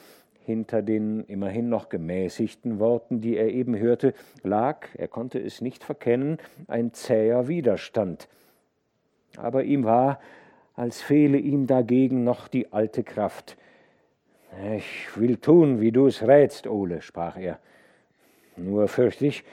hinter 0.43 0.81
den 0.81 1.23
immerhin 1.25 1.69
noch 1.69 1.89
gemäßigten 1.89 2.79
Worten, 2.79 3.21
die 3.21 3.37
er 3.37 3.49
eben 3.49 3.77
hörte, 3.77 4.13
lag, 4.43 4.87
er 4.95 5.07
konnte 5.07 5.39
es 5.39 5.61
nicht 5.61 5.83
verkennen, 5.83 6.37
ein 6.67 6.93
zäher 6.93 7.47
Widerstand. 7.47 8.27
Aber 9.37 9.63
ihm 9.63 9.83
war, 9.83 10.19
als 10.81 10.99
fehle 10.99 11.37
ihm 11.37 11.67
dagegen 11.67 12.23
noch 12.23 12.47
die 12.47 12.73
alte 12.73 13.03
Kraft. 13.03 13.55
Ich 14.75 15.15
will 15.15 15.37
tun, 15.37 15.79
wie 15.79 15.91
du 15.91 16.07
es 16.07 16.23
rätst, 16.23 16.65
Ole, 16.65 17.03
sprach 17.03 17.37
er. 17.37 17.59
Nur 18.57 18.87
fürchte 18.87 19.27
ich, 19.27 19.43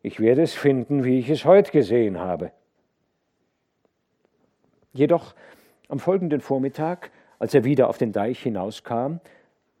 ich 0.00 0.18
werde 0.18 0.40
es 0.40 0.54
finden, 0.54 1.04
wie 1.04 1.18
ich 1.18 1.28
es 1.28 1.44
heut 1.44 1.72
gesehen 1.72 2.18
habe. 2.18 2.52
Jedoch 4.94 5.34
am 5.88 5.98
folgenden 5.98 6.40
Vormittag, 6.40 7.10
als 7.38 7.52
er 7.52 7.64
wieder 7.64 7.90
auf 7.90 7.98
den 7.98 8.12
Deich 8.12 8.42
hinauskam, 8.42 9.20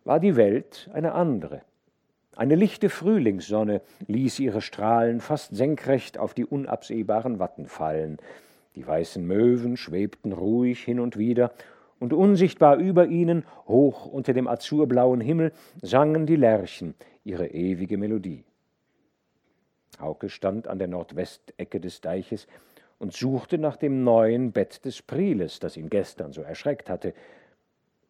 war 0.04 0.20
die 0.20 0.36
Welt 0.36 0.90
eine 0.92 1.12
andere. 1.12 1.62
Eine 2.36 2.54
lichte 2.54 2.90
Frühlingssonne 2.90 3.80
ließ 4.08 4.40
ihre 4.40 4.60
Strahlen 4.60 5.22
fast 5.22 5.56
senkrecht 5.56 6.18
auf 6.18 6.34
die 6.34 6.44
unabsehbaren 6.44 7.38
Watten 7.38 7.64
fallen. 7.64 8.18
Die 8.74 8.86
weißen 8.86 9.26
Möwen 9.26 9.76
schwebten 9.76 10.32
ruhig 10.32 10.82
hin 10.82 11.00
und 11.00 11.16
wieder, 11.16 11.52
und 12.00 12.12
unsichtbar 12.12 12.76
über 12.76 13.06
ihnen, 13.06 13.44
hoch 13.66 14.06
unter 14.06 14.32
dem 14.32 14.46
azurblauen 14.46 15.20
Himmel, 15.20 15.52
sangen 15.82 16.26
die 16.26 16.36
Lerchen 16.36 16.94
ihre 17.24 17.48
ewige 17.48 17.98
Melodie. 17.98 18.44
Hauke 20.00 20.28
stand 20.28 20.68
an 20.68 20.78
der 20.78 20.88
Nordwestecke 20.88 21.80
des 21.80 22.00
Deiches 22.00 22.46
und 22.98 23.12
suchte 23.12 23.58
nach 23.58 23.76
dem 23.76 24.04
neuen 24.04 24.52
Bett 24.52 24.84
des 24.84 25.02
Priles, 25.02 25.58
das 25.58 25.76
ihn 25.76 25.90
gestern 25.90 26.32
so 26.32 26.42
erschreckt 26.42 26.88
hatte. 26.88 27.14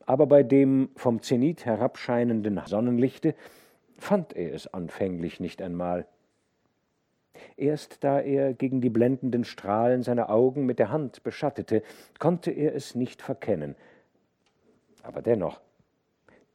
Aber 0.04 0.26
bei 0.26 0.42
dem 0.42 0.90
vom 0.96 1.22
Zenit 1.22 1.64
herabscheinenden 1.64 2.61
Sonnenlichte 2.66 3.34
fand 3.96 4.34
er 4.34 4.54
es 4.54 4.66
anfänglich 4.72 5.40
nicht 5.40 5.61
einmal. 5.61 6.06
Erst 7.57 8.05
da 8.05 8.20
er 8.20 8.55
gegen 8.55 8.80
die 8.80 8.91
blendenden 8.91 9.45
Strahlen 9.45 10.03
seine 10.03 10.28
Augen 10.28 10.66
mit 10.66 10.78
der 10.78 10.91
Hand 10.91 11.22
beschattete, 11.22 11.82
konnte 12.18 12.51
er 12.51 12.74
es 12.74 12.95
nicht 12.95 13.22
verkennen. 13.22 13.74
Aber 15.03 15.22
dennoch, 15.22 15.61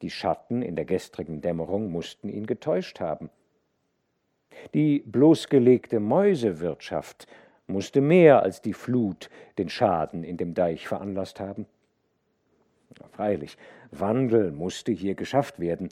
die 0.01 0.09
Schatten 0.09 0.61
in 0.61 0.75
der 0.75 0.85
gestrigen 0.85 1.41
Dämmerung 1.41 1.91
mussten 1.91 2.29
ihn 2.29 2.45
getäuscht 2.45 2.99
haben. 2.99 3.29
Die 4.73 4.99
bloßgelegte 4.99 5.99
Mäusewirtschaft 5.99 7.27
musste 7.67 8.01
mehr 8.01 8.43
als 8.43 8.61
die 8.61 8.73
Flut 8.73 9.29
den 9.57 9.69
Schaden 9.69 10.23
in 10.23 10.37
dem 10.37 10.53
Deich 10.53 10.87
veranlasst 10.87 11.39
haben. 11.39 11.65
Freilich, 13.11 13.57
Wandel 13.91 14.51
musste 14.51 14.91
hier 14.91 15.15
geschafft 15.15 15.59
werden, 15.59 15.89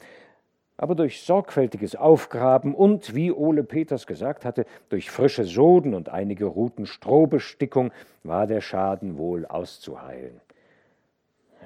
aber 0.76 0.94
durch 0.94 1.22
sorgfältiges 1.22 1.94
Aufgraben 1.96 2.74
und, 2.74 3.14
wie 3.14 3.30
Ole 3.30 3.62
Peters 3.62 4.06
gesagt 4.06 4.44
hatte, 4.44 4.64
durch 4.88 5.10
frische 5.10 5.44
Soden 5.44 5.94
und 5.94 6.08
einige 6.08 6.46
Ruten 6.46 6.86
Strohbestickung 6.86 7.92
war 8.24 8.46
der 8.46 8.60
Schaden 8.60 9.18
wohl 9.18 9.46
auszuheilen. 9.46 10.40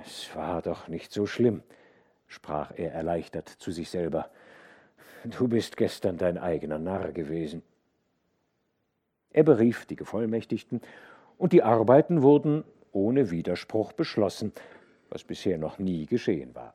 Es 0.05 0.35
war 0.35 0.63
doch 0.63 0.89
nicht 0.89 1.13
so 1.13 1.27
schlimm, 1.27 1.63
sprach 2.27 2.73
er 2.77 2.93
erleichtert 2.93 3.49
zu 3.49 3.71
sich 3.71 3.91
selber. 3.91 4.29
Du 5.25 5.49
bist 5.49 5.77
gestern 5.77 6.19
dein 6.19 6.39
eigener 6.39 6.79
Narr 6.79 7.13
gewesen. 7.13 7.63
Er 9.31 9.43
berief 9.43 9.87
die 9.87 9.97
Gevollmächtigten, 9.97 10.81
und 11.39 11.53
die 11.53 11.63
Arbeiten 11.63 12.23
wurden 12.23 12.65
ohne 12.93 13.31
Widerspruch 13.31 13.93
beschlossen, 13.93 14.53
was 15.11 15.23
bisher 15.23 15.59
noch 15.59 15.79
nie 15.79 16.07
geschehen 16.07 16.55
war. 16.55 16.75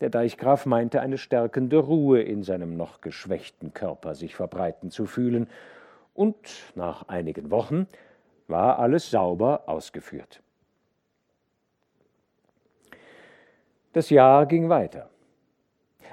Der 0.00 0.08
Deichgraf 0.08 0.64
meinte, 0.66 1.00
eine 1.00 1.18
stärkende 1.18 1.78
Ruhe 1.78 2.22
in 2.22 2.42
seinem 2.42 2.76
noch 2.76 3.00
geschwächten 3.00 3.74
Körper 3.74 4.14
sich 4.14 4.34
verbreiten 4.34 4.90
zu 4.90 5.06
fühlen, 5.06 5.48
und 6.14 6.36
nach 6.74 7.08
einigen 7.08 7.50
Wochen 7.50 7.86
war 8.48 8.78
alles 8.78 9.10
sauber 9.10 9.62
ausgeführt. 9.66 10.42
Das 13.92 14.10
Jahr 14.10 14.46
ging 14.46 14.68
weiter. 14.68 15.08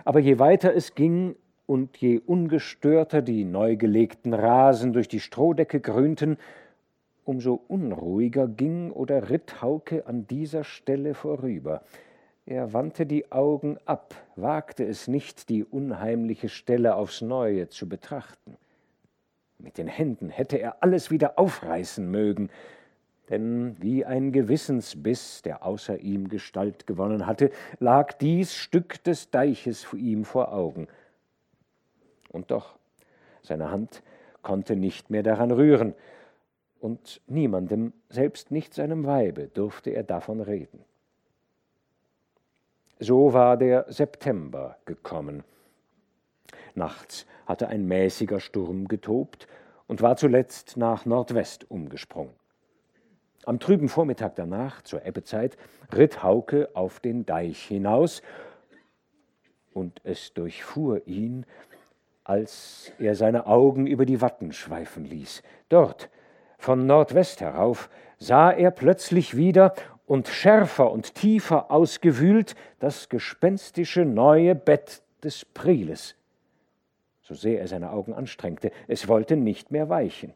Aber 0.05 0.19
je 0.19 0.39
weiter 0.39 0.73
es 0.73 0.95
ging 0.95 1.35
und 1.65 1.97
je 1.97 2.19
ungestörter 2.19 3.21
die 3.21 3.43
neu 3.43 3.75
gelegten 3.75 4.33
Rasen 4.33 4.93
durch 4.93 5.07
die 5.07 5.19
Strohdecke 5.19 5.81
grünten, 5.81 6.37
umso 7.25 7.55
unruhiger 7.67 8.47
ging 8.47 8.91
oder 8.91 9.29
ritt 9.29 9.61
Hauke 9.61 10.07
an 10.07 10.25
dieser 10.27 10.63
Stelle 10.63 11.13
vorüber. 11.13 11.81
Er 12.47 12.71
wandte 12.71 13.05
die 13.05 13.29
Augen 13.29 13.77
ab, 13.83 14.15
wagte 14.37 14.85
es 14.85 15.09
nicht, 15.09 15.49
die 15.49 15.65
unheimliche 15.65 16.47
Stelle 16.47 16.95
aufs 16.95 17.19
neue 17.19 17.67
zu 17.67 17.89
betrachten. 17.89 18.55
Mit 19.59 19.77
den 19.77 19.89
Händen 19.89 20.29
hätte 20.29 20.55
er 20.55 20.81
alles 20.81 21.11
wieder 21.11 21.37
aufreißen 21.37 22.09
mögen, 22.09 22.49
denn 23.29 23.75
wie 23.81 24.05
ein 24.05 24.31
Gewissensbiss, 24.31 25.41
der 25.41 25.65
außer 25.65 25.99
ihm 25.99 26.29
Gestalt 26.29 26.87
gewonnen 26.87 27.27
hatte, 27.27 27.51
lag 27.79 28.13
dies 28.13 28.55
Stück 28.55 29.03
des 29.03 29.29
Deiches 29.29 29.83
ihm 29.97 30.23
vor 30.23 30.53
Augen. 30.53 30.87
Und 32.29 32.49
doch, 32.51 32.77
seine 33.41 33.71
Hand 33.71 34.01
konnte 34.41 34.77
nicht 34.77 35.09
mehr 35.09 35.23
daran 35.23 35.51
rühren, 35.51 35.95
und 36.79 37.19
niemandem, 37.27 37.91
selbst 38.07 38.51
nicht 38.51 38.73
seinem 38.73 39.05
Weibe, 39.05 39.49
durfte 39.49 39.89
er 39.89 40.03
davon 40.03 40.39
reden. 40.39 40.85
So 42.99 43.33
war 43.33 43.57
der 43.57 43.85
September 43.89 44.77
gekommen. 44.85 45.43
Nachts 46.73 47.25
hatte 47.45 47.67
ein 47.67 47.85
mäßiger 47.85 48.39
Sturm 48.39 48.87
getobt 48.87 49.47
und 49.87 50.01
war 50.01 50.17
zuletzt 50.17 50.77
nach 50.77 51.05
Nordwest 51.05 51.69
umgesprungen. 51.69 52.33
Am 53.45 53.59
trüben 53.59 53.87
Vormittag 53.87 54.35
danach, 54.35 54.81
zur 54.81 55.05
Ebbezeit, 55.05 55.57
ritt 55.95 56.23
Hauke 56.23 56.69
auf 56.73 56.99
den 56.99 57.25
Deich 57.25 57.63
hinaus, 57.63 58.21
und 59.73 60.01
es 60.03 60.33
durchfuhr 60.33 61.05
ihn, 61.07 61.45
als 62.23 62.91
er 62.99 63.15
seine 63.15 63.45
Augen 63.45 63.85
über 63.85 64.05
die 64.05 64.21
Watten 64.21 64.51
schweifen 64.51 65.05
ließ. 65.05 65.43
Dort, 65.69 66.09
von 66.57 66.87
Nordwest 66.87 67.41
herauf, 67.41 67.89
sah 68.17 68.51
er 68.51 68.71
plötzlich 68.71 69.37
wieder 69.37 69.73
und 70.07 70.29
schärfer 70.29 70.91
und 70.91 71.13
tiefer 71.13 71.69
ausgewühlt 71.69 72.55
das 72.79 73.09
gespenstische 73.09 74.05
neue 74.05 74.55
Bett 74.55 75.03
des 75.23 75.45
Priles. 75.45 76.15
So 77.21 77.35
sehr 77.35 77.59
er 77.59 77.67
seine 77.67 77.91
Augen 77.91 78.13
anstrengte, 78.13 78.71
es 78.87 79.07
wollte 79.09 79.35
nicht 79.35 79.69
mehr 79.69 79.89
weichen. 79.89 80.33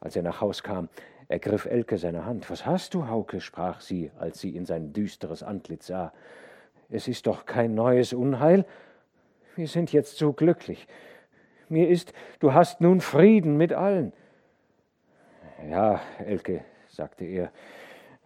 Als 0.00 0.16
er 0.16 0.22
nach 0.22 0.40
Haus 0.40 0.62
kam, 0.62 0.88
ergriff 1.28 1.66
Elke 1.66 1.98
seine 1.98 2.24
Hand. 2.24 2.48
Was 2.48 2.64
hast 2.64 2.94
du, 2.94 3.08
Hauke? 3.08 3.40
sprach 3.40 3.80
sie, 3.80 4.12
als 4.18 4.40
sie 4.40 4.56
in 4.56 4.64
sein 4.64 4.92
düsteres 4.92 5.42
Antlitz 5.42 5.88
sah. 5.88 6.12
Es 6.88 7.08
ist 7.08 7.26
doch 7.26 7.44
kein 7.44 7.74
neues 7.74 8.12
Unheil. 8.12 8.64
Wir 9.56 9.66
sind 9.66 9.92
jetzt 9.92 10.16
so 10.16 10.32
glücklich. 10.32 10.86
Mir 11.68 11.88
ist, 11.88 12.12
du 12.38 12.54
hast 12.54 12.80
nun 12.80 13.00
Frieden 13.00 13.56
mit 13.56 13.72
allen. 13.72 14.12
Ja, 15.68 16.00
Elke, 16.18 16.64
sagte 16.88 17.24
er, 17.24 17.52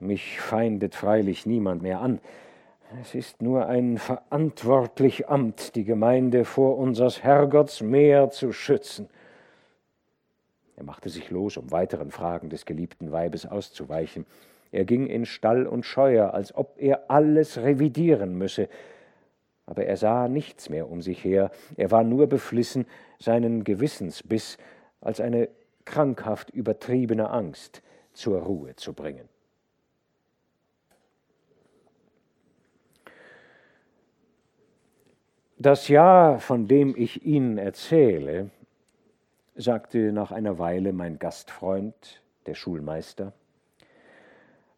mich 0.05 0.41
feindet 0.41 0.95
freilich 0.95 1.47
niemand 1.47 1.83
mehr 1.83 2.01
an. 2.01 2.21
Es 3.01 3.15
ist 3.15 3.43
nur 3.43 3.67
ein 3.67 3.99
verantwortlich 3.99 5.29
Amt, 5.29 5.75
die 5.75 5.85
Gemeinde 5.85 6.45
vor 6.45 6.79
unsers 6.79 7.25
Herrgotts 7.25 7.81
Meer 7.81 8.31
zu 8.31 8.53
schützen. 8.53 9.09
Er 10.77 10.85
machte 10.85 11.09
sich 11.09 11.31
los, 11.31 11.57
um 11.57 11.71
weiteren 11.73 12.11
Fragen 12.11 12.51
des 12.51 12.67
geliebten 12.67 13.11
Weibes 13.11 13.47
auszuweichen. 13.47 14.27
Er 14.71 14.85
ging 14.85 15.07
in 15.07 15.25
Stall 15.25 15.67
und 15.67 15.85
Scheuer, 15.85 16.35
als 16.35 16.55
ob 16.55 16.77
er 16.79 17.11
alles 17.11 17.59
revidieren 17.59 18.37
müsse. 18.37 18.69
Aber 19.67 19.87
er 19.87 19.97
sah 19.97 20.29
nichts 20.29 20.69
mehr 20.69 20.91
um 20.91 21.01
sich 21.01 21.25
her, 21.25 21.51
er 21.77 21.91
war 21.91 22.05
nur 22.05 22.27
beflissen, 22.27 22.87
seinen 23.19 23.65
Gewissensbiss 23.65 24.59
als 25.01 25.21
eine 25.21 25.49
krankhaft 25.85 26.51
übertriebene 26.51 27.31
Angst 27.31 27.83
zur 28.13 28.41
Ruhe 28.43 28.77
zu 28.77 28.93
bringen. 28.93 29.29
Das 35.57 35.87
Jahr, 35.89 36.41
von 36.41 36.67
dem 36.67 36.97
ich 36.97 37.25
Ihnen 37.25 37.59
erzähle, 37.59 38.51
sagte 39.55 40.11
nach 40.13 40.33
einer 40.33 40.59
Weile 40.59 40.93
mein 40.93 41.21
Gastfreund, 41.21 42.21
der 42.47 42.55
Schulmeister, 42.55 43.33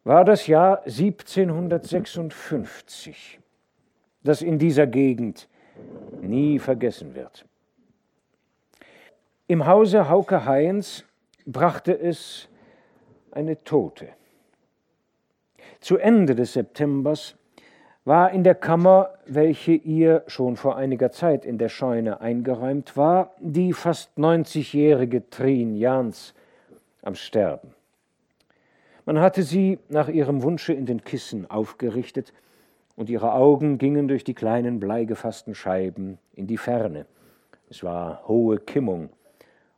war 0.04 0.24
das 0.24 0.46
Jahr 0.46 0.84
1756, 0.84 3.40
das 4.22 4.42
in 4.42 4.58
dieser 4.58 4.86
Gegend 4.86 5.48
nie 6.20 6.58
vergessen 6.58 7.14
wird. 7.14 7.46
Im 9.46 9.66
Hause 9.66 10.08
Hauke 10.08 10.44
Heinz 10.44 11.04
brachte 11.46 11.98
es 11.98 12.48
eine 13.30 13.62
Tote. 13.64 14.08
Zu 15.80 15.96
Ende 15.98 16.34
des 16.34 16.52
Septembers 16.52 17.36
war 18.06 18.30
in 18.30 18.44
der 18.44 18.54
Kammer, 18.54 19.10
welche 19.26 19.72
ihr 19.72 20.22
schon 20.28 20.56
vor 20.56 20.76
einiger 20.76 21.10
Zeit 21.10 21.44
in 21.44 21.58
der 21.58 21.68
Scheune 21.68 22.20
eingeräumt 22.20 22.96
war, 22.96 23.32
die 23.40 23.72
fast 23.72 24.16
neunzigjährige 24.16 25.28
Trien 25.28 25.74
Jans 25.74 26.32
am 27.02 27.16
Sterben. 27.16 27.74
Man 29.06 29.18
hatte 29.18 29.42
sie 29.42 29.80
nach 29.88 30.08
ihrem 30.08 30.44
Wunsche 30.44 30.72
in 30.72 30.86
den 30.86 31.02
Kissen 31.02 31.50
aufgerichtet, 31.50 32.32
und 32.94 33.10
ihre 33.10 33.34
Augen 33.34 33.76
gingen 33.76 34.08
durch 34.08 34.24
die 34.24 34.32
kleinen 34.32 34.80
bleigefassten 34.80 35.54
Scheiben 35.54 36.16
in 36.32 36.46
die 36.46 36.56
Ferne. 36.56 37.04
Es 37.68 37.82
war 37.82 38.26
hohe 38.26 38.58
Kimmung, 38.58 39.10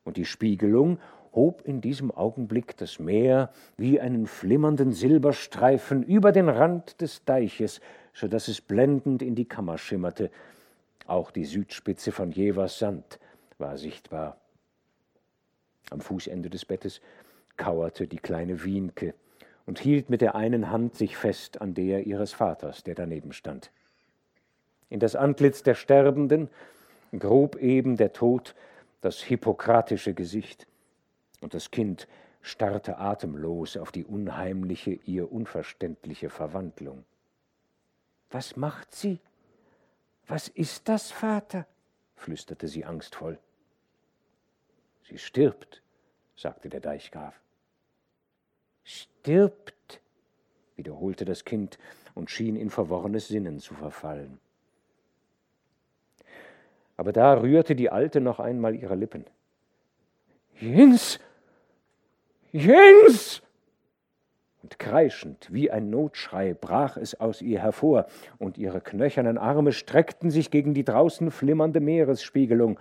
und 0.04 0.18
die 0.18 0.26
Spiegelung 0.26 0.98
hob 1.34 1.62
in 1.64 1.80
diesem 1.80 2.10
Augenblick 2.10 2.76
das 2.76 2.98
Meer 2.98 3.50
wie 3.76 4.00
einen 4.00 4.26
flimmernden 4.26 4.92
Silberstreifen 4.92 6.02
über 6.02 6.32
den 6.32 6.48
Rand 6.48 7.00
des 7.00 7.24
Deiches 7.24 7.80
so 8.18 8.26
dass 8.26 8.48
es 8.48 8.60
blendend 8.60 9.22
in 9.22 9.36
die 9.36 9.44
Kammer 9.44 9.78
schimmerte. 9.78 10.30
Auch 11.06 11.30
die 11.30 11.44
Südspitze 11.44 12.10
von 12.10 12.32
Jevers 12.32 12.78
Sand 12.78 13.20
war 13.58 13.78
sichtbar. 13.78 14.40
Am 15.90 16.00
Fußende 16.00 16.50
des 16.50 16.64
Bettes 16.64 17.00
kauerte 17.56 18.08
die 18.08 18.18
kleine 18.18 18.64
Wienke 18.64 19.14
und 19.66 19.78
hielt 19.78 20.10
mit 20.10 20.20
der 20.20 20.34
einen 20.34 20.70
Hand 20.70 20.96
sich 20.96 21.16
fest 21.16 21.60
an 21.60 21.74
der 21.74 22.06
ihres 22.06 22.32
Vaters, 22.32 22.82
der 22.82 22.96
daneben 22.96 23.32
stand. 23.32 23.70
In 24.90 24.98
das 24.98 25.14
Antlitz 25.14 25.62
der 25.62 25.74
Sterbenden 25.74 26.48
grub 27.16 27.56
eben 27.56 27.96
der 27.96 28.12
Tod 28.12 28.54
das 29.00 29.22
hippokratische 29.22 30.12
Gesicht. 30.14 30.66
und 31.40 31.54
das 31.54 31.70
Kind 31.70 32.08
starrte 32.42 32.98
atemlos 32.98 33.76
auf 33.76 33.92
die 33.92 34.04
unheimliche, 34.04 34.90
ihr 34.90 35.30
unverständliche 35.30 36.30
Verwandlung. 36.30 37.04
Was 38.30 38.56
macht 38.56 38.94
sie? 38.94 39.20
Was 40.26 40.48
ist 40.48 40.88
das, 40.88 41.10
Vater? 41.10 41.66
flüsterte 42.16 42.68
sie 42.68 42.84
angstvoll. 42.84 43.38
Sie 45.04 45.18
stirbt, 45.18 45.82
sagte 46.36 46.68
der 46.68 46.80
Deichgraf. 46.80 47.40
Stirbt, 48.84 50.00
wiederholte 50.76 51.24
das 51.24 51.44
Kind 51.44 51.78
und 52.14 52.30
schien 52.30 52.56
in 52.56 52.70
verworrenes 52.70 53.28
Sinnen 53.28 53.60
zu 53.60 53.74
verfallen. 53.74 54.38
Aber 56.96 57.12
da 57.12 57.34
rührte 57.34 57.76
die 57.76 57.90
Alte 57.90 58.20
noch 58.20 58.40
einmal 58.40 58.74
ihre 58.74 58.96
Lippen. 58.96 59.24
Jens! 60.60 61.20
Jens! 62.50 63.40
Und 64.62 64.78
kreischend 64.78 65.48
wie 65.52 65.70
ein 65.70 65.88
Notschrei 65.88 66.54
brach 66.54 66.96
es 66.96 67.18
aus 67.20 67.42
ihr 67.42 67.60
hervor, 67.60 68.06
und 68.38 68.58
ihre 68.58 68.80
knöchernen 68.80 69.38
Arme 69.38 69.72
streckten 69.72 70.30
sich 70.30 70.50
gegen 70.50 70.74
die 70.74 70.84
draußen 70.84 71.30
flimmernde 71.30 71.80
Meeresspiegelung. 71.80 72.78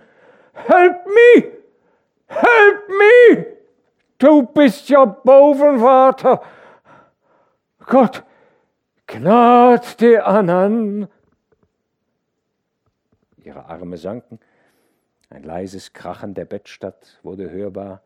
Help 0.52 1.06
me! 1.06 1.52
Help 2.26 2.88
me! 2.88 3.46
Du 4.18 4.42
bist 4.42 4.88
ja 4.88 5.04
boven, 5.04 5.78
Vater! 5.78 6.42
Gott, 7.86 8.24
gnad 9.06 10.00
die 10.00 10.18
anderen! 10.18 11.06
Ihre 13.36 13.66
Arme 13.66 13.96
sanken, 13.96 14.40
ein 15.30 15.44
leises 15.44 15.92
Krachen 15.92 16.34
der 16.34 16.44
Bettstatt 16.44 17.18
wurde 17.22 17.50
hörbar. 17.50 18.02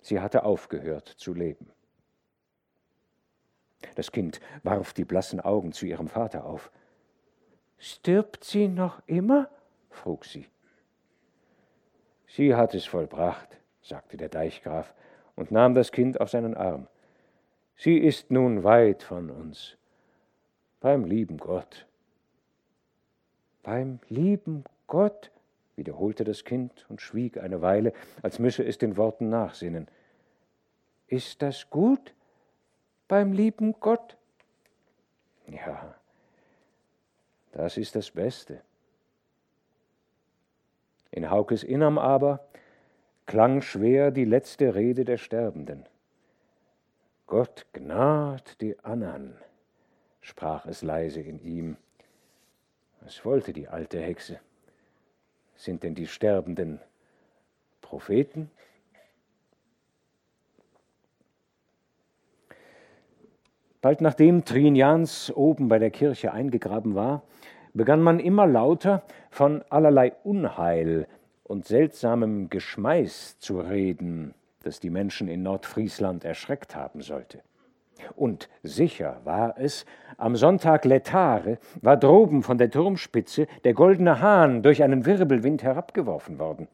Sie 0.00 0.18
hatte 0.18 0.44
aufgehört 0.44 1.08
zu 1.08 1.34
leben. 1.34 1.70
Das 3.94 4.12
Kind 4.12 4.40
warf 4.62 4.92
die 4.92 5.04
blassen 5.04 5.40
Augen 5.40 5.72
zu 5.72 5.86
ihrem 5.86 6.08
Vater 6.08 6.44
auf. 6.44 6.70
Stirbt 7.78 8.44
sie 8.44 8.68
noch 8.68 9.02
immer? 9.06 9.48
frug 9.90 10.24
sie. 10.24 10.46
Sie 12.26 12.54
hat 12.54 12.74
es 12.74 12.84
vollbracht, 12.84 13.58
sagte 13.80 14.16
der 14.16 14.28
Deichgraf 14.28 14.94
und 15.36 15.50
nahm 15.50 15.74
das 15.74 15.92
Kind 15.92 16.20
auf 16.20 16.30
seinen 16.30 16.54
Arm. 16.54 16.88
Sie 17.76 17.98
ist 17.98 18.30
nun 18.30 18.64
weit 18.64 19.02
von 19.02 19.30
uns, 19.30 19.76
beim 20.80 21.04
lieben 21.04 21.36
Gott. 21.36 21.86
Beim 23.62 24.00
lieben 24.08 24.64
Gott? 24.86 25.30
wiederholte 25.76 26.24
das 26.24 26.44
Kind 26.44 26.86
und 26.88 27.02
schwieg 27.02 27.38
eine 27.38 27.60
Weile, 27.60 27.92
als 28.22 28.38
müsse 28.38 28.64
es 28.64 28.78
den 28.78 28.96
Worten 28.96 29.28
nachsinnen. 29.28 29.88
Ist 31.06 31.42
das 31.42 31.68
gut 31.68 32.14
beim 33.08 33.32
lieben 33.32 33.74
Gott? 33.80 34.16
Ja, 35.48 35.94
das 37.52 37.76
ist 37.76 37.94
das 37.94 38.10
Beste. 38.10 38.60
In 41.10 41.30
Haukes 41.30 41.62
Innerm 41.62 41.98
aber 41.98 42.46
klang 43.26 43.62
schwer 43.62 44.10
die 44.10 44.24
letzte 44.24 44.74
Rede 44.74 45.04
der 45.04 45.16
Sterbenden. 45.18 45.86
Gott 47.26 47.66
gnad 47.72 48.60
die 48.60 48.78
Annan, 48.80 49.36
sprach 50.20 50.66
es 50.66 50.82
leise 50.82 51.20
in 51.20 51.40
ihm. 51.40 51.76
Was 53.00 53.24
wollte 53.24 53.52
die 53.52 53.68
alte 53.68 54.00
Hexe? 54.00 54.40
Sind 55.56 55.82
denn 55.82 55.94
die 55.94 56.06
Sterbenden 56.06 56.80
Propheten? 57.80 58.50
Bald 63.86 64.00
nachdem 64.00 64.44
Trinians 64.44 65.32
oben 65.32 65.68
bei 65.68 65.78
der 65.78 65.92
Kirche 65.92 66.32
eingegraben 66.32 66.96
war, 66.96 67.22
begann 67.72 68.02
man 68.02 68.18
immer 68.18 68.44
lauter 68.44 69.04
von 69.30 69.62
allerlei 69.70 70.12
Unheil 70.24 71.06
und 71.44 71.66
seltsamem 71.66 72.50
Geschmeiß 72.50 73.38
zu 73.38 73.60
reden, 73.60 74.34
das 74.64 74.80
die 74.80 74.90
Menschen 74.90 75.28
in 75.28 75.44
Nordfriesland 75.44 76.24
erschreckt 76.24 76.74
haben 76.74 77.00
sollte. 77.00 77.42
Und 78.16 78.48
sicher 78.64 79.20
war 79.22 79.54
es, 79.56 79.86
am 80.16 80.34
Sonntag 80.34 80.84
Letare 80.84 81.58
war 81.80 81.96
droben 81.96 82.42
von 82.42 82.58
der 82.58 82.72
Turmspitze 82.72 83.46
der 83.62 83.74
goldene 83.74 84.20
Hahn 84.20 84.64
durch 84.64 84.82
einen 84.82 85.06
Wirbelwind 85.06 85.62
herabgeworfen 85.62 86.40
worden. 86.40 86.66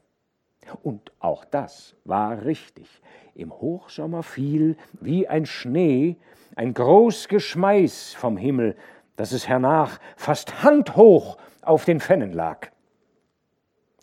Und 0.82 1.12
auch 1.18 1.44
das 1.44 1.94
war 2.06 2.46
richtig. 2.46 3.02
Im 3.34 3.52
Hochsommer 3.52 4.22
fiel 4.22 4.78
wie 4.98 5.28
ein 5.28 5.44
Schnee 5.44 6.16
ein 6.56 6.74
groß 6.74 7.28
Geschmeiß 7.28 8.14
vom 8.14 8.36
Himmel, 8.36 8.76
dass 9.16 9.32
es 9.32 9.48
hernach 9.48 9.98
fast 10.16 10.62
handhoch 10.62 11.38
auf 11.62 11.84
den 11.84 12.00
Fennen 12.00 12.32
lag. 12.32 12.68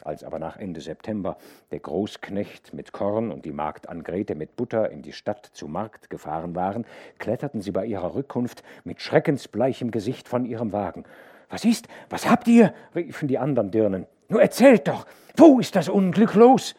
Als 0.03 0.23
aber 0.23 0.39
nach 0.39 0.57
Ende 0.57 0.79
September 0.79 1.37
der 1.71 1.79
Großknecht 1.79 2.73
mit 2.73 2.93
Korn 2.93 3.31
und 3.31 3.43
die 3.43 3.51
Magd 3.51 3.89
Angrete 3.89 4.33
mit 4.33 4.55
Butter 4.55 4.89
in 4.89 5.01
die 5.01 5.11
Stadt 5.11 5.45
zu 5.45 5.67
Markt 5.67 6.09
gefahren 6.09 6.55
waren, 6.55 6.85
kletterten 7.17 7.61
sie 7.61 7.71
bei 7.71 7.85
ihrer 7.85 8.15
Rückkunft 8.15 8.63
mit 8.85 9.01
schreckensbleichem 9.01 9.91
Gesicht 9.91 10.27
von 10.27 10.45
ihrem 10.45 10.71
Wagen. 10.71 11.03
Was 11.49 11.65
ist? 11.65 11.87
Was 12.09 12.29
habt 12.29 12.47
ihr? 12.47 12.73
riefen 12.95 13.27
die 13.27 13.39
anderen 13.39 13.71
Dirnen. 13.71 14.05
Nur 14.29 14.41
erzählt 14.41 14.87
doch, 14.87 15.05
wo 15.35 15.59
ist 15.59 15.75
das 15.75 15.89
Unglück 15.89 16.33
los? 16.35 16.75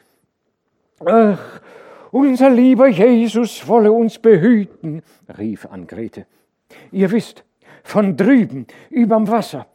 Ach, 1.05 1.61
unser 2.11 2.51
lieber 2.51 2.89
Jesus 2.89 3.67
wolle 3.69 3.93
uns 3.93 4.19
behüten, 4.19 5.03
rief 5.39 5.67
Angrete. 5.67 6.27
Ihr 6.93 7.11
wisst, 7.11 7.45
von 7.83 8.17
drüben, 8.17 8.67
überm 8.91 9.29
Wasser, 9.29 9.67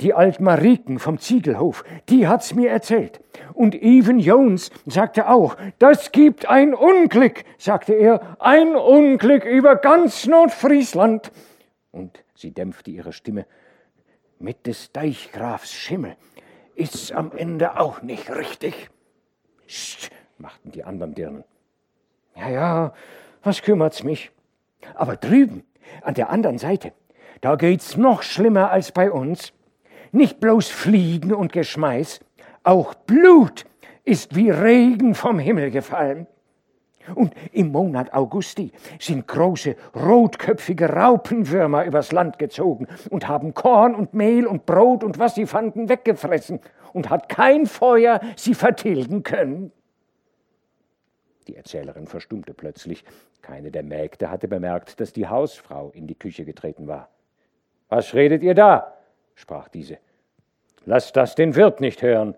die 0.00 0.14
Altmariken 0.14 0.98
vom 0.98 1.18
Ziegelhof, 1.18 1.84
die 2.08 2.26
hat's 2.26 2.54
mir 2.54 2.70
erzählt. 2.70 3.20
Und 3.54 3.74
Even 3.74 4.18
Jones 4.18 4.70
sagte 4.86 5.28
auch, 5.28 5.56
das 5.78 6.12
gibt 6.12 6.48
ein 6.48 6.74
Unglück, 6.74 7.44
sagte 7.58 7.94
er, 7.94 8.36
ein 8.40 8.74
Unglück 8.74 9.44
über 9.44 9.76
ganz 9.76 10.26
Nordfriesland. 10.26 11.30
Und 11.92 12.24
sie 12.34 12.52
dämpfte 12.52 12.90
ihre 12.90 13.12
Stimme. 13.12 13.46
Mit 14.38 14.66
des 14.66 14.90
Deichgrafs 14.92 15.72
Schimmel 15.72 16.16
ist's 16.74 17.12
am 17.12 17.30
Ende 17.32 17.78
auch 17.78 18.02
nicht 18.02 18.28
richtig. 18.34 18.90
Psst, 19.66 20.10
machten 20.38 20.72
die 20.72 20.82
anderen 20.82 21.14
Dirnen. 21.14 21.44
Ja, 22.36 22.48
ja, 22.48 22.92
was 23.42 23.62
kümmert's 23.62 24.02
mich? 24.02 24.30
Aber 24.94 25.16
drüben, 25.16 25.64
an 26.02 26.14
der 26.14 26.30
anderen 26.30 26.58
Seite, 26.58 26.92
da 27.40 27.56
geht's 27.56 27.96
noch 27.96 28.22
schlimmer 28.22 28.70
als 28.70 28.92
bei 28.92 29.10
uns. 29.10 29.52
Nicht 30.12 30.40
bloß 30.40 30.68
Fliegen 30.68 31.32
und 31.32 31.52
Geschmeiß, 31.52 32.20
auch 32.64 32.94
Blut 32.94 33.64
ist 34.04 34.34
wie 34.36 34.50
Regen 34.50 35.14
vom 35.14 35.38
Himmel 35.38 35.70
gefallen. 35.70 36.26
Und 37.14 37.34
im 37.52 37.72
Monat 37.72 38.14
Augusti 38.14 38.70
sind 39.00 39.26
große 39.26 39.74
rotköpfige 39.96 40.88
Raupenwürmer 40.88 41.84
übers 41.84 42.12
Land 42.12 42.38
gezogen 42.38 42.86
und 43.10 43.26
haben 43.26 43.54
Korn 43.54 43.94
und 43.94 44.14
Mehl 44.14 44.46
und 44.46 44.66
Brot 44.66 45.02
und 45.02 45.18
was 45.18 45.34
sie 45.34 45.46
fanden 45.46 45.88
weggefressen 45.88 46.60
und 46.92 47.10
hat 47.10 47.28
kein 47.28 47.66
Feuer 47.66 48.20
sie 48.36 48.54
vertilgen 48.54 49.24
können. 49.24 49.72
Die 51.48 51.56
Erzählerin 51.56 52.06
verstummte 52.06 52.54
plötzlich. 52.54 53.04
Keine 53.40 53.70
der 53.70 53.82
Mägde 53.82 54.30
hatte 54.30 54.48
bemerkt, 54.48 55.00
dass 55.00 55.12
die 55.12 55.26
Hausfrau 55.26 55.90
in 55.90 56.06
die 56.06 56.14
Küche 56.14 56.44
getreten 56.44 56.86
war. 56.86 57.08
Was 57.88 58.14
redet 58.14 58.42
ihr 58.42 58.54
da? 58.54 58.96
sprach 59.34 59.68
diese. 59.68 59.98
Lasst 60.84 61.16
das 61.16 61.34
den 61.34 61.54
Wirt 61.54 61.80
nicht 61.80 62.02
hören. 62.02 62.36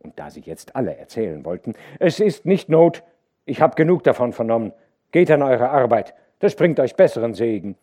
Und 0.00 0.18
da 0.18 0.30
sie 0.30 0.40
jetzt 0.40 0.74
alle 0.74 0.96
erzählen 0.96 1.44
wollten, 1.44 1.74
es 1.98 2.18
ist 2.18 2.46
nicht 2.46 2.68
Not, 2.68 3.02
ich 3.44 3.60
habe 3.60 3.76
genug 3.76 4.02
davon 4.04 4.32
vernommen. 4.32 4.72
Geht 5.10 5.30
an 5.30 5.42
eure 5.42 5.70
Arbeit, 5.70 6.14
das 6.38 6.56
bringt 6.56 6.80
euch 6.80 6.96
besseren 6.96 7.34
Segen. 7.34 7.76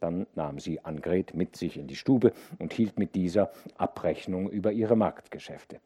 Dann 0.00 0.26
nahm 0.34 0.58
sie 0.58 0.84
Angret 0.84 1.34
mit 1.34 1.56
sich 1.56 1.76
in 1.76 1.86
die 1.86 1.96
Stube 1.96 2.32
und 2.58 2.72
hielt 2.72 2.98
mit 2.98 3.14
dieser 3.14 3.52
Abrechnung 3.76 4.48
über 4.48 4.72
ihre 4.72 4.96
Marktgeschäfte. 4.96 5.80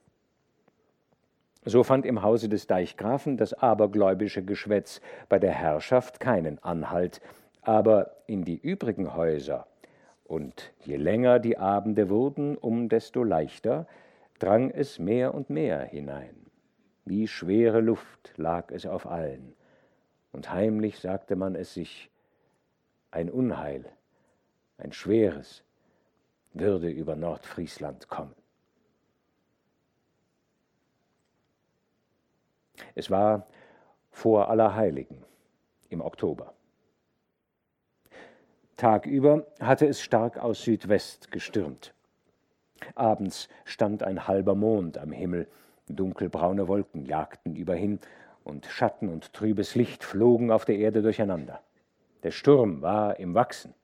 So 1.64 1.82
fand 1.82 2.04
im 2.04 2.22
Hause 2.22 2.48
des 2.48 2.66
Deichgrafen 2.66 3.36
das 3.36 3.54
abergläubische 3.54 4.44
Geschwätz 4.44 5.00
bei 5.28 5.38
der 5.38 5.52
Herrschaft 5.52 6.20
keinen 6.20 6.62
Anhalt, 6.62 7.20
aber 7.62 8.16
in 8.26 8.44
die 8.44 8.58
übrigen 8.58 9.14
Häuser 9.14 9.66
und 10.24 10.72
je 10.80 10.96
länger 10.96 11.38
die 11.38 11.56
Abende 11.56 12.08
wurden, 12.08 12.56
um 12.56 12.88
desto 12.88 13.22
leichter 13.22 13.86
drang 14.38 14.70
es 14.70 14.98
mehr 14.98 15.34
und 15.34 15.48
mehr 15.48 15.80
hinein. 15.80 16.34
Wie 17.04 17.28
schwere 17.28 17.80
Luft 17.80 18.32
lag 18.36 18.70
es 18.70 18.86
auf 18.86 19.06
allen, 19.06 19.54
und 20.32 20.52
heimlich 20.52 20.98
sagte 20.98 21.36
man 21.36 21.54
es 21.54 21.74
sich, 21.74 22.10
ein 23.10 23.30
Unheil, 23.30 23.84
ein 24.78 24.92
schweres, 24.92 25.62
würde 26.52 26.88
über 26.90 27.14
Nordfriesland 27.14 28.08
kommen. 28.08 28.34
Es 32.94 33.10
war 33.10 33.46
vor 34.10 34.48
Allerheiligen 34.48 35.24
im 35.88 36.00
Oktober. 36.00 36.54
Tagüber 38.76 39.46
hatte 39.60 39.86
es 39.86 40.00
stark 40.00 40.38
aus 40.38 40.62
Südwest 40.62 41.30
gestürmt. 41.30 41.94
Abends 42.94 43.48
stand 43.64 44.02
ein 44.02 44.26
halber 44.26 44.54
Mond 44.54 44.98
am 44.98 45.12
Himmel, 45.12 45.46
dunkelbraune 45.88 46.68
Wolken 46.68 47.06
jagten 47.06 47.56
überhin, 47.56 48.00
und 48.42 48.66
Schatten 48.66 49.08
und 49.08 49.32
trübes 49.32 49.74
Licht 49.74 50.04
flogen 50.04 50.50
auf 50.50 50.66
der 50.66 50.76
Erde 50.76 51.00
durcheinander. 51.00 51.60
Der 52.22 52.30
Sturm 52.30 52.82
war 52.82 53.18
im 53.18 53.34
Wachsen. 53.34 53.74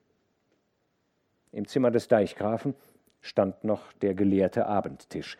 Im 1.52 1.66
Zimmer 1.66 1.90
des 1.90 2.08
Deichgrafen 2.08 2.74
stand 3.22 3.64
noch 3.64 3.92
der 3.94 4.14
gelehrte 4.14 4.66
Abendtisch. 4.66 5.38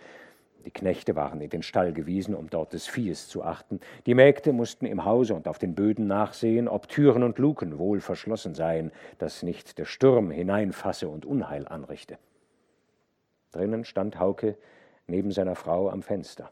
Die 0.65 0.71
Knechte 0.71 1.17
waren 1.17 1.41
in 1.41 1.51
den 1.51 1.63
Stall 1.63 1.93
gewiesen, 1.93 2.35
um 2.35 2.51
dort 2.51 2.73
des 2.73 2.87
Viehes 2.87 3.29
zu 3.29 3.43
achten. 3.43 3.81
Die 4.07 4.15
Mägde 4.15 4.53
mussten 4.53 4.85
im 4.87 5.05
Hause 5.05 5.35
und 5.35 5.49
auf 5.49 5.59
den 5.59 5.75
Böden 5.75 6.07
nachsehen, 6.07 6.69
ob 6.69 6.89
Türen 6.89 7.23
und 7.23 7.39
Luken 7.39 7.79
wohl 7.79 8.01
verschlossen 8.01 8.55
seien, 8.55 8.93
dass 9.19 9.43
nicht 9.43 9.79
der 9.79 9.87
Sturm 9.87 10.31
hineinfasse 10.31 11.09
und 11.09 11.25
Unheil 11.25 11.67
anrichte. 11.67 12.19
Drinnen 13.53 13.85
stand 13.85 14.19
Hauke 14.19 14.57
neben 15.07 15.33
seiner 15.33 15.57
Frau 15.57 15.89
am 15.89 16.03
Fenster. 16.03 16.51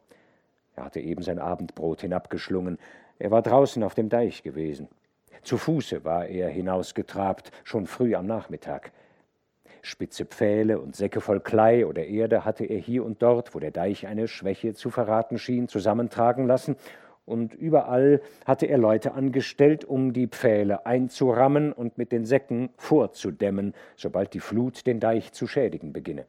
Er 0.75 0.85
hatte 0.85 1.01
eben 1.01 1.23
sein 1.23 1.39
Abendbrot 1.39 2.01
hinabgeschlungen. 2.01 2.79
Er 3.19 3.31
war 3.31 3.43
draußen 3.43 3.83
auf 3.83 3.95
dem 3.95 4.09
Deich 4.09 4.43
gewesen. 4.43 4.89
Zu 5.43 5.59
Fuße 5.59 6.05
war 6.05 6.27
er 6.27 6.49
hinausgetrabt, 6.49 7.53
schon 7.65 7.87
früh 7.87 8.15
am 8.15 8.27
Nachmittag. 8.27 8.93
Spitze 9.89 10.25
Pfähle 10.25 10.79
und 10.79 10.95
Säcke 10.95 11.21
voll 11.21 11.41
Klei 11.41 11.87
oder 11.87 12.05
Erde 12.05 12.45
hatte 12.45 12.65
er 12.65 12.79
hier 12.79 13.05
und 13.05 13.23
dort, 13.23 13.55
wo 13.55 13.59
der 13.59 13.71
Deich 13.71 14.07
eine 14.07 14.29
Schwäche 14.29 14.75
zu 14.75 14.91
verraten 14.91 15.39
schien, 15.39 15.67
zusammentragen 15.67 16.47
lassen, 16.47 16.77
und 17.25 17.55
überall 17.55 18.23
hatte 18.47 18.65
er 18.67 18.79
Leute 18.79 19.13
angestellt, 19.13 19.85
um 19.85 20.15
die 20.15 20.29
Pfähle 20.29 20.87
einzurammen 20.87 21.75
und 21.75 21.99
mit 21.99 22.11
den 22.11 22.25
Säcken 22.25 22.71
vorzudämmen, 22.79 23.75
sobald 23.97 24.33
die 24.33 24.41
Flut 24.41 24.87
den 24.87 24.99
Deich 24.99 25.33
zu 25.33 25.47
schädigen 25.47 25.93
beginne. 25.93 26.25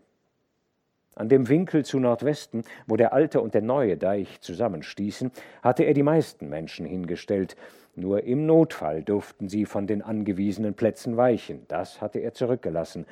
An 1.15 1.29
dem 1.29 1.47
Winkel 1.47 1.85
zu 1.85 1.99
Nordwesten, 1.99 2.63
wo 2.85 2.97
der 2.97 3.13
alte 3.13 3.39
und 3.39 3.53
der 3.53 3.61
neue 3.61 3.95
Deich 3.97 4.41
zusammenstießen, 4.41 5.31
hatte 5.61 5.83
er 5.83 5.93
die 5.93 6.03
meisten 6.03 6.49
Menschen 6.49 6.85
hingestellt, 6.85 7.55
nur 7.95 8.23
im 8.23 8.45
Notfall 8.45 9.03
durften 9.03 9.49
sie 9.49 9.65
von 9.65 9.87
den 9.87 10.01
angewiesenen 10.01 10.73
Plätzen 10.73 11.17
weichen, 11.17 11.65
das 11.67 12.01
hatte 12.01 12.19
er 12.19 12.33
zurückgelassen, 12.33 13.05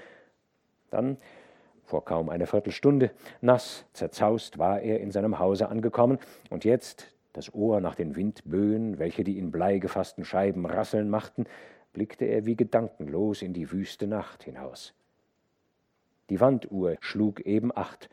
dann, 0.90 1.18
vor 1.84 2.04
kaum 2.04 2.30
einer 2.30 2.48
Viertelstunde, 2.48 3.12
nass, 3.42 3.86
zerzaust, 3.94 4.58
war 4.58 4.82
er 4.82 5.00
in 5.00 5.12
seinem 5.12 5.40
Hause 5.40 5.70
angekommen, 5.70 6.20
und 6.50 6.66
jetzt, 6.66 7.08
das 7.34 7.54
Ohr 7.54 7.82
nach 7.82 7.96
den 7.96 8.16
Windböen, 8.16 9.00
welche 9.00 9.24
die 9.24 9.38
in 9.38 9.52
Blei 9.52 9.78
gefassten 9.78 10.26
Scheiben 10.26 10.66
rasseln 10.66 11.10
machten, 11.10 11.46
blickte 11.94 12.26
er 12.26 12.46
wie 12.46 12.56
gedankenlos 12.56 13.42
in 13.42 13.54
die 13.54 13.72
wüste 13.72 14.08
Nacht 14.08 14.44
hinaus. 14.44 14.94
Die 16.30 16.42
Wanduhr 16.42 16.98
schlug 17.00 17.42
eben 17.42 17.76
acht. 17.76 18.10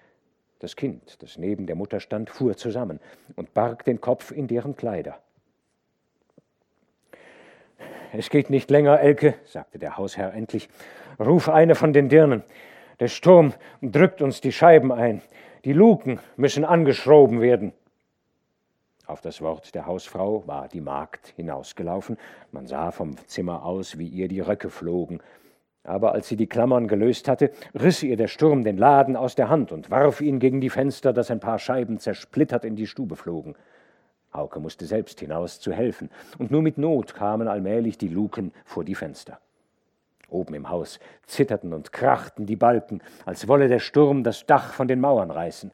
Das 0.61 0.77
Kind, 0.77 1.23
das 1.23 1.37
neben 1.37 1.67
der 1.67 1.75
Mutter 1.75 2.01
stand, 2.01 2.31
fuhr 2.31 2.57
zusammen 2.57 3.01
und 3.35 3.55
barg 3.55 3.85
den 3.85 4.01
Kopf 4.01 4.31
in 4.31 4.47
deren 4.47 4.77
Kleider. 4.77 5.19
Es 8.13 8.31
geht 8.31 8.49
nicht 8.49 8.71
länger, 8.71 9.01
Elke, 9.01 9.35
sagte 9.45 9.79
der 9.79 9.97
Hausherr 9.97 10.33
endlich. 10.33 10.69
Ruf 11.19 11.49
eine 11.49 11.75
von 11.75 11.93
den 11.93 12.09
Dirnen. 12.09 12.43
Der 13.01 13.09
Sturm 13.09 13.53
drückt 13.83 14.23
uns 14.23 14.41
die 14.41 14.53
Scheiben 14.53 14.93
ein. 14.93 15.23
Die 15.65 15.73
Luken 15.73 16.21
müssen 16.37 16.65
angeschroben 16.65 17.41
werden. 17.41 17.73
Auf 19.07 19.21
das 19.21 19.43
Wort 19.43 19.75
der 19.75 19.87
Hausfrau 19.87 20.47
war 20.47 20.69
die 20.69 20.81
Magd 20.81 21.35
hinausgelaufen. 21.37 22.17
Man 22.53 22.67
sah 22.67 22.91
vom 22.91 23.17
Zimmer 23.27 23.65
aus, 23.65 23.99
wie 23.99 24.09
ihr 24.09 24.29
die 24.29 24.41
Röcke 24.41 24.71
flogen. 24.71 25.21
Aber 25.83 26.13
als 26.13 26.29
sie 26.29 26.37
die 26.37 26.47
Klammern 26.47 26.89
gelöst 26.89 27.29
hatte, 27.29 27.51
riss 27.75 28.03
ihr 28.03 28.17
der 28.17 28.29
Sturm 28.29 28.65
den 28.65 28.79
Laden 28.79 29.17
aus 29.17 29.35
der 29.35 29.51
Hand 29.51 29.73
und 29.73 29.91
warf 29.91 30.23
ihn 30.23 30.39
gegen 30.39 30.63
die 30.63 30.71
Fenster, 30.71 31.13
dass 31.13 31.31
ein 31.31 31.41
paar 31.41 31.59
Scheiben 31.59 31.99
zersplittert 31.99 32.65
in 32.65 32.77
die 32.77 32.87
Stube 32.87 33.17
flogen. 33.17 33.55
Hauke 34.33 34.61
musste 34.61 34.87
selbst 34.87 35.21
hinaus 35.21 35.61
zu 35.61 35.73
helfen, 35.73 36.11
und 36.39 36.51
nur 36.51 36.63
mit 36.63 36.79
Not 36.79 37.15
kamen 37.15 37.47
allmählich 37.47 37.99
die 37.99 38.09
Luken 38.09 38.53
vor 38.65 38.85
die 38.85 38.95
Fenster. 38.95 39.39
Oben 40.35 40.55
im 40.55 40.69
Haus 40.69 40.99
zitterten 41.27 41.73
und 41.73 41.93
krachten 41.93 42.45
die 42.45 42.57
Balken, 42.57 43.03
als 43.25 43.49
wolle 43.49 43.69
der 43.69 43.79
Sturm 43.79 44.23
das 44.23 44.45
Dach 44.45 44.75
von 44.75 44.89
den 44.89 45.01
Mauern 45.01 45.31
reißen. 45.31 45.71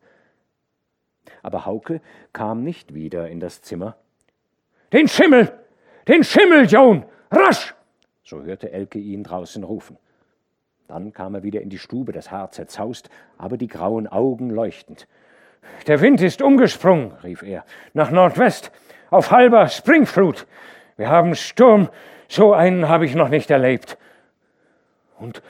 Aber 1.43 1.67
Hauke 1.67 2.01
kam 2.33 2.63
nicht 2.63 2.95
wieder 2.95 3.29
in 3.29 3.41
das 3.41 3.63
Zimmer. 3.63 3.97
Den 4.93 5.09
Schimmel! 5.09 5.53
Den 6.07 6.23
Schimmel, 6.23 6.67
John! 6.67 7.05
Rasch! 7.31 7.75
So 8.23 8.43
hörte 8.43 8.71
Elke 8.71 8.99
ihn 8.99 9.25
draußen 9.25 9.65
rufen. 9.65 9.97
Dann 10.89 11.13
kam 11.13 11.35
er 11.35 11.43
wieder 11.43 11.61
in 11.61 11.71
die 11.71 11.79
Stube, 11.79 12.13
das 12.13 12.31
Haar 12.31 12.51
zerzaust, 12.51 13.09
aber 13.39 13.57
die 13.57 13.69
grauen 13.69 14.09
Augen 14.09 14.51
leuchtend. 14.51 15.07
Der 15.87 16.01
Wind 16.01 16.21
ist 16.21 16.43
umgesprungen, 16.43 17.13
rief 17.23 17.43
er, 17.43 17.65
nach 17.93 18.11
Nordwest, 18.11 18.73
auf 19.11 19.31
halber 19.31 19.69
Springflut. 19.69 20.47
Wir 20.97 21.09
haben 21.09 21.35
Sturm, 21.35 21.89
so 22.29 22.53
einen 22.53 22.89
habe 22.89 23.07
ich 23.07 23.15
noch 23.15 23.29
nicht 23.29 23.51
erlebt. 23.51 23.99
Und 25.21 25.43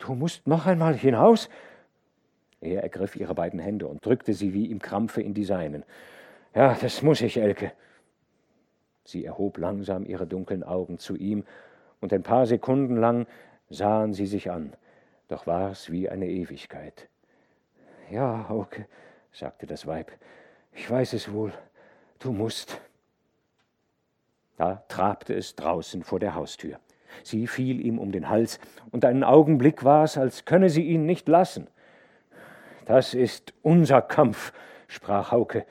du 0.00 0.14
musst 0.14 0.46
noch 0.46 0.66
einmal 0.66 0.94
hinaus? 0.94 1.48
Er 2.60 2.82
ergriff 2.82 3.16
ihre 3.16 3.34
beiden 3.34 3.60
Hände 3.60 3.86
und 3.86 4.04
drückte 4.04 4.34
sie 4.34 4.52
wie 4.52 4.70
im 4.70 4.80
Krampfe 4.80 5.22
in 5.22 5.32
die 5.32 5.44
seinen. 5.44 5.84
Ja, 6.54 6.74
das 6.74 7.02
muss 7.02 7.20
ich, 7.20 7.36
Elke. 7.36 7.72
Sie 9.04 9.24
erhob 9.24 9.58
langsam 9.58 10.04
ihre 10.04 10.26
dunklen 10.26 10.64
Augen 10.64 10.98
zu 10.98 11.16
ihm, 11.16 11.44
und 12.00 12.12
ein 12.12 12.22
paar 12.22 12.46
Sekunden 12.46 12.96
lang 12.96 13.26
sahen 13.70 14.12
sie 14.12 14.26
sich 14.26 14.50
an, 14.50 14.74
doch 15.28 15.46
war's 15.46 15.90
wie 15.90 16.08
eine 16.08 16.28
Ewigkeit. 16.28 17.08
Ja, 18.10 18.48
Hauke, 18.48 18.86
sagte 19.32 19.66
das 19.66 19.86
Weib, 19.86 20.12
ich 20.72 20.90
weiß 20.90 21.14
es 21.14 21.32
wohl, 21.32 21.52
du 22.18 22.32
musst. 22.32 22.80
Da 24.56 24.84
trabte 24.88 25.34
es 25.34 25.54
draußen 25.54 26.02
vor 26.02 26.18
der 26.18 26.34
Haustür. 26.34 26.78
Sie 27.22 27.46
fiel 27.46 27.84
ihm 27.84 27.98
um 27.98 28.12
den 28.12 28.28
Hals, 28.28 28.58
und 28.90 29.04
einen 29.04 29.24
Augenblick 29.24 29.84
war 29.84 30.04
es, 30.04 30.16
als 30.16 30.44
könne 30.44 30.68
sie 30.68 30.82
ihn 30.82 31.06
nicht 31.06 31.28
lassen. 31.28 31.68
Das 32.86 33.14
ist 33.14 33.52
unser 33.62 34.02
Kampf, 34.02 34.52
sprach 34.88 35.32
Hauke. 35.32 35.66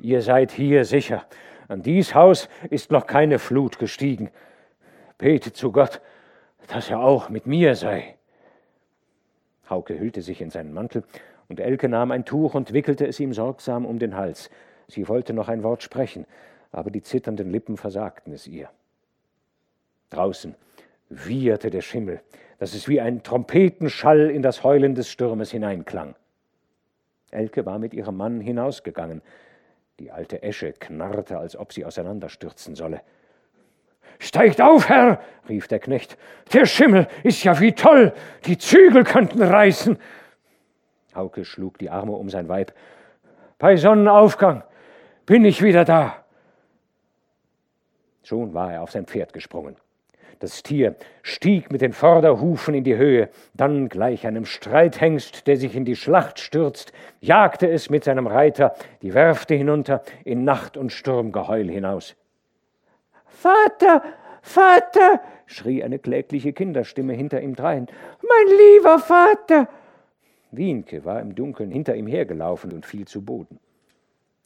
Ihr 0.00 0.22
seid 0.22 0.52
hier 0.52 0.84
sicher. 0.84 1.24
An 1.68 1.82
dies 1.82 2.14
Haus 2.14 2.48
ist 2.70 2.92
noch 2.92 3.06
keine 3.06 3.38
Flut 3.38 3.78
gestiegen. 3.78 4.30
Bete 5.18 5.52
zu 5.52 5.72
Gott, 5.72 6.00
dass 6.68 6.90
er 6.90 7.00
auch 7.00 7.28
mit 7.28 7.46
mir 7.46 7.74
sei. 7.74 8.16
Hauke 9.68 9.98
hüllte 9.98 10.22
sich 10.22 10.40
in 10.40 10.50
seinen 10.50 10.72
Mantel, 10.72 11.02
und 11.48 11.60
Elke 11.60 11.88
nahm 11.88 12.10
ein 12.10 12.24
Tuch 12.24 12.54
und 12.54 12.72
wickelte 12.72 13.06
es 13.06 13.20
ihm 13.20 13.32
sorgsam 13.32 13.86
um 13.86 13.98
den 13.98 14.16
Hals. 14.16 14.50
Sie 14.88 15.08
wollte 15.08 15.32
noch 15.32 15.48
ein 15.48 15.62
Wort 15.62 15.82
sprechen, 15.82 16.26
aber 16.72 16.90
die 16.90 17.02
zitternden 17.02 17.50
Lippen 17.50 17.76
versagten 17.76 18.32
es 18.32 18.46
ihr. 18.46 18.68
Draußen 20.10 20.54
wieherte 21.08 21.70
der 21.70 21.82
Schimmel, 21.82 22.20
dass 22.58 22.74
es 22.74 22.88
wie 22.88 23.00
ein 23.00 23.22
Trompetenschall 23.22 24.30
in 24.30 24.42
das 24.42 24.64
Heulen 24.64 24.94
des 24.94 25.10
Sturmes 25.10 25.50
hineinklang. 25.50 26.14
Elke 27.30 27.66
war 27.66 27.78
mit 27.78 27.94
ihrem 27.94 28.16
Mann 28.16 28.40
hinausgegangen. 28.40 29.22
Die 29.98 30.10
alte 30.10 30.42
Esche 30.42 30.72
knarrte, 30.72 31.38
als 31.38 31.56
ob 31.56 31.72
sie 31.72 31.84
auseinanderstürzen 31.84 32.74
solle. 32.74 33.02
Steigt 34.18 34.60
auf, 34.60 34.88
Herr, 34.88 35.20
rief 35.48 35.68
der 35.68 35.78
Knecht. 35.78 36.16
Der 36.52 36.66
Schimmel 36.66 37.06
ist 37.22 37.44
ja 37.44 37.60
wie 37.60 37.72
toll. 37.72 38.12
Die 38.46 38.56
Zügel 38.56 39.04
könnten 39.04 39.42
reißen. 39.42 39.98
Hauke 41.14 41.44
schlug 41.44 41.78
die 41.78 41.90
Arme 41.90 42.12
um 42.12 42.30
sein 42.30 42.48
Weib. 42.48 42.72
Bei 43.58 43.76
Sonnenaufgang 43.76 44.64
bin 45.24 45.44
ich 45.44 45.62
wieder 45.62 45.84
da. 45.84 46.24
Schon 48.22 48.54
war 48.54 48.72
er 48.72 48.82
auf 48.82 48.90
sein 48.90 49.06
Pferd 49.06 49.32
gesprungen. 49.32 49.76
Das 50.38 50.62
Tier 50.62 50.96
stieg 51.22 51.72
mit 51.72 51.80
den 51.80 51.94
Vorderhufen 51.94 52.74
in 52.74 52.84
die 52.84 52.96
Höhe, 52.96 53.30
dann 53.54 53.88
gleich 53.88 54.26
einem 54.26 54.44
Streithengst, 54.44 55.46
der 55.46 55.56
sich 55.56 55.74
in 55.74 55.86
die 55.86 55.96
Schlacht 55.96 56.38
stürzt, 56.40 56.92
jagte 57.20 57.68
es 57.68 57.88
mit 57.88 58.04
seinem 58.04 58.26
Reiter 58.26 58.74
die 59.00 59.14
Werfte 59.14 59.54
hinunter 59.54 60.02
in 60.24 60.44
Nacht 60.44 60.76
und 60.76 60.92
Sturmgeheul 60.92 61.70
hinaus. 61.70 62.16
Vater, 63.24 64.02
Vater, 64.42 65.20
schrie 65.46 65.82
eine 65.82 65.98
klägliche 65.98 66.52
Kinderstimme 66.52 67.14
hinter 67.14 67.40
ihm 67.40 67.56
drein. 67.56 67.86
Mein 68.20 68.56
lieber 68.56 68.98
Vater! 68.98 69.68
Wienke 70.50 71.04
war 71.04 71.20
im 71.20 71.34
Dunkeln 71.34 71.70
hinter 71.70 71.96
ihm 71.96 72.06
hergelaufen 72.06 72.72
und 72.72 72.84
fiel 72.84 73.06
zu 73.06 73.24
Boden. 73.24 73.58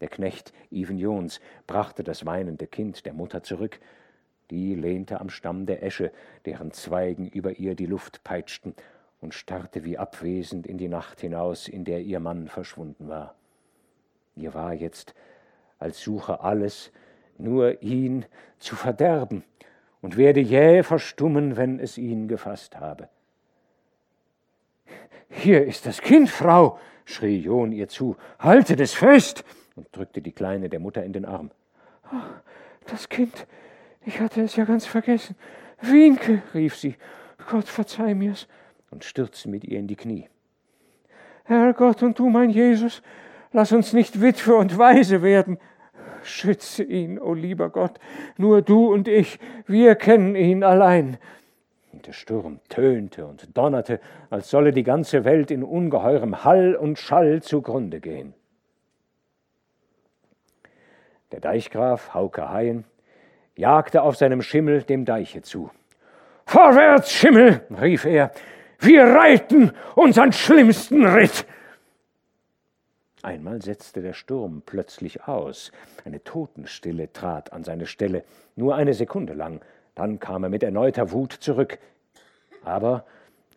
Der 0.01 0.09
Knecht 0.09 0.53
Even 0.71 0.99
Jons 0.99 1.41
brachte 1.67 2.03
das 2.03 2.25
weinende 2.25 2.67
Kind 2.67 3.05
der 3.05 3.13
Mutter 3.13 3.43
zurück, 3.43 3.81
die 4.51 4.75
lehnte 4.75 5.21
am 5.21 5.31
Stamm 5.31 5.67
der 5.67 5.83
Esche, 5.83 6.13
deren 6.45 6.73
Zweigen 6.73 7.27
über 7.29 7.59
ihr 7.59 7.75
die 7.75 7.87
Luft 7.87 8.25
peitschten, 8.25 8.75
und 9.21 9.35
starrte 9.35 9.85
wie 9.85 9.99
abwesend 9.99 10.67
in 10.67 10.79
die 10.79 10.89
Nacht 10.89 11.21
hinaus, 11.21 11.69
in 11.69 11.85
der 11.85 12.01
ihr 12.01 12.21
Mann 12.21 12.49
verschwunden 12.49 13.09
war. 13.09 13.35
Ihr 14.35 14.55
war 14.55 14.73
jetzt, 14.73 15.15
als 15.79 16.01
suche 16.01 16.41
alles 16.41 16.91
nur 17.37 17.83
ihn 17.83 18.25
zu 18.59 18.77
verderben 18.77 19.45
und 20.01 20.17
werde 20.17 20.41
jäh 20.41 20.83
verstummen, 20.83 21.57
wenn 21.57 21.79
es 21.79 21.99
ihn 21.99 22.29
gefasst 22.29 22.81
habe. 22.81 23.09
Hier 25.29 25.67
ist 25.67 25.87
das 25.87 26.01
Kind, 26.01 26.29
Frau, 26.29 26.79
schrie 27.05 27.41
John 27.41 27.73
ihr 27.73 27.89
zu. 27.89 28.17
Haltet 28.39 28.81
es 28.81 28.95
fest! 28.95 29.45
und 29.77 29.87
drückte 29.93 30.21
die 30.21 30.33
Kleine 30.33 30.69
der 30.69 30.81
Mutter 30.81 31.05
in 31.05 31.13
den 31.13 31.25
Arm. 31.25 31.51
Oh, 32.13 32.17
das 32.87 33.09
Kind, 33.09 33.47
ich 34.05 34.21
hatte 34.21 34.43
es 34.43 34.57
ja 34.57 34.65
ganz 34.65 34.87
vergessen. 34.87 35.37
Wienke, 35.81 36.43
rief 36.55 36.77
sie. 36.77 36.97
Gott, 37.49 37.69
verzeih 37.69 38.15
mir's. 38.15 38.47
und 38.91 39.05
stürzte 39.05 39.49
mit 39.49 39.65
ihr 39.65 39.79
in 39.79 39.87
die 39.87 39.97
Knie. 39.97 40.29
Herrgott 41.45 42.03
und 42.03 42.19
du, 42.19 42.29
mein 42.29 42.51
Jesus, 42.51 43.03
lass 43.53 43.73
uns 43.73 43.93
nicht 43.93 44.21
Witwe 44.21 44.57
und 44.57 44.79
Waise 44.79 45.23
werden. 45.23 45.59
Schütze 46.23 46.83
ihn, 46.83 47.19
o 47.19 47.31
oh 47.31 47.35
lieber 47.35 47.71
Gott, 47.71 47.99
nur 48.37 48.63
du 48.63 48.93
und 48.93 49.09
ich, 49.09 49.39
wir 49.67 49.95
kennen 49.95 50.37
ihn 50.37 50.63
allein. 50.63 51.19
Und 51.93 52.07
der 52.07 52.13
Sturm 52.13 52.61
tönte 52.69 53.27
und 53.27 53.57
donnerte, 53.57 54.01
als 54.29 54.51
solle 54.51 54.73
die 54.73 54.83
ganze 54.83 55.25
Welt 55.25 55.51
in 55.51 55.65
ungeheurem 55.65 56.45
Hall 56.45 56.77
und 56.77 56.99
Schall 56.99 57.43
zugrunde 57.43 58.01
gehen. 58.01 58.35
Der 61.33 61.41
Deichgraf 61.41 62.13
Hauke 62.13 62.51
Haien 62.51 62.85
jagte 63.61 64.03
auf 64.03 64.17
seinem 64.17 64.43
Schimmel 64.43 64.83
dem 64.83 65.05
Deiche 65.05 65.43
zu. 65.43 65.71
Vorwärts, 66.47 67.13
Schimmel, 67.13 67.61
rief 67.81 68.05
er, 68.05 68.33
wir 68.81 69.05
reiten 69.05 69.73
unseren 69.95 70.33
schlimmsten 70.33 71.07
Ritt. 71.07 71.47
Einmal 73.23 73.61
setzte 73.61 74.01
der 74.01 74.15
Sturm 74.15 74.63
plötzlich 74.65 75.29
aus. 75.29 75.73
Eine 76.07 76.25
Totenstille 76.25 77.13
trat 77.13 77.53
an 77.53 77.63
seine 77.63 77.85
Stelle, 77.85 78.25
nur 78.57 78.75
eine 78.75 78.95
Sekunde 78.95 79.35
lang. 79.35 79.61
Dann 79.95 80.19
kam 80.19 80.43
er 80.43 80.49
mit 80.49 80.63
erneuter 80.63 81.13
Wut 81.13 81.35
zurück. 81.35 81.79
Aber 82.65 83.05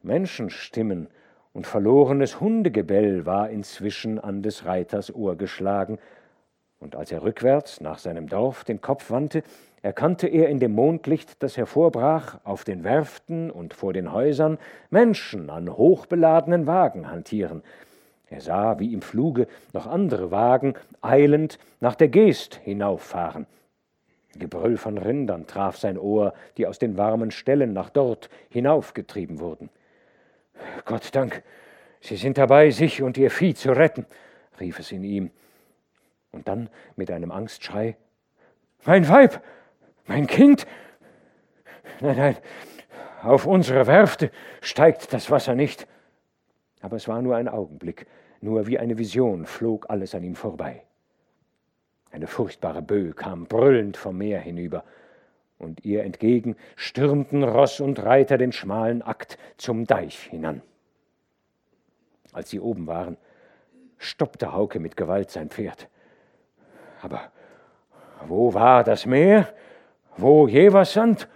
Menschenstimmen 0.01 1.07
und 1.53 1.65
verlorenes 1.65 2.41
Hundegebell 2.41 3.25
war 3.25 3.49
inzwischen 3.49 4.19
an 4.19 4.43
des 4.43 4.65
Reiters 4.65 5.15
Ohr 5.15 5.37
geschlagen, 5.37 5.97
und 6.79 6.97
als 6.97 7.13
er 7.13 7.23
rückwärts 7.23 7.79
nach 7.79 7.97
seinem 7.97 8.27
Dorf 8.27 8.65
den 8.65 8.81
Kopf 8.81 9.09
wandte, 9.09 9.43
erkannte 9.84 10.27
er 10.27 10.49
in 10.49 10.59
dem 10.59 10.73
Mondlicht, 10.73 11.43
das 11.43 11.57
hervorbrach, 11.57 12.39
auf 12.43 12.63
den 12.63 12.84
Werften 12.84 13.51
und 13.51 13.73
vor 13.73 13.93
den 13.93 14.11
Häusern 14.11 14.57
Menschen 14.89 15.49
an 15.49 15.69
hochbeladenen 15.69 16.65
Wagen 16.65 17.11
hantieren. 17.11 17.61
Er 18.29 18.41
sah, 18.41 18.79
wie 18.79 18.93
im 18.93 19.01
Fluge 19.01 19.45
noch 19.73 19.86
andere 19.86 20.31
Wagen 20.31 20.73
eilend 21.01 21.59
nach 21.81 21.95
der 21.95 22.07
Geest 22.07 22.55
hinauffahren. 22.63 23.45
Gebrüll 24.36 24.77
von 24.77 24.97
Rindern 24.97 25.45
traf 25.45 25.77
sein 25.77 25.99
Ohr, 25.99 26.34
die 26.57 26.65
aus 26.65 26.79
den 26.79 26.97
warmen 26.97 27.29
Ställen 27.29 27.73
nach 27.73 27.89
dort 27.89 28.29
hinaufgetrieben 28.49 29.39
wurden. 29.39 29.69
Gott 30.86 31.13
Dank, 31.13 31.43
Sie 31.99 32.15
sind 32.15 32.38
dabei, 32.38 32.71
sich 32.71 33.01
und 33.01 33.17
Ihr 33.17 33.29
Vieh 33.29 33.53
zu 33.53 33.73
retten, 33.73 34.05
rief 34.59 34.79
es 34.79 34.91
in 34.91 35.03
ihm 35.03 35.31
und 36.31 36.47
dann 36.47 36.69
mit 36.95 37.11
einem 37.11 37.31
Angstschrei 37.31 37.97
Mein 38.86 39.07
Weib, 39.07 39.41
mein 40.05 40.27
Kind. 40.27 40.65
Nein, 41.99 42.17
nein, 42.17 42.37
auf 43.21 43.45
unsere 43.45 43.87
Werfte 43.87 44.31
steigt 44.61 45.13
das 45.13 45.31
Wasser 45.31 45.55
nicht. 45.55 45.87
Aber 46.81 46.97
es 46.97 47.07
war 47.07 47.21
nur 47.21 47.35
ein 47.35 47.47
Augenblick, 47.47 48.07
nur 48.41 48.67
wie 48.67 48.77
eine 48.77 48.97
Vision 48.97 49.45
flog 49.45 49.89
alles 49.89 50.13
an 50.15 50.23
ihm 50.23 50.35
vorbei. 50.35 50.83
Eine 52.11 52.27
furchtbare 52.27 52.81
Böe 52.81 53.13
kam 53.13 53.45
brüllend 53.45 53.97
vom 53.97 54.17
Meer 54.17 54.39
hinüber, 54.39 54.83
und 55.57 55.85
ihr 55.85 56.03
entgegen 56.03 56.57
stürmten 56.75 57.43
Ross 57.43 57.79
und 57.79 58.03
Reiter 58.03 58.37
den 58.37 58.51
schmalen 58.51 59.01
Akt 59.01 59.37
zum 59.57 59.85
Deich 59.85 60.19
hinan. 60.29 60.61
Als 62.33 62.49
sie 62.49 62.59
oben 62.59 62.85
waren, 62.87 63.17
stoppte 63.97 64.51
Hauke 64.51 64.79
mit 64.79 64.97
Gewalt 64.97 65.31
sein 65.31 65.49
Pferd. 65.49 65.87
Aber 67.01 67.31
wo 68.27 68.53
war 68.53 68.83
das 68.83 69.05
Meer? 69.05 69.53
Wo 70.18 70.47
Jeversand? 70.47 71.28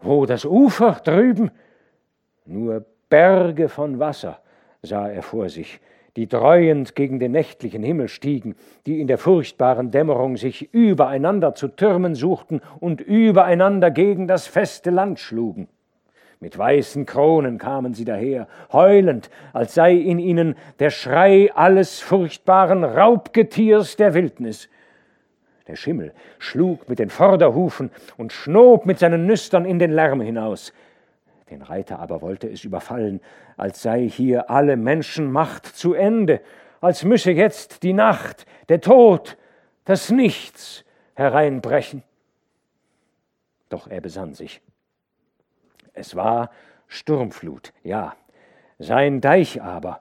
Wo 0.00 0.26
das 0.26 0.44
Ufer 0.44 1.00
drüben? 1.04 1.50
Nur 2.44 2.84
Berge 3.08 3.68
von 3.68 3.98
Wasser 3.98 4.40
sah 4.82 5.08
er 5.08 5.22
vor 5.22 5.48
sich, 5.48 5.80
die 6.16 6.28
dreuend 6.28 6.94
gegen 6.94 7.18
den 7.18 7.32
nächtlichen 7.32 7.82
Himmel 7.82 8.08
stiegen, 8.08 8.54
die 8.86 9.00
in 9.00 9.06
der 9.06 9.18
furchtbaren 9.18 9.90
Dämmerung 9.90 10.36
sich 10.36 10.72
übereinander 10.72 11.54
zu 11.54 11.68
türmen 11.68 12.14
suchten 12.14 12.60
und 12.80 13.00
übereinander 13.00 13.90
gegen 13.90 14.26
das 14.26 14.46
feste 14.46 14.90
Land 14.90 15.18
schlugen. 15.18 15.68
Mit 16.38 16.56
weißen 16.58 17.06
Kronen 17.06 17.58
kamen 17.58 17.94
sie 17.94 18.04
daher, 18.04 18.46
heulend, 18.70 19.30
als 19.52 19.74
sei 19.74 19.94
in 19.94 20.18
ihnen 20.18 20.54
der 20.78 20.90
Schrei 20.90 21.50
alles 21.54 22.00
furchtbaren 22.00 22.84
Raubgetiers 22.84 23.96
der 23.96 24.12
Wildnis. 24.12 24.68
Der 25.66 25.76
Schimmel 25.76 26.12
schlug 26.38 26.88
mit 26.88 26.98
den 26.98 27.10
Vorderhufen 27.10 27.90
und 28.16 28.32
schnob 28.32 28.86
mit 28.86 28.98
seinen 28.98 29.26
Nüstern 29.26 29.64
in 29.64 29.78
den 29.78 29.90
Lärm 29.90 30.20
hinaus. 30.20 30.72
Den 31.50 31.62
Reiter 31.62 31.98
aber 31.98 32.22
wollte 32.22 32.48
es 32.48 32.64
überfallen, 32.64 33.20
als 33.56 33.82
sei 33.82 34.08
hier 34.08 34.50
alle 34.50 34.76
Menschenmacht 34.76 35.66
zu 35.66 35.94
Ende, 35.94 36.40
als 36.80 37.04
müsse 37.04 37.30
jetzt 37.30 37.82
die 37.82 37.92
Nacht, 37.92 38.46
der 38.68 38.80
Tod, 38.80 39.36
das 39.84 40.10
Nichts 40.10 40.84
hereinbrechen. 41.14 42.02
Doch 43.68 43.88
er 43.88 44.00
besann 44.00 44.34
sich. 44.34 44.60
Es 45.92 46.14
war 46.14 46.50
Sturmflut, 46.88 47.72
ja, 47.82 48.14
sein 48.78 49.20
Deich 49.20 49.62
aber, 49.62 50.00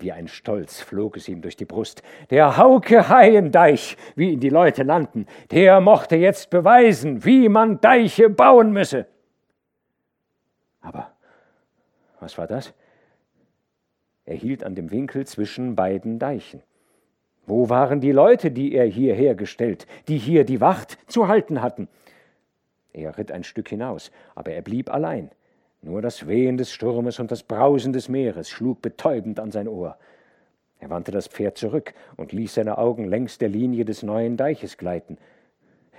wie 0.00 0.12
ein 0.12 0.28
Stolz 0.28 0.80
flog 0.80 1.16
es 1.16 1.28
ihm 1.28 1.42
durch 1.42 1.56
die 1.56 1.64
Brust. 1.64 2.02
Der 2.30 2.56
Hauke 2.56 3.08
Haiendeich, 3.08 3.96
wie 4.16 4.30
ihn 4.30 4.40
die 4.40 4.48
Leute 4.48 4.84
nannten, 4.84 5.26
der 5.50 5.80
mochte 5.80 6.16
jetzt 6.16 6.50
beweisen, 6.50 7.24
wie 7.24 7.48
man 7.48 7.80
Deiche 7.80 8.30
bauen 8.30 8.72
müsse. 8.72 9.06
Aber 10.80 11.12
was 12.20 12.38
war 12.38 12.46
das? 12.46 12.72
Er 14.24 14.36
hielt 14.36 14.64
an 14.64 14.74
dem 14.74 14.90
Winkel 14.90 15.26
zwischen 15.26 15.74
beiden 15.74 16.18
Deichen. 16.18 16.62
Wo 17.46 17.68
waren 17.68 18.00
die 18.00 18.12
Leute, 18.12 18.50
die 18.50 18.74
er 18.74 18.86
hierher 18.86 19.34
gestellt, 19.34 19.86
die 20.08 20.18
hier 20.18 20.44
die 20.44 20.60
Wacht 20.60 20.98
zu 21.10 21.26
halten 21.26 21.62
hatten? 21.62 21.88
Er 22.92 23.16
ritt 23.18 23.32
ein 23.32 23.44
Stück 23.44 23.68
hinaus, 23.68 24.10
aber 24.34 24.52
er 24.52 24.62
blieb 24.62 24.92
allein. 24.92 25.30
Nur 25.82 26.02
das 26.02 26.26
Wehen 26.26 26.56
des 26.56 26.72
Sturmes 26.72 27.18
und 27.20 27.30
das 27.30 27.42
Brausen 27.42 27.92
des 27.92 28.08
Meeres 28.08 28.50
schlug 28.50 28.82
betäubend 28.82 29.40
an 29.40 29.50
sein 29.50 29.66
Ohr. 29.66 29.96
Er 30.78 30.90
wandte 30.90 31.10
das 31.10 31.26
Pferd 31.26 31.58
zurück 31.58 31.94
und 32.16 32.32
ließ 32.32 32.54
seine 32.54 32.78
Augen 32.78 33.04
längs 33.08 33.38
der 33.38 33.48
Linie 33.48 33.84
des 33.84 34.02
neuen 34.02 34.36
Deiches 34.36 34.76
gleiten. 34.76 35.18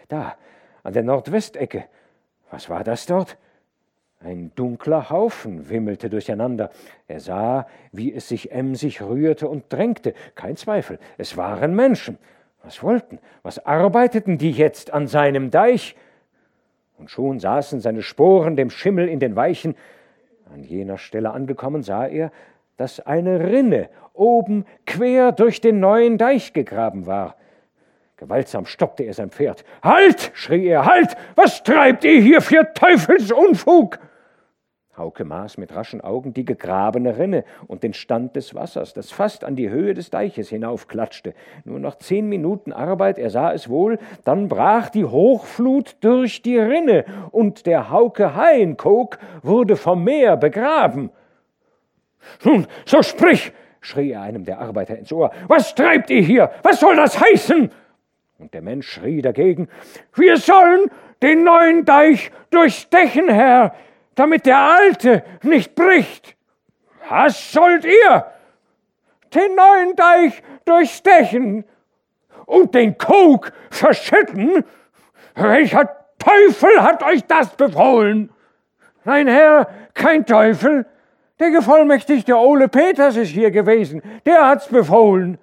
Da, 0.07 0.35
an 0.83 0.93
der 0.93 1.03
Nordwestecke. 1.03 1.85
Was 2.49 2.69
war 2.69 2.83
das 2.83 3.05
dort? 3.05 3.37
Ein 4.19 4.51
dunkler 4.55 5.09
Haufen 5.09 5.69
wimmelte 5.69 6.09
durcheinander. 6.09 6.69
Er 7.07 7.19
sah, 7.19 7.67
wie 7.91 8.13
es 8.13 8.27
sich 8.27 8.51
emsig 8.51 9.01
rührte 9.01 9.47
und 9.47 9.71
drängte. 9.73 10.13
Kein 10.35 10.57
Zweifel, 10.57 10.99
es 11.17 11.37
waren 11.37 11.75
Menschen. 11.75 12.19
Was 12.63 12.83
wollten, 12.83 13.17
was 13.41 13.65
arbeiteten 13.65 14.37
die 14.37 14.51
jetzt 14.51 14.93
an 14.93 15.07
seinem 15.07 15.49
Deich? 15.49 15.95
Und 17.01 17.09
schon 17.09 17.39
saßen 17.39 17.81
seine 17.81 18.03
Sporen 18.03 18.55
dem 18.55 18.69
Schimmel 18.69 19.09
in 19.09 19.19
den 19.19 19.35
Weichen. 19.35 19.75
An 20.53 20.63
jener 20.63 20.99
Stelle 20.99 21.31
angekommen 21.31 21.81
sah 21.81 22.05
er, 22.05 22.31
dass 22.77 22.99
eine 22.99 23.39
Rinne 23.39 23.89
oben 24.13 24.65
quer 24.85 25.31
durch 25.31 25.61
den 25.61 25.79
neuen 25.79 26.19
Deich 26.19 26.53
gegraben 26.53 27.07
war. 27.07 27.35
Gewaltsam 28.17 28.67
stoppte 28.67 29.01
er 29.03 29.15
sein 29.15 29.31
Pferd. 29.31 29.65
Halt! 29.81 30.31
schrie 30.35 30.67
er, 30.67 30.85
halt! 30.85 31.17
Was 31.35 31.63
treibt 31.63 32.03
ihr 32.03 32.21
hier 32.21 32.39
für 32.39 32.71
Teufelsunfug? 32.71 33.97
Hauke 35.01 35.25
maß 35.25 35.57
mit 35.57 35.75
raschen 35.75 35.99
Augen 36.01 36.33
die 36.33 36.45
gegrabene 36.45 37.17
Rinne 37.17 37.43
und 37.67 37.81
den 37.81 37.93
Stand 37.93 38.35
des 38.35 38.53
Wassers, 38.53 38.93
das 38.93 39.11
fast 39.11 39.43
an 39.43 39.55
die 39.55 39.69
Höhe 39.69 39.95
des 39.95 40.11
Deiches 40.11 40.49
hinaufklatschte. 40.49 41.33
Nur 41.65 41.79
noch 41.79 41.95
zehn 41.95 42.29
Minuten 42.29 42.71
Arbeit, 42.71 43.17
er 43.17 43.31
sah 43.31 43.51
es 43.51 43.67
wohl, 43.67 43.97
dann 44.23 44.47
brach 44.47 44.89
die 44.89 45.03
Hochflut 45.03 45.95
durch 46.01 46.43
die 46.43 46.59
Rinne 46.59 47.05
und 47.31 47.65
der 47.65 47.89
Hauke 47.89 48.35
Hainkog 48.35 49.17
wurde 49.41 49.75
vom 49.75 50.03
Meer 50.03 50.37
begraben. 50.37 51.09
Nun, 52.43 52.67
so 52.85 53.01
sprich, 53.01 53.51
schrie 53.79 54.11
er 54.11 54.21
einem 54.21 54.45
der 54.45 54.59
Arbeiter 54.59 54.95
ins 54.95 55.11
Ohr. 55.11 55.31
Was 55.47 55.73
treibt 55.73 56.11
ihr 56.11 56.21
hier? 56.21 56.51
Was 56.61 56.79
soll 56.79 56.95
das 56.95 57.19
heißen? 57.19 57.71
Und 58.37 58.53
der 58.53 58.61
Mensch 58.61 58.87
schrie 58.87 59.23
dagegen. 59.23 59.67
Wir 60.13 60.37
sollen 60.37 60.91
den 61.23 61.43
neuen 61.43 61.85
Deich 61.85 62.29
durchstechen, 62.51 63.29
Herr 63.29 63.73
damit 64.15 64.45
der 64.45 64.57
alte 64.57 65.23
nicht 65.43 65.75
bricht. 65.75 66.35
Was 67.09 67.51
sollt 67.51 67.85
ihr? 67.85 68.25
Den 69.33 69.55
neuen 69.55 69.95
Deich 69.95 70.41
durchstechen 70.65 71.65
und 72.45 72.75
den 72.75 72.97
Kog 72.97 73.51
verschütten? 73.69 74.63
Welcher 75.35 75.89
Teufel 76.19 76.81
hat 76.81 77.03
euch 77.03 77.23
das 77.25 77.49
befohlen? 77.55 78.31
Nein, 79.03 79.27
Herr, 79.27 79.67
kein 79.93 80.25
Teufel. 80.25 80.85
Der 81.39 81.49
gevollmächtigte 81.49 82.37
Ole 82.37 82.67
Peters 82.67 83.15
ist 83.15 83.29
hier 83.29 83.49
gewesen. 83.49 84.01
Der 84.25 84.47
hat's 84.47 84.67
befohlen. 84.67 85.39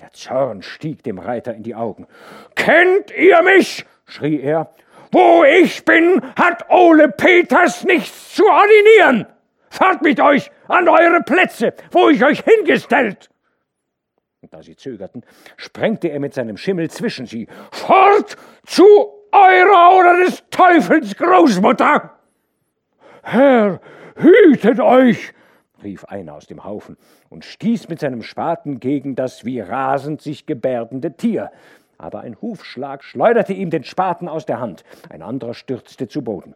Der 0.00 0.12
Zorn 0.12 0.62
stieg 0.62 1.02
dem 1.02 1.18
Reiter 1.18 1.54
in 1.54 1.62
die 1.62 1.74
Augen. 1.74 2.06
Kennt 2.54 3.10
ihr 3.16 3.40
mich? 3.42 3.86
schrie 4.04 4.40
er. 4.40 4.70
Wo 5.14 5.44
ich 5.44 5.84
bin, 5.84 6.20
hat 6.34 6.68
Ole 6.70 7.08
Peters 7.08 7.84
nichts 7.84 8.34
zu 8.34 8.42
ordinieren. 8.46 9.26
Fahrt 9.70 10.02
mit 10.02 10.18
euch 10.18 10.50
an 10.66 10.88
eure 10.88 11.22
Plätze, 11.22 11.72
wo 11.92 12.08
ich 12.08 12.24
euch 12.24 12.40
hingestellt. 12.40 13.30
Und 14.40 14.52
da 14.52 14.60
sie 14.60 14.74
zögerten, 14.74 15.24
sprengte 15.56 16.08
er 16.08 16.18
mit 16.18 16.34
seinem 16.34 16.56
Schimmel 16.56 16.90
zwischen 16.90 17.26
sie. 17.26 17.46
Fort 17.70 18.36
zu 18.66 18.84
eurer 19.30 19.96
oder 19.96 20.24
des 20.24 20.42
Teufels 20.50 21.14
Großmutter! 21.16 22.18
Herr, 23.22 23.80
hütet 24.16 24.80
euch! 24.80 25.32
rief 25.84 26.04
einer 26.06 26.34
aus 26.34 26.48
dem 26.48 26.64
Haufen 26.64 26.96
und 27.28 27.44
stieß 27.44 27.88
mit 27.88 28.00
seinem 28.00 28.22
Spaten 28.22 28.80
gegen 28.80 29.14
das 29.14 29.44
wie 29.44 29.60
rasend 29.60 30.22
sich 30.22 30.44
gebärdende 30.44 31.16
Tier. 31.16 31.52
Aber 31.98 32.20
ein 32.20 32.40
Hufschlag 32.40 33.04
schleuderte 33.04 33.52
ihm 33.52 33.70
den 33.70 33.84
Spaten 33.84 34.28
aus 34.28 34.46
der 34.46 34.60
Hand, 34.60 34.84
ein 35.10 35.22
anderer 35.22 35.54
stürzte 35.54 36.08
zu 36.08 36.22
Boden. 36.22 36.54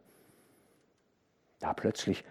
Da 1.61 1.73
plötzlich 1.73 2.25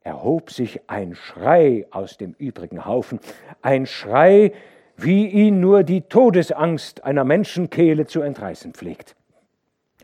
erhob 0.00 0.50
sich 0.50 0.88
ein 0.88 1.14
Schrei 1.14 1.86
aus 1.90 2.16
dem 2.16 2.34
übrigen 2.38 2.84
Haufen, 2.84 3.20
ein 3.62 3.86
Schrei, 3.86 4.52
wie 4.96 5.26
ihn 5.26 5.60
nur 5.60 5.82
die 5.82 6.02
Todesangst 6.02 7.04
einer 7.04 7.24
Menschenkehle 7.24 8.06
zu 8.06 8.20
entreißen 8.20 8.74
pflegt. 8.74 9.16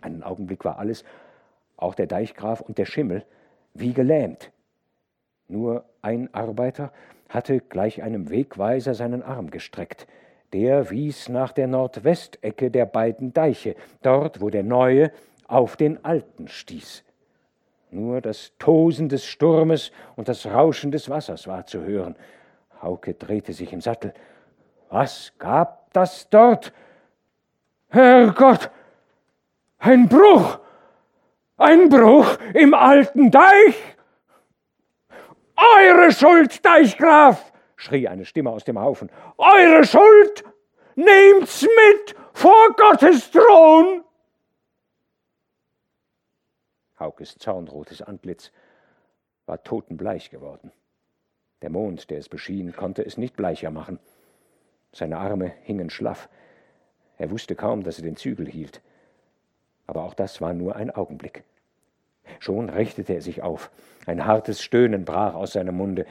Einen 0.00 0.22
Augenblick 0.22 0.64
war 0.64 0.78
alles, 0.78 1.04
auch 1.76 1.94
der 1.94 2.06
Deichgraf 2.06 2.60
und 2.60 2.78
der 2.78 2.86
Schimmel, 2.86 3.24
wie 3.74 3.92
gelähmt. 3.92 4.50
Nur 5.48 5.84
ein 6.02 6.32
Arbeiter 6.32 6.92
hatte 7.28 7.60
gleich 7.60 8.02
einem 8.02 8.30
Wegweiser 8.30 8.94
seinen 8.94 9.22
Arm 9.22 9.50
gestreckt. 9.50 10.06
Der 10.52 10.90
wies 10.90 11.28
nach 11.28 11.52
der 11.52 11.68
Nordwestecke 11.68 12.70
der 12.70 12.86
beiden 12.86 13.32
Deiche, 13.32 13.76
dort, 14.02 14.40
wo 14.40 14.50
der 14.50 14.64
neue 14.64 15.12
auf 15.46 15.76
den 15.76 16.04
alten 16.04 16.48
stieß. 16.48 17.04
Nur 17.92 18.20
das 18.20 18.52
Tosen 18.58 19.08
des 19.08 19.26
Sturmes 19.26 19.90
und 20.16 20.28
das 20.28 20.46
Rauschen 20.46 20.92
des 20.92 21.08
Wassers 21.08 21.46
war 21.46 21.66
zu 21.66 21.82
hören. 21.82 22.16
Hauke 22.82 23.14
drehte 23.14 23.52
sich 23.52 23.72
im 23.72 23.80
Sattel. 23.80 24.14
Was 24.88 25.32
gab 25.38 25.92
das 25.92 26.28
dort? 26.28 26.72
Herrgott! 27.88 28.70
Ein 29.78 30.08
Bruch! 30.08 30.58
Ein 31.56 31.88
Bruch 31.88 32.38
im 32.54 32.74
alten 32.74 33.30
Deich! 33.30 33.96
Eure 35.56 36.12
Schuld, 36.12 36.64
Deichgraf! 36.64 37.49
Schrie 37.80 38.08
eine 38.08 38.24
Stimme 38.24 38.50
aus 38.50 38.64
dem 38.64 38.78
Haufen. 38.78 39.10
Eure 39.38 39.84
Schuld! 39.84 40.44
Nehmt's 40.94 41.62
mit 41.62 42.14
vor 42.32 42.74
Gottes 42.76 43.30
Thron! 43.30 44.04
Haukes 46.98 47.38
zornrotes 47.38 48.02
Antlitz 48.02 48.52
war 49.46 49.62
totenbleich 49.62 50.30
geworden. 50.30 50.70
Der 51.62 51.70
Mond, 51.70 52.10
der 52.10 52.18
es 52.18 52.28
beschien, 52.28 52.72
konnte 52.74 53.04
es 53.04 53.16
nicht 53.16 53.36
bleicher 53.36 53.70
machen. 53.70 53.98
Seine 54.92 55.18
Arme 55.18 55.52
hingen 55.62 55.88
schlaff. 55.88 56.28
Er 57.16 57.30
wusste 57.30 57.54
kaum, 57.54 57.82
dass 57.82 57.98
er 57.98 58.04
den 58.04 58.16
Zügel 58.16 58.46
hielt. 58.46 58.82
Aber 59.86 60.04
auch 60.04 60.14
das 60.14 60.40
war 60.40 60.52
nur 60.52 60.76
ein 60.76 60.90
Augenblick. 60.90 61.44
Schon 62.38 62.68
richtete 62.68 63.14
er 63.14 63.22
sich 63.22 63.42
auf. 63.42 63.70
Ein 64.06 64.26
hartes 64.26 64.62
Stöhnen 64.62 65.04
brach 65.04 65.34
aus 65.34 65.52
seinem 65.52 65.76
Munde. 65.76 66.06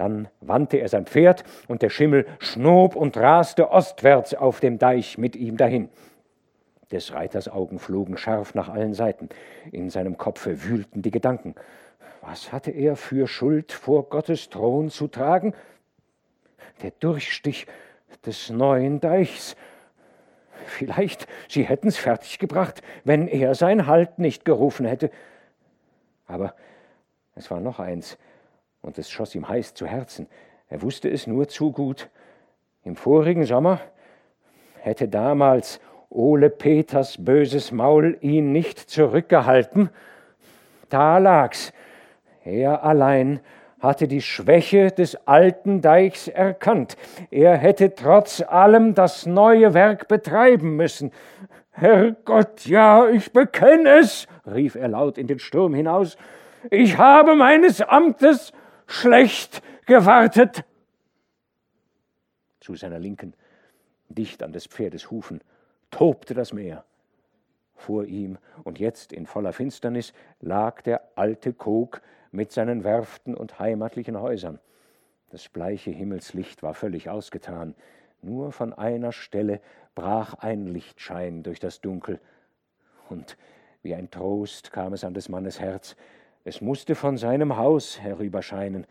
Dann 0.00 0.28
wandte 0.40 0.78
er 0.78 0.88
sein 0.88 1.04
Pferd, 1.04 1.44
und 1.68 1.82
der 1.82 1.90
Schimmel 1.90 2.24
schnob 2.38 2.96
und 2.96 3.18
raste 3.18 3.70
ostwärts 3.70 4.32
auf 4.32 4.58
dem 4.58 4.78
Deich 4.78 5.18
mit 5.18 5.36
ihm 5.36 5.58
dahin. 5.58 5.90
Des 6.90 7.12
Reiters 7.12 7.50
Augen 7.50 7.78
flogen 7.78 8.16
scharf 8.16 8.54
nach 8.54 8.70
allen 8.70 8.94
Seiten. 8.94 9.28
In 9.72 9.90
seinem 9.90 10.16
Kopfe 10.16 10.64
wühlten 10.64 11.02
die 11.02 11.10
Gedanken. 11.10 11.54
Was 12.22 12.50
hatte 12.50 12.70
er 12.70 12.96
für 12.96 13.26
Schuld 13.26 13.72
vor 13.72 14.08
Gottes 14.08 14.48
Thron 14.48 14.88
zu 14.88 15.06
tragen? 15.06 15.52
Der 16.82 16.92
Durchstich 16.92 17.66
des 18.24 18.48
neuen 18.48 19.00
Deichs. 19.00 19.54
Vielleicht, 20.64 21.26
sie 21.46 21.64
hätten's 21.64 21.98
fertiggebracht, 21.98 22.80
wenn 23.04 23.28
er 23.28 23.54
sein 23.54 23.86
Halt 23.86 24.18
nicht 24.18 24.46
gerufen 24.46 24.86
hätte. 24.86 25.10
Aber 26.26 26.54
es 27.34 27.50
war 27.50 27.60
noch 27.60 27.80
eins, 27.80 28.16
und 28.82 28.98
es 28.98 29.10
schoss 29.10 29.34
ihm 29.34 29.48
heiß 29.48 29.74
zu 29.74 29.86
Herzen. 29.86 30.26
Er 30.68 30.82
wusste 30.82 31.08
es 31.08 31.26
nur 31.26 31.48
zu 31.48 31.72
gut. 31.72 32.08
Im 32.84 32.96
vorigen 32.96 33.44
Sommer 33.44 33.80
hätte 34.78 35.08
damals 35.08 35.80
Ole 36.08 36.50
Peters 36.50 37.22
böses 37.22 37.72
Maul 37.72 38.16
ihn 38.20 38.52
nicht 38.52 38.78
zurückgehalten. 38.78 39.90
Da 40.88 41.18
lag's. 41.18 41.72
Er 42.44 42.82
allein 42.82 43.40
hatte 43.80 44.08
die 44.08 44.22
Schwäche 44.22 44.90
des 44.90 45.26
alten 45.26 45.80
Deichs 45.80 46.28
erkannt. 46.28 46.96
Er 47.30 47.56
hätte 47.56 47.94
trotz 47.94 48.42
allem 48.42 48.94
das 48.94 49.26
neue 49.26 49.74
Werk 49.74 50.08
betreiben 50.08 50.76
müssen. 50.76 51.12
Herrgott, 51.70 52.66
ja, 52.66 53.08
ich 53.08 53.32
bekenne 53.32 54.00
es, 54.00 54.26
rief 54.46 54.74
er 54.74 54.88
laut 54.88 55.16
in 55.16 55.26
den 55.26 55.38
Sturm 55.38 55.74
hinaus. 55.74 56.16
Ich 56.70 56.98
habe 56.98 57.36
meines 57.36 57.80
Amtes 57.80 58.52
schlecht 58.90 59.62
gewartet. 59.86 60.64
Zu 62.60 62.74
seiner 62.74 62.98
Linken, 62.98 63.34
dicht 64.08 64.42
an 64.42 64.52
des 64.52 64.66
Pferdes 64.66 65.10
Hufen, 65.10 65.40
tobte 65.90 66.34
das 66.34 66.52
Meer. 66.52 66.84
Vor 67.76 68.04
ihm 68.04 68.36
und 68.64 68.78
jetzt 68.78 69.12
in 69.12 69.26
voller 69.26 69.52
Finsternis 69.52 70.12
lag 70.40 70.82
der 70.82 71.02
alte 71.14 71.54
Kog 71.54 72.02
mit 72.30 72.52
seinen 72.52 72.84
Werften 72.84 73.34
und 73.34 73.58
heimatlichen 73.58 74.20
Häusern. 74.20 74.58
Das 75.30 75.48
bleiche 75.48 75.90
Himmelslicht 75.90 76.62
war 76.62 76.74
völlig 76.74 77.08
ausgetan. 77.08 77.74
Nur 78.20 78.52
von 78.52 78.74
einer 78.74 79.12
Stelle 79.12 79.60
brach 79.94 80.34
ein 80.34 80.66
Lichtschein 80.66 81.42
durch 81.42 81.58
das 81.58 81.80
Dunkel. 81.80 82.20
Und 83.08 83.38
wie 83.82 83.94
ein 83.94 84.10
Trost 84.10 84.72
kam 84.72 84.92
es 84.92 85.04
an 85.04 85.14
des 85.14 85.28
Mannes 85.28 85.58
Herz. 85.58 85.96
Es 86.44 86.60
musste 86.60 86.94
von 86.94 87.18
seinem 87.18 87.56
Haus 87.56 88.00
herüberscheinen. 88.00 88.86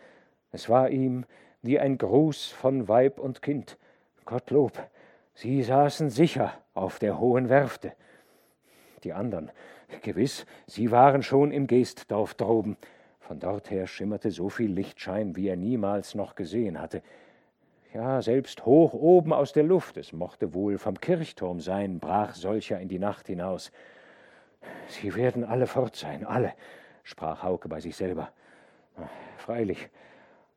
Es 0.52 0.70
war 0.70 0.90
ihm 0.90 1.26
wie 1.62 1.80
ein 1.80 1.98
Gruß 1.98 2.48
von 2.48 2.88
Weib 2.88 3.20
und 3.20 3.42
Kind. 3.42 3.78
Gottlob, 4.26 4.74
sie 5.34 5.64
saßen 5.64 6.12
sicher 6.12 6.54
auf 6.76 7.00
der 7.00 7.20
hohen 7.20 7.50
Werfte. 7.50 7.94
Die 9.04 9.14
anderen, 9.14 9.50
gewiss, 10.04 10.46
sie 10.68 10.92
waren 10.92 11.24
schon 11.24 11.52
im 11.52 11.66
Geestdorf 11.66 12.36
droben. 12.36 12.78
Von 13.20 13.40
dort 13.40 13.72
her 13.72 13.88
schimmerte 13.88 14.30
so 14.30 14.50
viel 14.50 14.72
Lichtschein, 14.72 15.36
wie 15.36 15.48
er 15.48 15.56
niemals 15.56 16.14
noch 16.14 16.36
gesehen 16.36 16.80
hatte. 16.80 17.02
Ja, 17.94 18.22
selbst 18.22 18.68
hoch 18.68 18.94
oben 18.94 19.34
aus 19.34 19.52
der 19.52 19.64
Luft, 19.64 19.98
es 19.98 20.14
mochte 20.14 20.54
wohl 20.54 20.78
vom 20.78 21.00
Kirchturm 21.00 21.60
sein, 21.60 22.00
brach 22.00 22.36
solcher 22.36 22.80
in 22.80 22.88
die 22.88 23.00
Nacht 23.00 23.26
hinaus. 23.26 23.72
Sie 24.88 25.16
werden 25.16 25.44
alle 25.44 25.66
fort 25.66 25.96
sein, 25.96 26.26
alle, 26.26 26.54
sprach 27.10 27.41
Hauke 27.41 27.68
bei 27.68 27.80
sich 27.80 27.95
selber. 27.95 28.31
Freilich, 29.38 29.90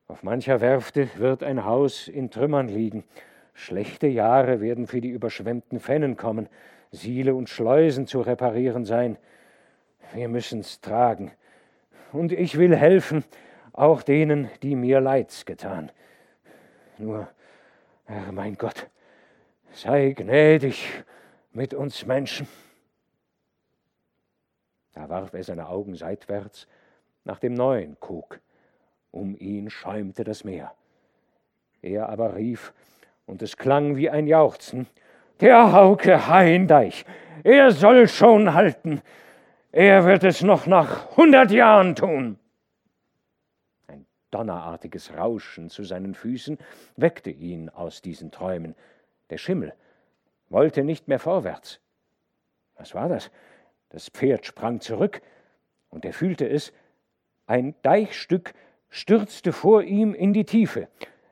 auf 0.06 0.22
mancher 0.22 0.60
Werfte 0.60 1.08
wird 1.16 1.42
ein 1.42 1.64
Haus 1.64 2.08
in 2.08 2.30
Trümmern 2.30 2.68
liegen. 2.68 3.04
Schlechte 3.54 4.06
Jahre 4.06 4.60
werden 4.60 4.86
für 4.86 5.00
die 5.00 5.08
überschwemmten 5.08 5.80
Fennen 5.80 6.18
kommen, 6.18 6.50
Siele 6.90 7.34
und 7.34 7.48
Schleusen 7.48 8.06
zu 8.06 8.20
reparieren 8.20 8.84
sein. 8.84 9.16
Wir 10.12 10.28
müssen's 10.28 10.82
tragen. 10.82 11.32
Und 12.12 12.32
ich 12.32 12.58
will 12.58 12.76
helfen, 12.76 13.24
auch 13.72 14.02
denen, 14.02 14.50
die 14.62 14.76
mir 14.76 15.00
Leids 15.00 15.46
getan. 15.46 15.90
Nur, 16.98 17.28
Herr 18.04 18.30
mein 18.30 18.56
Gott, 18.56 18.90
sei 19.72 20.12
gnädig 20.12 21.02
mit 21.54 21.72
uns 21.72 22.04
Menschen. 22.04 22.46
Da 24.92 25.08
warf 25.08 25.32
er 25.32 25.44
seine 25.44 25.68
Augen 25.68 25.94
seitwärts 25.94 26.66
nach 27.24 27.38
dem 27.38 27.54
neuen 27.54 27.98
Kog. 28.00 28.40
Um 29.10 29.36
ihn 29.36 29.70
schäumte 29.70 30.24
das 30.24 30.44
Meer. 30.44 30.72
Er 31.80 32.08
aber 32.08 32.36
rief 32.36 32.72
und 33.26 33.42
es 33.42 33.56
klang 33.56 33.96
wie 33.96 34.10
ein 34.10 34.26
Jauchzen. 34.26 34.86
Der 35.40 35.72
Hauke 35.72 36.28
Heindeich, 36.28 37.04
er 37.42 37.72
soll 37.72 38.08
schon 38.08 38.54
halten. 38.54 39.02
Er 39.72 40.04
wird 40.04 40.22
es 40.22 40.42
noch 40.42 40.66
nach 40.66 41.16
hundert 41.16 41.50
Jahren 41.50 41.94
tun. 41.96 42.38
Ein 43.88 44.06
donnerartiges 44.30 45.14
Rauschen 45.16 45.70
zu 45.70 45.82
seinen 45.82 46.14
Füßen 46.14 46.58
weckte 46.96 47.30
ihn 47.30 47.70
aus 47.70 48.02
diesen 48.02 48.30
Träumen. 48.30 48.74
Der 49.30 49.38
Schimmel 49.38 49.74
wollte 50.50 50.84
nicht 50.84 51.08
mehr 51.08 51.18
vorwärts. 51.18 51.80
Was 52.76 52.94
war 52.94 53.08
das? 53.08 53.30
Das 53.92 54.08
Pferd 54.08 54.46
sprang 54.46 54.80
zurück, 54.80 55.20
und 55.90 56.06
er 56.06 56.14
fühlte 56.14 56.48
es, 56.48 56.72
ein 57.46 57.74
Deichstück 57.82 58.54
stürzte 58.88 59.52
vor 59.52 59.82
ihm 59.82 60.14
in 60.14 60.32
die 60.32 60.46
Tiefe. 60.46 60.88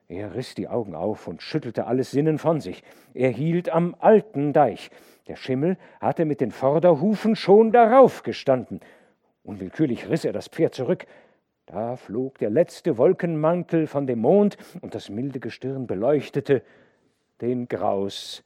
Er 0.09 0.35
riss 0.35 0.55
die 0.55 0.69
Augen 0.69 0.95
auf 0.95 1.27
und 1.27 1.41
schüttelte 1.41 1.87
alles 1.87 2.11
Sinnen 2.11 2.37
von 2.37 2.61
sich. 2.61 2.83
Er 3.15 3.31
hielt 3.31 3.71
am 3.71 3.97
alten 3.99 4.53
Deich. 4.53 4.91
Der 5.27 5.37
Schimmel 5.37 5.79
hatte 6.01 6.27
mit 6.27 6.43
den 6.43 6.51
Vorderhufen 6.51 7.35
schon 7.35 7.73
darauf 7.73 8.23
gestanden. 8.23 8.81
Unwillkürlich 9.43 10.11
riss 10.11 10.27
er 10.27 10.35
das 10.35 10.49
Pferd 10.49 10.75
zurück. 10.75 11.07
Da 11.65 11.97
flog 11.97 12.37
der 12.39 12.51
letzte 12.51 12.99
Wolkenmantel 12.99 13.87
von 13.87 14.07
dem 14.07 14.19
Mond, 14.19 14.59
und 14.83 14.95
das 14.95 15.09
milde 15.09 15.41
Gestirn 15.41 15.87
beleuchtete 15.87 16.63
den 17.41 17.69
Graus, 17.69 18.45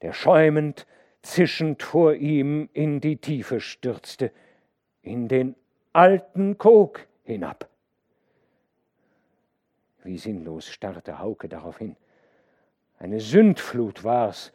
der 0.00 0.14
schäumend, 0.14 0.86
zischend 1.22 1.82
vor 1.82 2.14
ihm 2.14 2.68
in 2.72 3.00
die 3.00 3.16
Tiefe 3.16 3.60
stürzte, 3.60 4.32
in 5.02 5.28
den 5.28 5.54
alten 5.92 6.58
Kog 6.58 7.06
hinab. 7.24 7.68
Wie 10.02 10.18
sinnlos 10.18 10.68
starrte 10.68 11.18
Hauke 11.18 11.48
darauf 11.48 11.78
hin. 11.78 11.96
Eine 12.98 13.20
Sündflut 13.20 14.04
war's, 14.04 14.52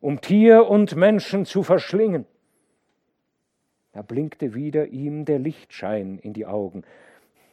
um 0.00 0.20
Tier 0.20 0.68
und 0.68 0.96
Menschen 0.96 1.44
zu 1.44 1.62
verschlingen. 1.62 2.26
Da 3.92 4.02
blinkte 4.02 4.54
wieder 4.54 4.88
ihm 4.88 5.24
der 5.24 5.38
Lichtschein 5.38 6.18
in 6.18 6.32
die 6.32 6.46
Augen. 6.46 6.84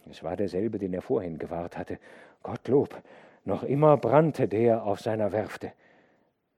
Es 0.10 0.24
war 0.24 0.36
derselbe, 0.36 0.78
den 0.78 0.94
er 0.94 1.02
vorhin 1.02 1.38
gewahrt 1.38 1.78
hatte. 1.78 2.00
Gottlob, 2.42 3.02
noch 3.46 3.64
immer 3.64 3.96
brannte 3.98 4.48
der 4.48 4.84
auf 4.84 5.00
seiner 5.00 5.32
Werfte. 5.32 5.72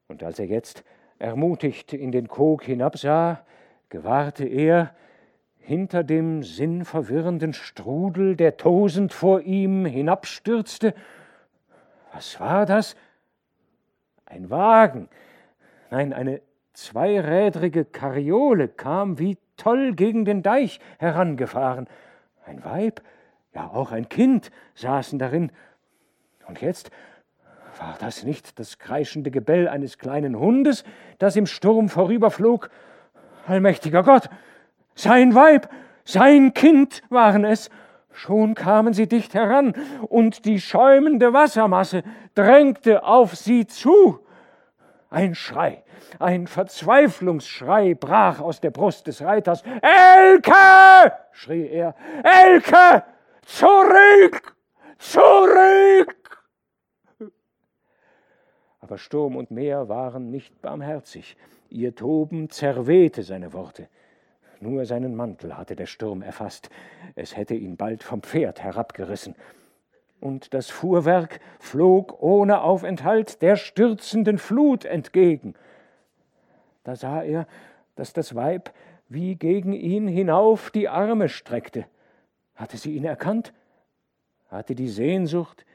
Und 0.07 0.23
als 0.23 0.39
er 0.39 0.45
jetzt 0.45 0.83
ermutigt 1.19 1.93
in 1.93 2.11
den 2.11 2.27
Kog 2.27 2.63
hinabsah, 2.63 3.45
gewahrte 3.89 4.45
er, 4.45 4.93
hinter 5.57 6.03
dem 6.03 6.43
sinnverwirrenden 6.43 7.53
Strudel, 7.53 8.35
der 8.35 8.57
tosend 8.57 9.13
vor 9.13 9.41
ihm 9.41 9.85
hinabstürzte. 9.85 10.93
Was 12.13 12.39
war 12.39 12.67
das? 12.67 12.95
Ein 14.25 14.51
Wagen. 14.51 15.09
Nein, 15.89 16.13
eine 16.13 16.41
zweirädrige 16.73 17.83
Kariole 17.83 18.67
kam 18.67 19.17
wie 19.17 19.37
toll 19.57 19.95
gegen 19.95 20.23
den 20.23 20.43
Deich 20.43 20.79
herangefahren. 20.99 21.87
Ein 22.45 22.63
Weib, 22.63 23.01
ja 23.53 23.67
auch 23.67 23.91
ein 23.91 24.07
Kind 24.07 24.51
saßen 24.75 25.17
darin. 25.17 25.51
Und 26.47 26.61
jetzt 26.61 26.91
war 27.79 27.95
das 27.99 28.23
nicht 28.23 28.59
das 28.59 28.77
kreischende 28.77 29.31
Gebell 29.31 29.67
eines 29.67 29.97
kleinen 29.97 30.39
Hundes, 30.39 30.83
das 31.19 31.35
im 31.35 31.45
Sturm 31.45 31.89
vorüberflog? 31.89 32.69
Allmächtiger 33.47 34.03
Gott, 34.03 34.29
sein 34.95 35.35
Weib, 35.35 35.69
sein 36.03 36.53
Kind 36.53 37.01
waren 37.09 37.43
es. 37.45 37.69
Schon 38.11 38.55
kamen 38.55 38.93
sie 38.93 39.07
dicht 39.07 39.33
heran, 39.33 39.73
und 40.07 40.45
die 40.45 40.61
schäumende 40.61 41.33
Wassermasse 41.33 42.03
drängte 42.33 43.03
auf 43.03 43.35
sie 43.35 43.67
zu. 43.67 44.19
Ein 45.09 45.35
Schrei, 45.35 45.83
ein 46.19 46.47
Verzweiflungsschrei 46.47 47.93
brach 47.93 48.39
aus 48.39 48.61
der 48.61 48.71
Brust 48.71 49.07
des 49.07 49.21
Reiters. 49.21 49.63
Elke! 49.81 51.13
schrie 51.31 51.67
er. 51.67 51.93
Elke! 52.23 53.03
Zurück! 53.45 54.55
Zurück! 54.97 56.15
Aber 58.85 58.99
Sturm 58.99 59.35
und 59.35 59.49
Meer 59.49 59.89
waren 59.89 60.29
nicht 60.29 60.61
barmherzig. 60.61 61.37
Ihr 61.71 61.95
Toben 61.95 62.51
zerwehte 62.51 63.23
seine 63.23 63.51
Worte. 63.51 63.87
Nur 64.59 64.85
seinen 64.85 65.15
Mantel 65.15 65.57
hatte 65.57 65.75
der 65.75 65.87
Sturm 65.87 66.21
erfasst. 66.21 66.69
Es 67.15 67.35
hätte 67.35 67.55
ihn 67.55 67.77
bald 67.77 68.03
vom 68.03 68.21
Pferd 68.21 68.61
herabgerissen. 68.61 69.33
Und 70.21 70.53
das 70.53 70.69
Fuhrwerk 70.69 71.39
flog 71.59 72.21
ohne 72.21 72.61
Aufenthalt 72.61 73.41
der 73.41 73.55
stürzenden 73.55 74.37
Flut 74.37 74.85
entgegen. 74.85 75.55
Da 76.83 76.95
sah 76.95 77.23
er, 77.23 77.47
dass 77.95 78.13
das 78.13 78.35
Weib 78.35 78.71
wie 79.09 79.33
gegen 79.33 79.73
ihn 79.73 80.07
hinauf 80.07 80.69
die 80.69 80.89
Arme 80.89 81.27
streckte. 81.27 81.87
Hatte 82.53 82.77
sie 82.77 82.95
ihn 82.95 83.05
erkannt? 83.05 83.51
Hatte 84.47 84.75
die 84.75 84.89
Sehnsucht, 84.89 85.65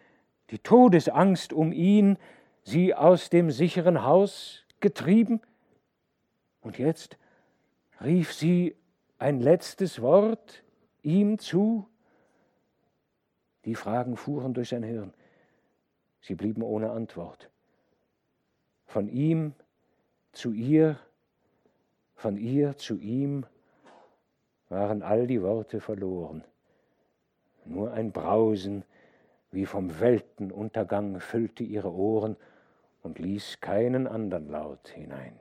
die 0.51 0.61
Todesangst 0.61 1.53
um 1.53 1.73
ihn 1.73 2.17
sie 2.63 2.95
aus 2.95 3.31
dem 3.31 3.51
sicheren 3.51 4.05
Haus 4.05 4.65
getrieben? 4.81 5.41
Und 6.61 6.79
jetzt 6.79 7.17
rief 8.03 8.33
sie 8.33 8.77
ein 9.19 9.41
letztes 9.41 10.01
Wort 10.01 10.63
ihm 11.03 11.39
zu? 11.39 11.89
Die 13.65 13.75
Fragen 13.75 14.17
fuhren 14.17 14.55
durch 14.55 14.71
sein 14.71 14.83
Hirn. 14.83 15.13
Sie 16.23 16.35
blieben 16.35 16.63
ohne 16.63 16.91
Antwort. 16.91 17.51
Von 18.87 19.09
ihm 19.09 19.55
zu 20.33 20.53
ihr, 20.53 20.99
von 22.15 22.37
ihr 22.37 22.77
zu 22.77 22.99
ihm 22.99 23.47
waren 24.69 25.03
all 25.03 25.27
die 25.27 25.43
Worte 25.43 25.81
verloren. 25.81 26.45
Nur 27.65 27.93
ein 27.93 28.13
Brausen 28.13 28.85
wie 29.51 29.67
vom 29.67 30.01
Weltenuntergang 30.01 31.21
füllte 31.21 31.63
ihre 31.63 31.93
Ohren 31.93 32.37
und 33.03 33.19
ließ 33.19 33.61
keinen 33.61 34.07
andern 34.07 34.49
Laut 34.49 34.89
hinein. 34.89 35.39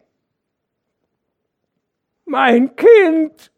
Mein 2.26 2.76
Kind! 2.76 3.52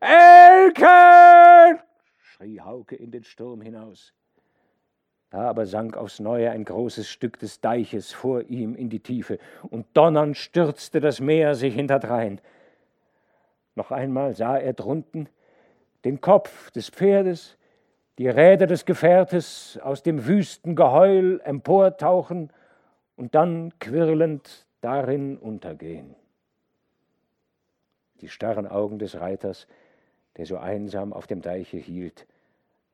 Elke! 0.00 1.82
schrie 2.20 2.60
Hauke 2.60 2.96
in 2.96 3.10
den 3.10 3.24
Sturm 3.24 3.60
hinaus. 3.60 4.14
Da 5.30 5.48
aber 5.48 5.66
sank 5.66 5.96
aufs 5.96 6.18
Neue 6.18 6.50
ein 6.50 6.64
großes 6.64 7.08
Stück 7.08 7.38
des 7.38 7.60
Deiches 7.60 8.12
vor 8.12 8.42
ihm 8.42 8.74
in 8.74 8.88
die 8.90 9.00
Tiefe, 9.00 9.38
und 9.62 9.86
donnernd 9.94 10.36
stürzte 10.36 11.00
das 11.00 11.20
Meer 11.20 11.54
sich 11.54 11.74
hinterdrein. 11.74 12.40
Noch 13.76 13.92
einmal 13.92 14.34
sah 14.34 14.56
er 14.56 14.72
drunten 14.72 15.28
den 16.04 16.20
Kopf 16.20 16.70
des 16.70 16.88
Pferdes, 16.90 17.56
die 18.20 18.28
Räder 18.28 18.66
des 18.66 18.84
Gefährtes 18.84 19.80
aus 19.82 20.02
dem 20.02 20.26
wüsten 20.26 20.76
Geheul 20.76 21.40
emportauchen 21.42 22.52
und 23.16 23.34
dann 23.34 23.72
quirlend 23.78 24.66
darin 24.82 25.38
untergehen. 25.38 26.14
Die 28.20 28.28
starren 28.28 28.66
Augen 28.66 28.98
des 28.98 29.18
Reiters, 29.18 29.66
der 30.36 30.44
so 30.44 30.58
einsam 30.58 31.14
auf 31.14 31.26
dem 31.26 31.40
Deiche 31.40 31.78
hielt, 31.78 32.26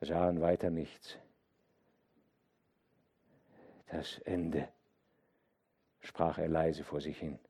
sahen 0.00 0.40
weiter 0.40 0.70
nichts. 0.70 1.18
Das 3.90 4.20
Ende, 4.20 4.68
sprach 6.02 6.38
er 6.38 6.46
leise 6.46 6.84
vor 6.84 7.00
sich 7.00 7.18
hin. 7.18 7.40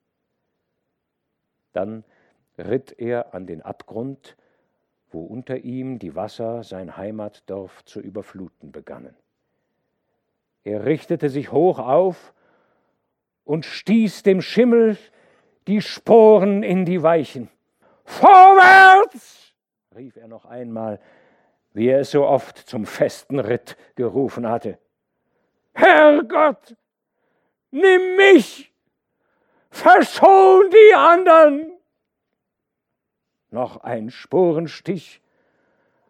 Dann 1.74 2.04
ritt 2.56 2.98
er 2.98 3.34
an 3.34 3.46
den 3.46 3.60
Abgrund, 3.60 4.34
wo 5.16 5.22
unter 5.22 5.56
ihm 5.56 5.98
die 5.98 6.14
Wasser 6.14 6.62
sein 6.62 6.98
Heimatdorf 6.98 7.82
zu 7.86 8.00
überfluten 8.00 8.70
begannen. 8.70 9.16
Er 10.62 10.84
richtete 10.84 11.30
sich 11.30 11.52
hoch 11.52 11.78
auf 11.78 12.34
und 13.42 13.64
stieß 13.64 14.24
dem 14.24 14.42
Schimmel 14.42 14.98
die 15.68 15.80
Sporen 15.80 16.62
in 16.62 16.84
die 16.84 17.02
Weichen. 17.02 17.48
Vorwärts! 18.04 19.54
rief 19.94 20.18
er 20.18 20.28
noch 20.28 20.44
einmal, 20.44 21.00
wie 21.72 21.88
er 21.88 22.00
es 22.00 22.10
so 22.10 22.26
oft 22.26 22.58
zum 22.58 22.84
festen 22.84 23.38
Ritt 23.38 23.78
gerufen 23.94 24.46
hatte. 24.46 24.78
Herrgott, 25.72 26.76
nimm 27.70 28.16
mich! 28.16 28.70
Verschon 29.70 30.70
die 30.70 30.94
anderen! 30.94 31.75
Noch 33.50 33.78
ein 33.78 34.10
Sporenstich, 34.10 35.20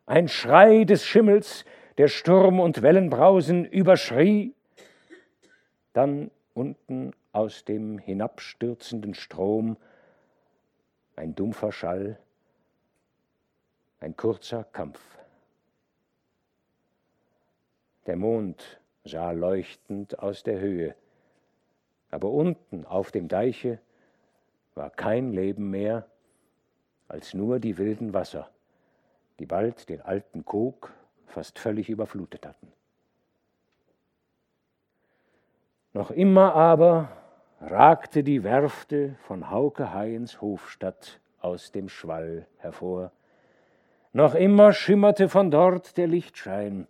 ein 0.06 0.28
Schrei 0.28 0.84
des 0.84 1.04
Schimmels, 1.04 1.64
der 1.98 2.08
Sturm 2.08 2.60
und 2.60 2.82
Wellenbrausen 2.82 3.64
überschrie, 3.64 4.54
dann 5.92 6.30
unten 6.54 7.12
aus 7.32 7.64
dem 7.64 7.98
hinabstürzenden 7.98 9.14
Strom 9.14 9.76
ein 11.16 11.34
dumpfer 11.34 11.72
Schall, 11.72 12.18
ein 14.00 14.16
kurzer 14.16 14.64
Kampf. 14.64 15.00
Der 18.06 18.16
Mond 18.16 18.80
sah 19.04 19.32
leuchtend 19.32 20.18
aus 20.18 20.42
der 20.42 20.60
Höhe, 20.60 20.94
aber 22.10 22.30
unten 22.30 22.84
auf 22.84 23.10
dem 23.10 23.28
Deiche 23.28 23.80
war 24.74 24.90
kein 24.90 25.32
Leben 25.32 25.70
mehr 25.70 26.06
als 27.08 27.34
nur 27.34 27.58
die 27.58 27.78
wilden 27.78 28.12
Wasser, 28.12 28.50
die 29.38 29.46
bald 29.46 29.88
den 29.88 30.00
alten 30.02 30.44
Kog 30.44 30.92
fast 31.26 31.58
völlig 31.58 31.88
überflutet 31.88 32.46
hatten. 32.46 32.72
Noch 35.92 36.10
immer 36.10 36.54
aber 36.54 37.10
ragte 37.60 38.22
die 38.22 38.44
Werfte 38.44 39.16
von 39.26 39.50
Hauke 39.50 39.94
Hayens 39.94 40.40
Hofstadt 40.40 41.20
aus 41.40 41.72
dem 41.72 41.88
Schwall 41.88 42.46
hervor. 42.58 43.12
Noch 44.12 44.34
immer 44.34 44.72
schimmerte 44.72 45.28
von 45.28 45.50
dort 45.50 45.96
der 45.96 46.06
Lichtschein. 46.06 46.86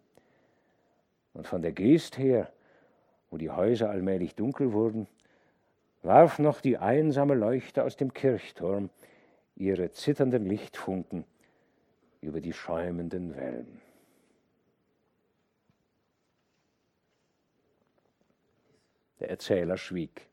Und 1.34 1.46
von 1.46 1.62
der 1.62 1.72
Geest 1.72 2.18
her, 2.18 2.50
wo 3.30 3.36
die 3.36 3.50
Häuser 3.50 3.90
allmählich 3.90 4.34
dunkel 4.34 4.72
wurden, 4.72 5.06
warf 6.02 6.38
noch 6.38 6.60
die 6.60 6.78
einsame 6.78 7.34
Leuchte 7.34 7.84
aus 7.84 7.96
dem 7.96 8.12
Kirchturm 8.12 8.90
ihre 9.56 9.90
zitternden 9.90 10.46
Lichtfunken 10.46 11.24
über 12.20 12.40
die 12.40 12.52
schäumenden 12.52 13.34
Wellen. 13.34 13.80
Der 19.18 19.30
Erzähler 19.30 19.78
schwieg. 19.78 20.28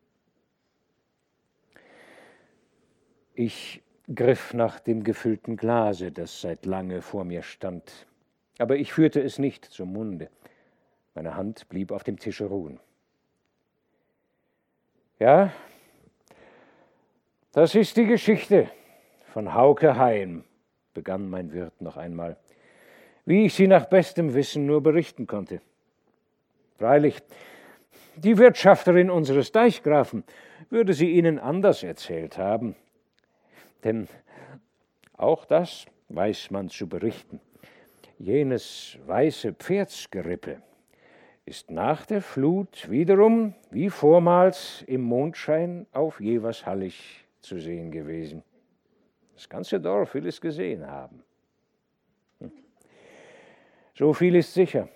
Ich 3.33 3.81
griff 4.13 4.53
nach 4.53 4.79
dem 4.81 5.03
gefüllten 5.03 5.55
Glase, 5.55 6.11
das 6.11 6.41
seit 6.41 6.65
lange 6.65 7.01
vor 7.01 7.23
mir 7.23 7.41
stand, 7.41 8.05
aber 8.59 8.75
ich 8.75 8.91
führte 8.91 9.21
es 9.21 9.39
nicht 9.39 9.65
zum 9.65 9.93
Munde. 9.93 10.29
Meine 11.15 11.35
Hand 11.35 11.69
blieb 11.69 11.91
auf 11.91 12.03
dem 12.03 12.19
Tische 12.19 12.45
ruhen. 12.45 12.79
Ja, 15.19 15.53
das 17.53 17.75
ist 17.75 17.95
die 17.95 18.05
Geschichte 18.05 18.69
von 19.33 19.55
Hauke 19.55 19.97
Heim, 19.97 20.43
begann 20.93 21.27
mein 21.27 21.53
Wirt 21.53 21.81
noch 21.81 21.97
einmal, 21.97 22.37
wie 23.25 23.47
ich 23.47 23.55
sie 23.55 23.65
nach 23.65 23.85
bestem 23.85 24.35
Wissen 24.35 24.67
nur 24.67 24.83
berichten 24.83 25.25
konnte. 25.25 25.59
Freilich, 26.77 27.17
die 28.15 28.37
Wirtschafterin 28.37 29.09
unseres 29.09 29.51
Deichgrafen 29.51 30.23
würde 30.69 30.93
sie 30.93 31.13
Ihnen 31.13 31.39
anders 31.39 31.81
erzählt 31.81 32.37
haben. 32.37 32.75
Denn 33.83 34.07
auch 35.17 35.45
das 35.45 35.87
weiß 36.09 36.51
man 36.51 36.69
zu 36.69 36.87
berichten. 36.87 37.41
Jenes 38.19 38.99
weiße 39.07 39.53
Pferdsgerippe 39.53 40.61
ist 41.45 41.71
nach 41.71 42.05
der 42.05 42.21
Flut 42.21 42.87
wiederum 42.87 43.55
wie 43.71 43.89
vormals 43.89 44.83
im 44.85 45.01
Mondschein 45.01 45.87
auf 45.91 46.21
Jevershallig 46.21 47.25
zu 47.41 47.57
sehen 47.57 47.89
gewesen. 47.89 48.43
Das 49.35 49.49
ganze 49.49 49.79
Dorf 49.79 50.13
will 50.13 50.27
es 50.27 50.39
gesehen 50.39 50.85
haben. 50.87 51.23
Hm. 52.39 52.51
So 53.95 54.13
viel 54.13 54.35
ist 54.35 54.53
sicher. 54.53 54.89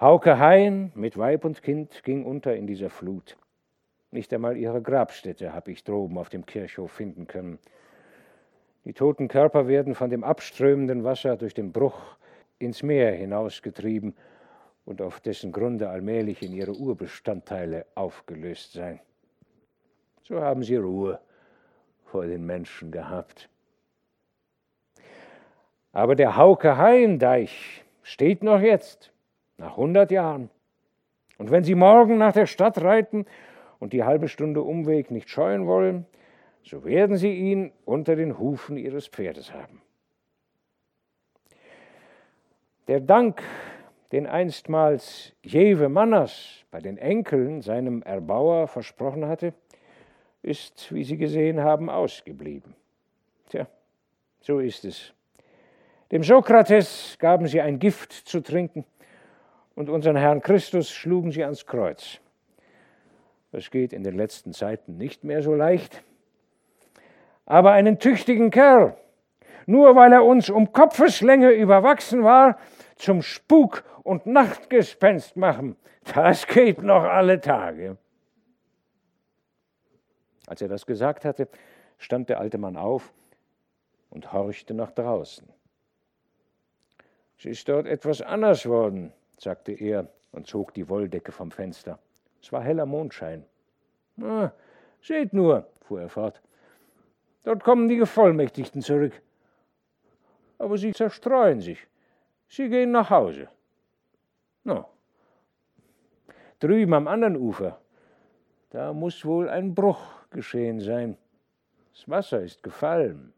Hauke 0.00 0.38
Hein 0.38 0.92
mit 0.94 1.16
Weib 1.16 1.44
und 1.44 1.62
Kind 1.62 2.02
ging 2.04 2.24
unter 2.24 2.54
in 2.54 2.66
dieser 2.66 2.90
Flut. 2.90 3.36
Nicht 4.10 4.32
einmal 4.32 4.56
ihre 4.56 4.80
Grabstätte 4.80 5.52
habe 5.52 5.72
ich 5.72 5.84
droben 5.84 6.18
auf 6.18 6.28
dem 6.28 6.46
Kirchhof 6.46 6.92
finden 6.92 7.26
können. 7.26 7.58
Die 8.84 8.92
toten 8.92 9.28
Körper 9.28 9.68
werden 9.68 9.94
von 9.94 10.08
dem 10.08 10.24
abströmenden 10.24 11.04
Wasser 11.04 11.36
durch 11.36 11.52
den 11.52 11.72
Bruch 11.72 12.16
ins 12.58 12.82
Meer 12.82 13.12
hinausgetrieben 13.12 14.14
und 14.84 15.02
auf 15.02 15.20
dessen 15.20 15.52
Grunde 15.52 15.90
allmählich 15.90 16.42
in 16.42 16.54
ihre 16.54 16.72
Urbestandteile 16.72 17.84
aufgelöst 17.94 18.72
sein. 18.72 19.00
So 20.22 20.40
haben 20.40 20.62
sie 20.62 20.76
Ruhe 20.76 21.20
vor 22.10 22.26
den 22.26 22.44
Menschen 22.46 22.90
gehabt. 22.90 23.48
Aber 25.92 26.14
der 26.14 26.36
Hauke-Haien-Deich 26.36 27.84
steht 28.02 28.42
noch 28.42 28.60
jetzt 28.60 29.12
nach 29.56 29.72
100 29.72 30.10
Jahren. 30.10 30.50
Und 31.38 31.50
wenn 31.50 31.64
Sie 31.64 31.74
morgen 31.74 32.18
nach 32.18 32.32
der 32.32 32.46
Stadt 32.46 32.82
reiten 32.82 33.26
und 33.78 33.92
die 33.92 34.04
halbe 34.04 34.28
Stunde 34.28 34.62
Umweg 34.62 35.10
nicht 35.10 35.28
scheuen 35.28 35.66
wollen, 35.66 36.06
so 36.62 36.84
werden 36.84 37.16
Sie 37.16 37.32
ihn 37.32 37.72
unter 37.84 38.16
den 38.16 38.38
Hufen 38.38 38.76
Ihres 38.76 39.08
Pferdes 39.08 39.52
haben. 39.52 39.80
Der 42.88 43.00
Dank, 43.00 43.42
den 44.12 44.26
einstmals 44.26 45.34
Jewe 45.42 45.88
Manners 45.88 46.64
bei 46.70 46.80
den 46.80 46.96
Enkeln 46.96 47.60
seinem 47.60 48.02
Erbauer 48.02 48.66
versprochen 48.66 49.26
hatte, 49.26 49.52
ist, 50.42 50.92
wie 50.92 51.04
Sie 51.04 51.16
gesehen 51.16 51.60
haben, 51.60 51.90
ausgeblieben. 51.90 52.74
Tja, 53.48 53.66
so 54.40 54.60
ist 54.60 54.84
es. 54.84 55.12
Dem 56.10 56.22
Sokrates 56.22 57.16
gaben 57.18 57.46
sie 57.46 57.60
ein 57.60 57.78
Gift 57.78 58.12
zu 58.12 58.40
trinken, 58.40 58.84
und 59.74 59.90
unseren 59.90 60.16
Herrn 60.16 60.40
Christus 60.40 60.90
schlugen 60.90 61.30
sie 61.30 61.44
ans 61.44 61.64
Kreuz. 61.64 62.18
Das 63.52 63.70
geht 63.70 63.92
in 63.92 64.02
den 64.02 64.16
letzten 64.16 64.52
Zeiten 64.52 64.96
nicht 64.96 65.22
mehr 65.22 65.42
so 65.42 65.54
leicht. 65.54 66.02
Aber 67.46 67.72
einen 67.72 67.98
tüchtigen 67.98 68.50
Kerl, 68.50 68.96
nur 69.66 69.94
weil 69.94 70.12
er 70.12 70.24
uns 70.24 70.50
um 70.50 70.72
Kopfeslänge 70.72 71.50
überwachsen 71.50 72.24
war, 72.24 72.58
zum 72.96 73.22
Spuk 73.22 73.84
und 74.02 74.26
Nachtgespenst 74.26 75.36
machen, 75.36 75.76
das 76.14 76.46
geht 76.46 76.82
noch 76.82 77.04
alle 77.04 77.40
Tage. 77.40 77.98
Als 80.48 80.62
er 80.62 80.68
das 80.68 80.86
gesagt 80.86 81.26
hatte, 81.26 81.46
stand 81.98 82.30
der 82.30 82.40
alte 82.40 82.56
Mann 82.56 82.78
auf 82.78 83.12
und 84.08 84.32
horchte 84.32 84.72
nach 84.72 84.90
draußen. 84.92 85.46
Es 87.36 87.44
ist 87.44 87.68
dort 87.68 87.86
etwas 87.86 88.22
anders 88.22 88.64
worden, 88.64 89.12
sagte 89.36 89.72
er 89.72 90.08
und 90.32 90.46
zog 90.46 90.72
die 90.72 90.88
Wolldecke 90.88 91.32
vom 91.32 91.50
Fenster. 91.50 91.98
Es 92.42 92.50
war 92.50 92.62
heller 92.62 92.86
Mondschein. 92.86 93.44
Ah, 94.22 94.50
seht 95.02 95.34
nur, 95.34 95.68
fuhr 95.82 96.00
er 96.00 96.08
fort, 96.08 96.40
dort 97.44 97.62
kommen 97.62 97.86
die 97.86 97.96
Gevollmächtigten 97.96 98.80
zurück. 98.80 99.20
Aber 100.56 100.78
sie 100.78 100.92
zerstreuen 100.92 101.60
sich. 101.60 101.86
Sie 102.48 102.70
gehen 102.70 102.90
nach 102.90 103.10
Hause. 103.10 103.48
No. 104.64 104.86
Drüben 106.58 106.94
am 106.94 107.06
anderen 107.06 107.36
Ufer, 107.36 107.78
da 108.70 108.94
muss 108.94 109.26
wohl 109.26 109.50
ein 109.50 109.74
Bruch 109.74 110.17
geschehen 110.30 110.80
sein. 110.80 111.16
Das 111.92 112.08
Wasser 112.08 112.42
ist 112.42 112.62
gefallen. 112.62 113.32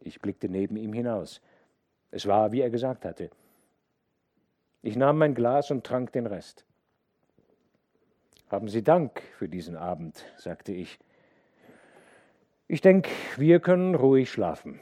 Ich 0.00 0.20
blickte 0.20 0.48
neben 0.48 0.76
ihm 0.76 0.92
hinaus. 0.92 1.40
Es 2.10 2.26
war, 2.26 2.52
wie 2.52 2.60
er 2.60 2.70
gesagt 2.70 3.04
hatte. 3.04 3.30
Ich 4.82 4.96
nahm 4.96 5.18
mein 5.18 5.34
Glas 5.34 5.70
und 5.70 5.84
trank 5.84 6.12
den 6.12 6.26
Rest. 6.26 6.64
Haben 8.50 8.68
Sie 8.68 8.82
Dank 8.82 9.22
für 9.38 9.48
diesen 9.48 9.76
Abend, 9.76 10.24
sagte 10.36 10.72
ich. 10.72 10.98
Ich 12.68 12.80
denke, 12.80 13.10
wir 13.36 13.60
können 13.60 13.94
ruhig 13.94 14.30
schlafen. 14.30 14.80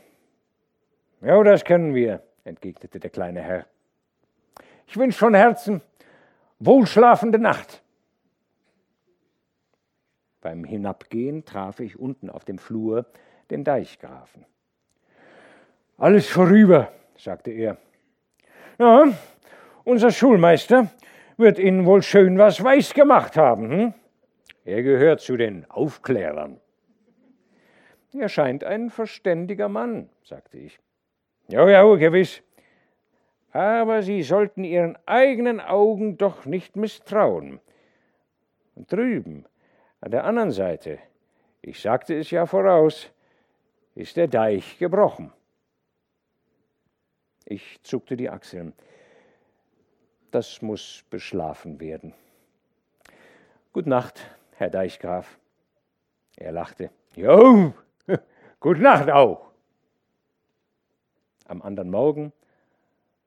Ja, 1.21 1.43
das 1.43 1.65
können 1.65 1.95
wir, 1.95 2.23
entgegnete 2.45 2.99
der 2.99 3.11
kleine 3.11 3.41
Herr. 3.41 3.67
Ich 4.87 4.97
wünsche 4.97 5.19
von 5.19 5.35
Herzen 5.35 5.81
wohlschlafende 6.59 7.39
Nacht. 7.39 7.82
Beim 10.43 10.65
Hinabgehen 10.65 11.45
traf 11.45 11.79
ich 11.79 11.99
unten 11.99 12.29
auf 12.29 12.45
dem 12.45 12.59
Flur 12.59 13.07
den 13.51 13.63
Deichgrafen. 13.63 14.45
Alles 15.97 16.29
vorüber, 16.29 16.93
sagte 17.17 17.53
er. 17.53 17.79
Ja, 18.77 19.05
unser 19.85 20.11
Schulmeister 20.11 20.91
wird 21.37 21.61
Ihnen 21.61 21.87
wohl 21.87 22.03
schön 22.03 22.39
was 22.39 22.63
weiß 22.63 22.93
gemacht 22.93 23.37
haben. 23.37 23.71
Hm? 23.71 23.95
Er 24.65 24.83
gehört 24.83 25.21
zu 25.21 25.37
den 25.37 25.65
Aufklärern. 25.71 26.61
Er 28.13 28.29
scheint 28.29 28.65
ein 28.65 28.91
verständiger 28.91 29.69
Mann, 29.69 30.09
sagte 30.25 30.59
ich. 30.59 30.81
Ja, 31.47 31.69
ja, 31.69 31.95
gewiss. 31.95 32.43
Aber 33.53 34.03
Sie 34.03 34.23
sollten 34.23 34.65
Ihren 34.65 34.99
eigenen 35.07 35.61
Augen 35.61 36.19
doch 36.19 36.47
nicht 36.47 36.75
misstrauen. 36.75 37.61
Und 38.75 38.91
drüben, 38.91 39.45
an 40.03 40.11
der 40.11 40.25
anderen 40.25 40.51
Seite, 40.51 40.99
ich 41.63 41.81
sagte 41.81 42.15
es 42.19 42.31
ja 42.31 42.45
voraus, 42.45 43.11
ist 43.95 44.19
der 44.19 44.29
Deich 44.29 44.79
gebrochen. 44.79 45.33
Ich 47.47 47.83
zuckte 47.83 48.17
die 48.17 48.29
Achseln 48.29 48.75
das 50.33 50.63
muss 50.63 51.05
beschlafen 51.11 51.79
werden. 51.79 52.15
Gut 53.73 53.87
Nacht, 53.87 54.27
Herr 54.57 54.71
Deichgraf. 54.71 55.39
Er 56.37 56.53
lachte. 56.53 56.91
Jo, 57.15 57.75
gut 58.61 58.79
Nacht 58.81 59.11
auch. 59.11 59.53
Am 61.47 61.61
anderen 61.61 61.91
Morgen, 61.91 62.33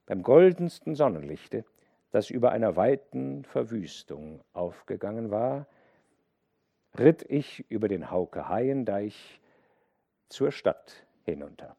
beim 0.07 0.23
goldensten 0.23 0.95
Sonnenlichte, 0.95 1.63
das 2.09 2.31
über 2.31 2.51
einer 2.51 2.75
weiten 2.75 3.45
Verwüstung 3.45 4.41
aufgegangen 4.53 5.29
war, 5.29 5.67
ritt 6.99 7.25
ich 7.29 7.69
über 7.69 7.87
den 7.87 8.09
Hauke-Haiendeich 8.11 9.39
zur 10.29 10.51
Stadt 10.51 11.05
hinunter. 11.23 11.75